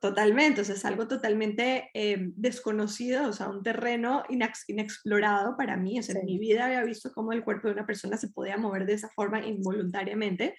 totalmente, 0.00 0.60
o 0.60 0.64
sea, 0.64 0.74
es 0.74 0.84
algo 0.84 1.08
totalmente 1.08 1.90
em, 1.94 2.32
desconocido, 2.36 3.28
o 3.28 3.32
sea, 3.32 3.48
un 3.48 3.62
terreno 3.62 4.22
inexplorado 4.28 5.56
para 5.56 5.76
mí, 5.76 5.98
o 5.98 6.02
sea, 6.02 6.18
en 6.18 6.26
mi 6.26 6.38
vida 6.38 6.66
había 6.66 6.84
visto 6.84 7.12
cómo 7.12 7.32
el 7.32 7.42
cuerpo 7.42 7.68
de 7.68 7.74
una 7.74 7.86
persona 7.86 8.16
se 8.16 8.28
podía 8.28 8.56
mover 8.56 8.86
de 8.86 8.94
esa 8.94 9.08
forma 9.10 9.44
involuntariamente 9.44 10.54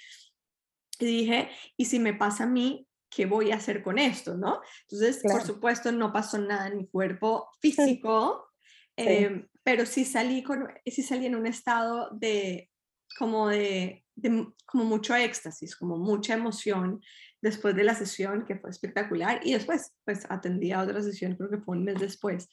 y 1.00 1.06
dije, 1.06 1.50
¿y 1.78 1.86
si 1.86 2.00
me 2.00 2.14
pasa 2.14 2.44
a 2.44 2.48
mí, 2.48 2.88
qué 3.10 3.26
voy 3.26 3.52
a 3.52 3.56
hacer 3.56 3.82
con 3.84 3.98
esto? 3.98 4.38
¿no? 4.38 4.62
Entonces, 4.90 5.22
por 5.24 5.42
supuesto, 5.42 5.92
no 5.92 6.14
pasó 6.14 6.38
nada 6.38 6.68
en 6.68 6.78
mi 6.78 6.88
cuerpo 6.88 7.50
físico, 7.60 8.50
em, 8.96 9.48
pero 9.64 9.86
sí 9.86 10.06
salí, 10.06 10.44
con, 10.44 10.68
sí 10.86 11.02
salí 11.02 11.26
en 11.26 11.36
un 11.36 11.48
estado 11.48 12.10
de 12.12 12.70
como 13.18 13.50
de, 13.50 14.06
de, 14.16 14.48
como 14.66 14.86
mucho 14.86 15.16
éxtasis, 15.16 15.76
como 15.76 15.98
mucha 15.98 16.36
emoción 16.36 17.02
después 17.42 17.76
de 17.76 17.84
la 17.84 17.96
sesión, 17.96 18.46
que 18.46 18.56
fue 18.56 18.70
espectacular, 18.70 19.42
y 19.44 19.54
después, 19.54 19.94
pues, 20.06 20.26
atendí 20.30 20.72
a 20.72 20.82
otra 20.82 21.02
sesión, 21.02 21.36
creo 21.36 21.50
que 21.50 21.58
fue 21.60 21.78
un 21.78 21.84
mes 21.84 22.00
después. 22.00 22.50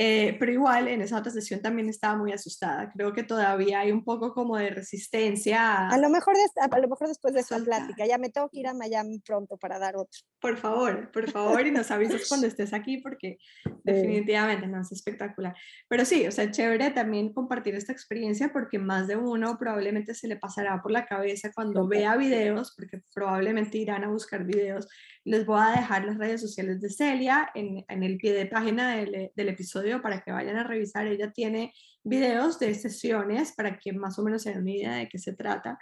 Eh, 0.00 0.36
pero 0.38 0.52
igual 0.52 0.86
en 0.86 1.02
esa 1.02 1.18
otra 1.18 1.32
sesión 1.32 1.60
también 1.60 1.88
estaba 1.88 2.16
muy 2.16 2.30
asustada. 2.30 2.88
Creo 2.94 3.12
que 3.12 3.24
todavía 3.24 3.80
hay 3.80 3.90
un 3.90 4.04
poco 4.04 4.32
como 4.32 4.56
de 4.56 4.70
resistencia. 4.70 5.88
A, 5.88 5.98
lo, 5.98 6.08
mejor 6.08 6.36
a 6.54 6.78
lo 6.78 6.86
mejor 6.86 7.08
después 7.08 7.34
de 7.34 7.40
esa 7.40 7.58
plática, 7.58 8.06
ya 8.06 8.16
me 8.16 8.30
tengo 8.30 8.48
que 8.48 8.60
ir 8.60 8.68
a 8.68 8.74
Miami 8.74 9.18
pronto 9.18 9.56
para 9.56 9.80
dar 9.80 9.96
otro. 9.96 10.20
Por 10.40 10.56
favor, 10.56 11.10
por 11.10 11.28
favor, 11.28 11.66
y 11.66 11.72
nos 11.72 11.90
avisas 11.90 12.28
cuando 12.28 12.46
estés 12.46 12.72
aquí 12.72 12.98
porque 12.98 13.38
definitivamente 13.82 14.68
no 14.68 14.80
es 14.80 14.92
espectacular. 14.92 15.56
Pero 15.88 16.04
sí, 16.04 16.28
o 16.28 16.30
sea, 16.30 16.48
chévere 16.48 16.92
también 16.92 17.32
compartir 17.32 17.74
esta 17.74 17.90
experiencia 17.90 18.52
porque 18.52 18.78
más 18.78 19.08
de 19.08 19.16
uno 19.16 19.58
probablemente 19.58 20.14
se 20.14 20.28
le 20.28 20.36
pasará 20.36 20.80
por 20.80 20.92
la 20.92 21.06
cabeza 21.06 21.50
cuando 21.52 21.88
vea 21.88 22.16
videos, 22.16 22.72
porque 22.76 23.02
probablemente 23.12 23.78
irán 23.78 24.04
a 24.04 24.10
buscar 24.10 24.44
videos. 24.44 24.86
Les 25.24 25.44
voy 25.44 25.60
a 25.60 25.72
dejar 25.72 26.04
las 26.04 26.18
redes 26.18 26.40
sociales 26.40 26.80
de 26.80 26.88
Celia 26.88 27.50
en, 27.56 27.84
en 27.88 28.02
el 28.04 28.16
pie 28.16 28.32
de 28.32 28.46
página 28.46 28.94
del, 28.94 29.32
del 29.34 29.48
episodio 29.48 29.87
para 30.02 30.20
que 30.22 30.32
vayan 30.32 30.56
a 30.56 30.64
revisar. 30.64 31.06
Ella 31.06 31.32
tiene 31.32 31.72
videos 32.04 32.58
de 32.58 32.74
sesiones 32.74 33.52
para 33.52 33.78
que 33.78 33.92
más 33.92 34.18
o 34.18 34.22
menos 34.22 34.42
se 34.42 34.50
den 34.50 34.60
una 34.60 34.70
idea 34.70 34.94
de 34.96 35.08
qué 35.08 35.18
se 35.18 35.34
trata, 35.34 35.78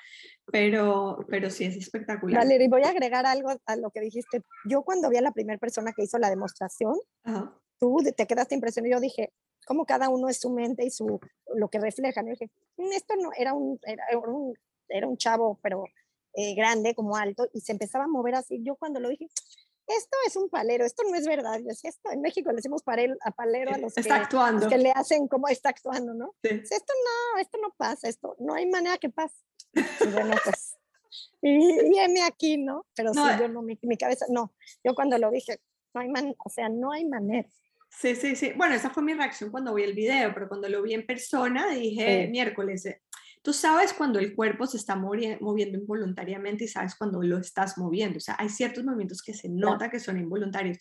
pero, 0.51 1.19
pero 1.29 1.51
sí 1.51 1.65
es 1.65 1.77
espectacular. 1.77 2.43
Valeria, 2.43 2.67
y 2.67 2.71
voy 2.71 2.83
a 2.83 2.91
agregar 2.91 3.27
algo 3.27 3.51
a 3.65 3.77
lo 3.77 3.91
que 3.91 4.01
dijiste. 4.01 4.43
Yo 4.69 4.83
cuando 4.83 5.09
vi 5.11 5.17
a 5.17 5.23
la 5.23 5.33
primera 5.33 5.59
persona 5.59 5.93
que 5.93 6.05
hizo 6.05 6.19
la 6.19 6.31
demostración, 6.31 6.95
tú 7.79 7.99
te 8.17 8.27
quedaste 8.27 8.55
impresionado. 8.55 8.95
Yo 8.95 9.01
dije, 9.01 9.33
¿cómo 9.67 9.85
cada 9.85 10.09
uno 10.09 10.29
es 10.29 10.41
su 10.41 10.51
mente 10.51 10.85
y 10.85 10.91
su, 10.91 11.21
lo 11.55 11.69
que 11.69 11.79
refleja? 11.79 12.23
Yo 12.23 12.31
dije, 12.31 12.51
mm, 12.77 12.93
esto 12.93 13.15
no, 13.21 13.31
era 13.37 13.53
un, 13.53 13.79
era 13.87 14.05
un, 14.19 14.55
era 14.89 15.09
un 15.09 15.17
chavo, 15.17 15.59
pero 15.63 15.85
eh, 16.35 16.55
grande, 16.55 16.95
como 16.95 17.17
alto, 17.17 17.49
y 17.53 17.61
se 17.61 17.73
empezaba 17.73 18.05
a 18.05 18.09
mover 18.09 18.35
así. 18.35 18.63
Yo 18.63 18.77
cuando 18.77 19.01
lo 19.01 19.09
dije, 19.09 19.27
esto 19.87 20.17
es 20.27 20.37
un 20.37 20.49
palero, 20.49 20.85
esto 20.85 21.03
no 21.09 21.17
es 21.17 21.27
verdad. 21.27 21.61
esto, 21.67 22.11
en 22.11 22.21
México 22.21 22.51
le 22.51 22.57
decimos 22.57 22.83
a 22.83 23.31
palero 23.31 23.73
a 23.73 23.79
los 23.79 23.95
que, 23.95 24.11
actuando. 24.11 24.69
que 24.69 24.79
le 24.79 24.91
hacen 24.91 25.29
como 25.29 25.49
está 25.49 25.71
actuando, 25.71 26.15
¿no? 26.15 26.35
Esto 26.43 26.93
no, 27.05 27.41
esto 27.41 27.59
no 27.61 27.75
pasa, 27.77 28.09
esto 28.09 28.37
no 28.39 28.55
hay 28.55 28.67
manera 28.67 28.99
que 28.99 29.11
pase. 29.11 29.37
Y 29.75 30.07
bueno, 30.13 30.35
pues, 30.43 30.77
y, 31.43 31.95
y 31.95 32.21
aquí, 32.21 32.59
¿no? 32.59 32.87
Pero 32.95 33.13
sí, 33.15 33.21
yo 33.39 33.49
no, 33.49 33.63
mi, 33.63 33.79
mi, 33.83 33.97
cabeza, 33.97 34.27
no. 34.29 34.55
Yo 34.83 34.95
cuando 34.95 35.19
lo 35.19 35.31
dije, 35.31 35.61
no 35.95 36.01
hay 36.01 36.09
man, 36.09 36.35
o 36.45 36.51
sea, 36.51 36.69
no 36.69 36.93
hay 36.93 37.05
manera. 37.05 37.49
Sí, 37.89 38.15
sí, 38.15 38.37
sí. 38.37 38.53
Bueno, 38.57 38.75
esa 38.75 38.91
fue 38.91 39.03
mi 39.03 39.15
reacción 39.15 39.51
cuando 39.51 39.73
vi 39.73 39.85
el 39.85 39.95
video, 39.95 40.35
pero 40.35 40.49
cuando 40.49 40.69
lo 40.69 40.83
vi 40.83 40.95
en 40.95 41.07
persona 41.07 41.71
dije, 41.71 42.29
miércoles, 42.29 42.85
eh, 42.87 43.03
Tú 43.47 43.53
sabes 43.53 43.93
cuando 43.93 44.19
el 44.19 44.35
cuerpo 44.35 44.67
se 44.67 44.77
está 44.77 44.97
moviendo 44.97 45.79
involuntariamente 45.79 46.65
y 46.65 46.67
sabes 46.67 46.97
cuando 46.97 47.23
lo 47.23 47.39
estás 47.39 47.79
moviendo. 47.79 48.17
O 48.17 48.21
sea, 48.21 48.35
hay 48.41 48.49
ciertos 48.49 48.83
movimientos 48.83 49.23
que 49.23 49.35
se 49.35 49.49
nota 49.49 49.89
que 49.89 50.01
son 50.01 50.19
involuntarios. 50.19 50.79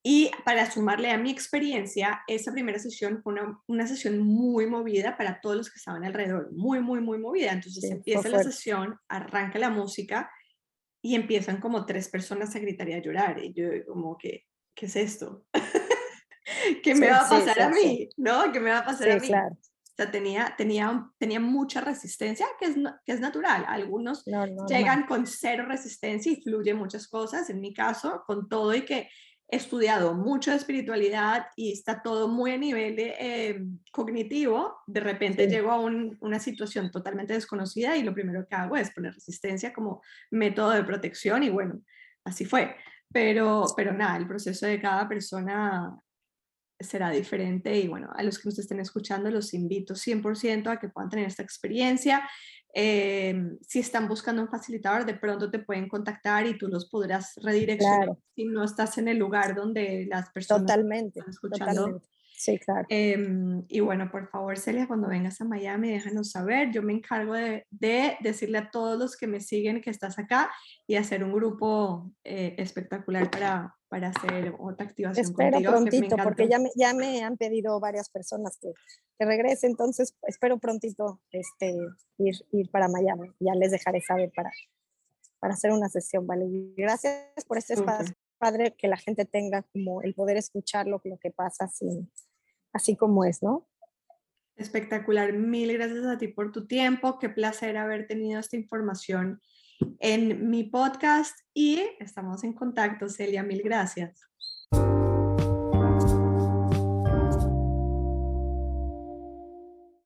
Y 0.00 0.30
para 0.44 0.70
sumarle 0.70 1.10
a 1.10 1.18
mi 1.18 1.32
experiencia, 1.32 2.22
esa 2.28 2.52
primera 2.52 2.78
sesión 2.78 3.20
fue 3.24 3.32
una, 3.32 3.60
una, 3.66 3.88
sesión 3.88 4.20
muy 4.20 4.68
movida 4.68 5.16
para 5.16 5.40
todos 5.40 5.56
los 5.56 5.68
que 5.68 5.78
estaban 5.78 6.04
alrededor, 6.04 6.52
muy, 6.52 6.78
muy, 6.78 7.00
muy 7.00 7.18
movida. 7.18 7.50
Entonces 7.50 7.82
empieza 7.90 8.28
la 8.28 8.44
sesión, 8.44 8.96
arranca 9.08 9.58
la 9.58 9.70
música 9.70 10.30
y 11.02 11.16
empiezan 11.16 11.58
como 11.60 11.86
tres 11.86 12.08
personas 12.08 12.54
a 12.54 12.60
gritar 12.60 12.88
y 12.88 12.92
a 12.92 13.02
llorar. 13.02 13.42
Y 13.42 13.52
yo 13.52 13.64
como 13.88 14.16
que, 14.16 14.46
¿qué 14.76 14.86
es 14.86 14.94
esto? 14.94 15.44
¿Qué 16.84 16.94
me 16.94 17.10
va 17.10 17.26
a 17.26 17.28
pasar 17.28 17.60
a 17.62 17.68
mí? 17.68 18.08
¿No? 18.16 18.52
¿Qué 18.52 18.60
me 18.60 18.70
va 18.70 18.78
a 18.78 18.84
pasar 18.84 19.10
a 19.10 19.18
mí? 19.18 19.26
Claro 19.26 19.56
tenía, 20.08 20.54
tenía, 20.56 21.10
tenía 21.18 21.40
mucha 21.40 21.80
resistencia, 21.80 22.46
que 22.58 22.66
es, 22.66 22.76
que 23.04 23.12
es 23.12 23.20
natural. 23.20 23.64
Algunos 23.66 24.24
llegan 24.68 25.06
con 25.06 25.26
cero 25.26 25.64
resistencia 25.66 26.30
y 26.30 26.40
fluyen 26.40 26.76
muchas 26.76 27.08
cosas. 27.08 27.50
En 27.50 27.60
mi 27.60 27.74
caso, 27.74 28.22
con 28.26 28.48
todo 28.48 28.72
y 28.74 28.84
que 28.84 29.08
he 29.50 29.56
estudiado 29.56 30.14
mucho 30.14 30.52
de 30.52 30.58
espiritualidad 30.58 31.46
y 31.56 31.72
está 31.72 32.02
todo 32.02 32.28
muy 32.28 32.52
a 32.52 32.58
nivel 32.58 32.94
de, 32.94 33.14
eh, 33.18 33.62
cognitivo, 33.90 34.78
de 34.86 35.00
repente 35.00 35.48
llego 35.48 35.72
a 35.72 35.80
una 35.80 36.38
situación 36.38 36.90
totalmente 36.90 37.32
desconocida 37.32 37.96
y 37.96 38.04
lo 38.04 38.14
primero 38.14 38.46
que 38.46 38.54
hago 38.54 38.76
es 38.76 38.92
poner 38.92 39.12
resistencia 39.12 39.72
como 39.72 40.02
método 40.30 40.70
de 40.70 40.84
protección 40.84 41.42
y 41.42 41.50
bueno, 41.50 41.80
así 42.24 42.44
fue. 42.44 42.76
Pero, 43.12 43.64
pero 43.76 43.92
nada, 43.92 44.16
el 44.16 44.28
proceso 44.28 44.66
de 44.66 44.80
cada 44.80 45.08
persona 45.08 45.98
será 46.80 47.10
diferente 47.10 47.78
y 47.78 47.88
bueno, 47.88 48.10
a 48.14 48.22
los 48.22 48.38
que 48.38 48.48
nos 48.48 48.58
estén 48.58 48.80
escuchando 48.80 49.30
los 49.30 49.54
invito 49.54 49.94
100% 49.94 50.68
a 50.68 50.78
que 50.78 50.88
puedan 50.88 51.10
tener 51.10 51.26
esta 51.26 51.42
experiencia. 51.42 52.28
Eh, 52.72 53.34
si 53.60 53.80
están 53.80 54.08
buscando 54.08 54.42
un 54.42 54.48
facilitador, 54.48 55.04
de 55.04 55.14
pronto 55.14 55.50
te 55.50 55.58
pueden 55.58 55.88
contactar 55.88 56.46
y 56.46 56.56
tú 56.56 56.68
los 56.68 56.88
podrás 56.88 57.34
redireccionar 57.42 58.16
si 58.34 58.44
no 58.44 58.64
estás 58.64 58.96
en 58.98 59.08
el 59.08 59.18
lugar 59.18 59.54
donde 59.54 60.06
las 60.08 60.30
personas 60.30 60.62
totalmente, 60.62 61.18
están 61.18 61.30
escuchando. 61.30 62.02
Sí, 62.40 62.58
claro. 62.58 62.86
Em, 62.88 63.64
y 63.68 63.80
bueno, 63.80 64.10
por 64.10 64.26
favor, 64.30 64.56
Celia, 64.56 64.86
cuando 64.86 65.08
vengas 65.08 65.42
a 65.42 65.44
Miami, 65.44 65.90
déjanos 65.90 66.30
saber. 66.30 66.70
Yo 66.72 66.82
me 66.82 66.94
encargo 66.94 67.34
de, 67.34 67.66
de 67.68 68.16
decirle 68.20 68.56
a 68.56 68.70
todos 68.70 68.98
los 68.98 69.14
que 69.14 69.26
me 69.26 69.40
siguen 69.40 69.82
que 69.82 69.90
estás 69.90 70.18
acá 70.18 70.50
y 70.86 70.94
hacer 70.94 71.22
un 71.22 71.34
grupo 71.34 72.10
eh, 72.24 72.54
espectacular 72.56 73.30
para, 73.30 73.76
para 73.90 74.10
hacer 74.10 74.54
otra 74.60 74.86
activación 74.86 75.26
espero 75.26 75.60
prontito, 75.60 76.16
porque 76.22 76.48
ya 76.48 76.60
me, 76.60 76.70
ya 76.76 76.94
me 76.94 77.24
han 77.24 77.36
pedido 77.36 77.78
varias 77.80 78.08
personas 78.08 78.56
que, 78.58 78.72
que 79.18 79.24
regrese, 79.26 79.66
entonces 79.66 80.14
espero 80.22 80.58
prontito 80.58 81.20
este, 81.32 81.76
ir, 82.18 82.34
ir 82.52 82.70
para 82.70 82.88
Miami. 82.88 83.28
Ya 83.40 83.52
les 83.54 83.72
dejaré 83.72 84.00
saber 84.00 84.30
para, 84.34 84.52
para 85.40 85.54
hacer 85.54 85.72
una 85.72 85.88
sesión, 85.88 86.24
¿vale? 86.24 86.46
Gracias 86.76 87.44
por 87.48 87.58
este 87.58 87.74
espacio, 87.74 88.14
padre, 88.38 88.76
que 88.78 88.86
la 88.86 88.96
gente 88.96 89.24
tenga 89.24 89.64
como 89.72 90.02
el 90.02 90.14
poder 90.14 90.36
escuchar 90.36 90.86
lo, 90.86 91.02
lo 91.04 91.18
que 91.18 91.32
pasa 91.32 91.64
así, 91.64 92.08
así 92.72 92.94
como 92.96 93.24
es, 93.24 93.42
¿no? 93.42 93.66
Espectacular. 94.54 95.32
Mil 95.32 95.72
gracias 95.72 96.04
a 96.04 96.16
ti 96.16 96.28
por 96.28 96.52
tu 96.52 96.68
tiempo. 96.68 97.18
Qué 97.18 97.28
placer 97.28 97.76
haber 97.76 98.06
tenido 98.06 98.38
esta 98.38 98.56
información 98.56 99.40
en 99.98 100.50
mi 100.50 100.64
podcast 100.64 101.38
y 101.54 101.80
estamos 101.98 102.44
en 102.44 102.52
contacto, 102.54 103.08
Celia. 103.08 103.42
Mil 103.42 103.62
gracias. 103.62 104.29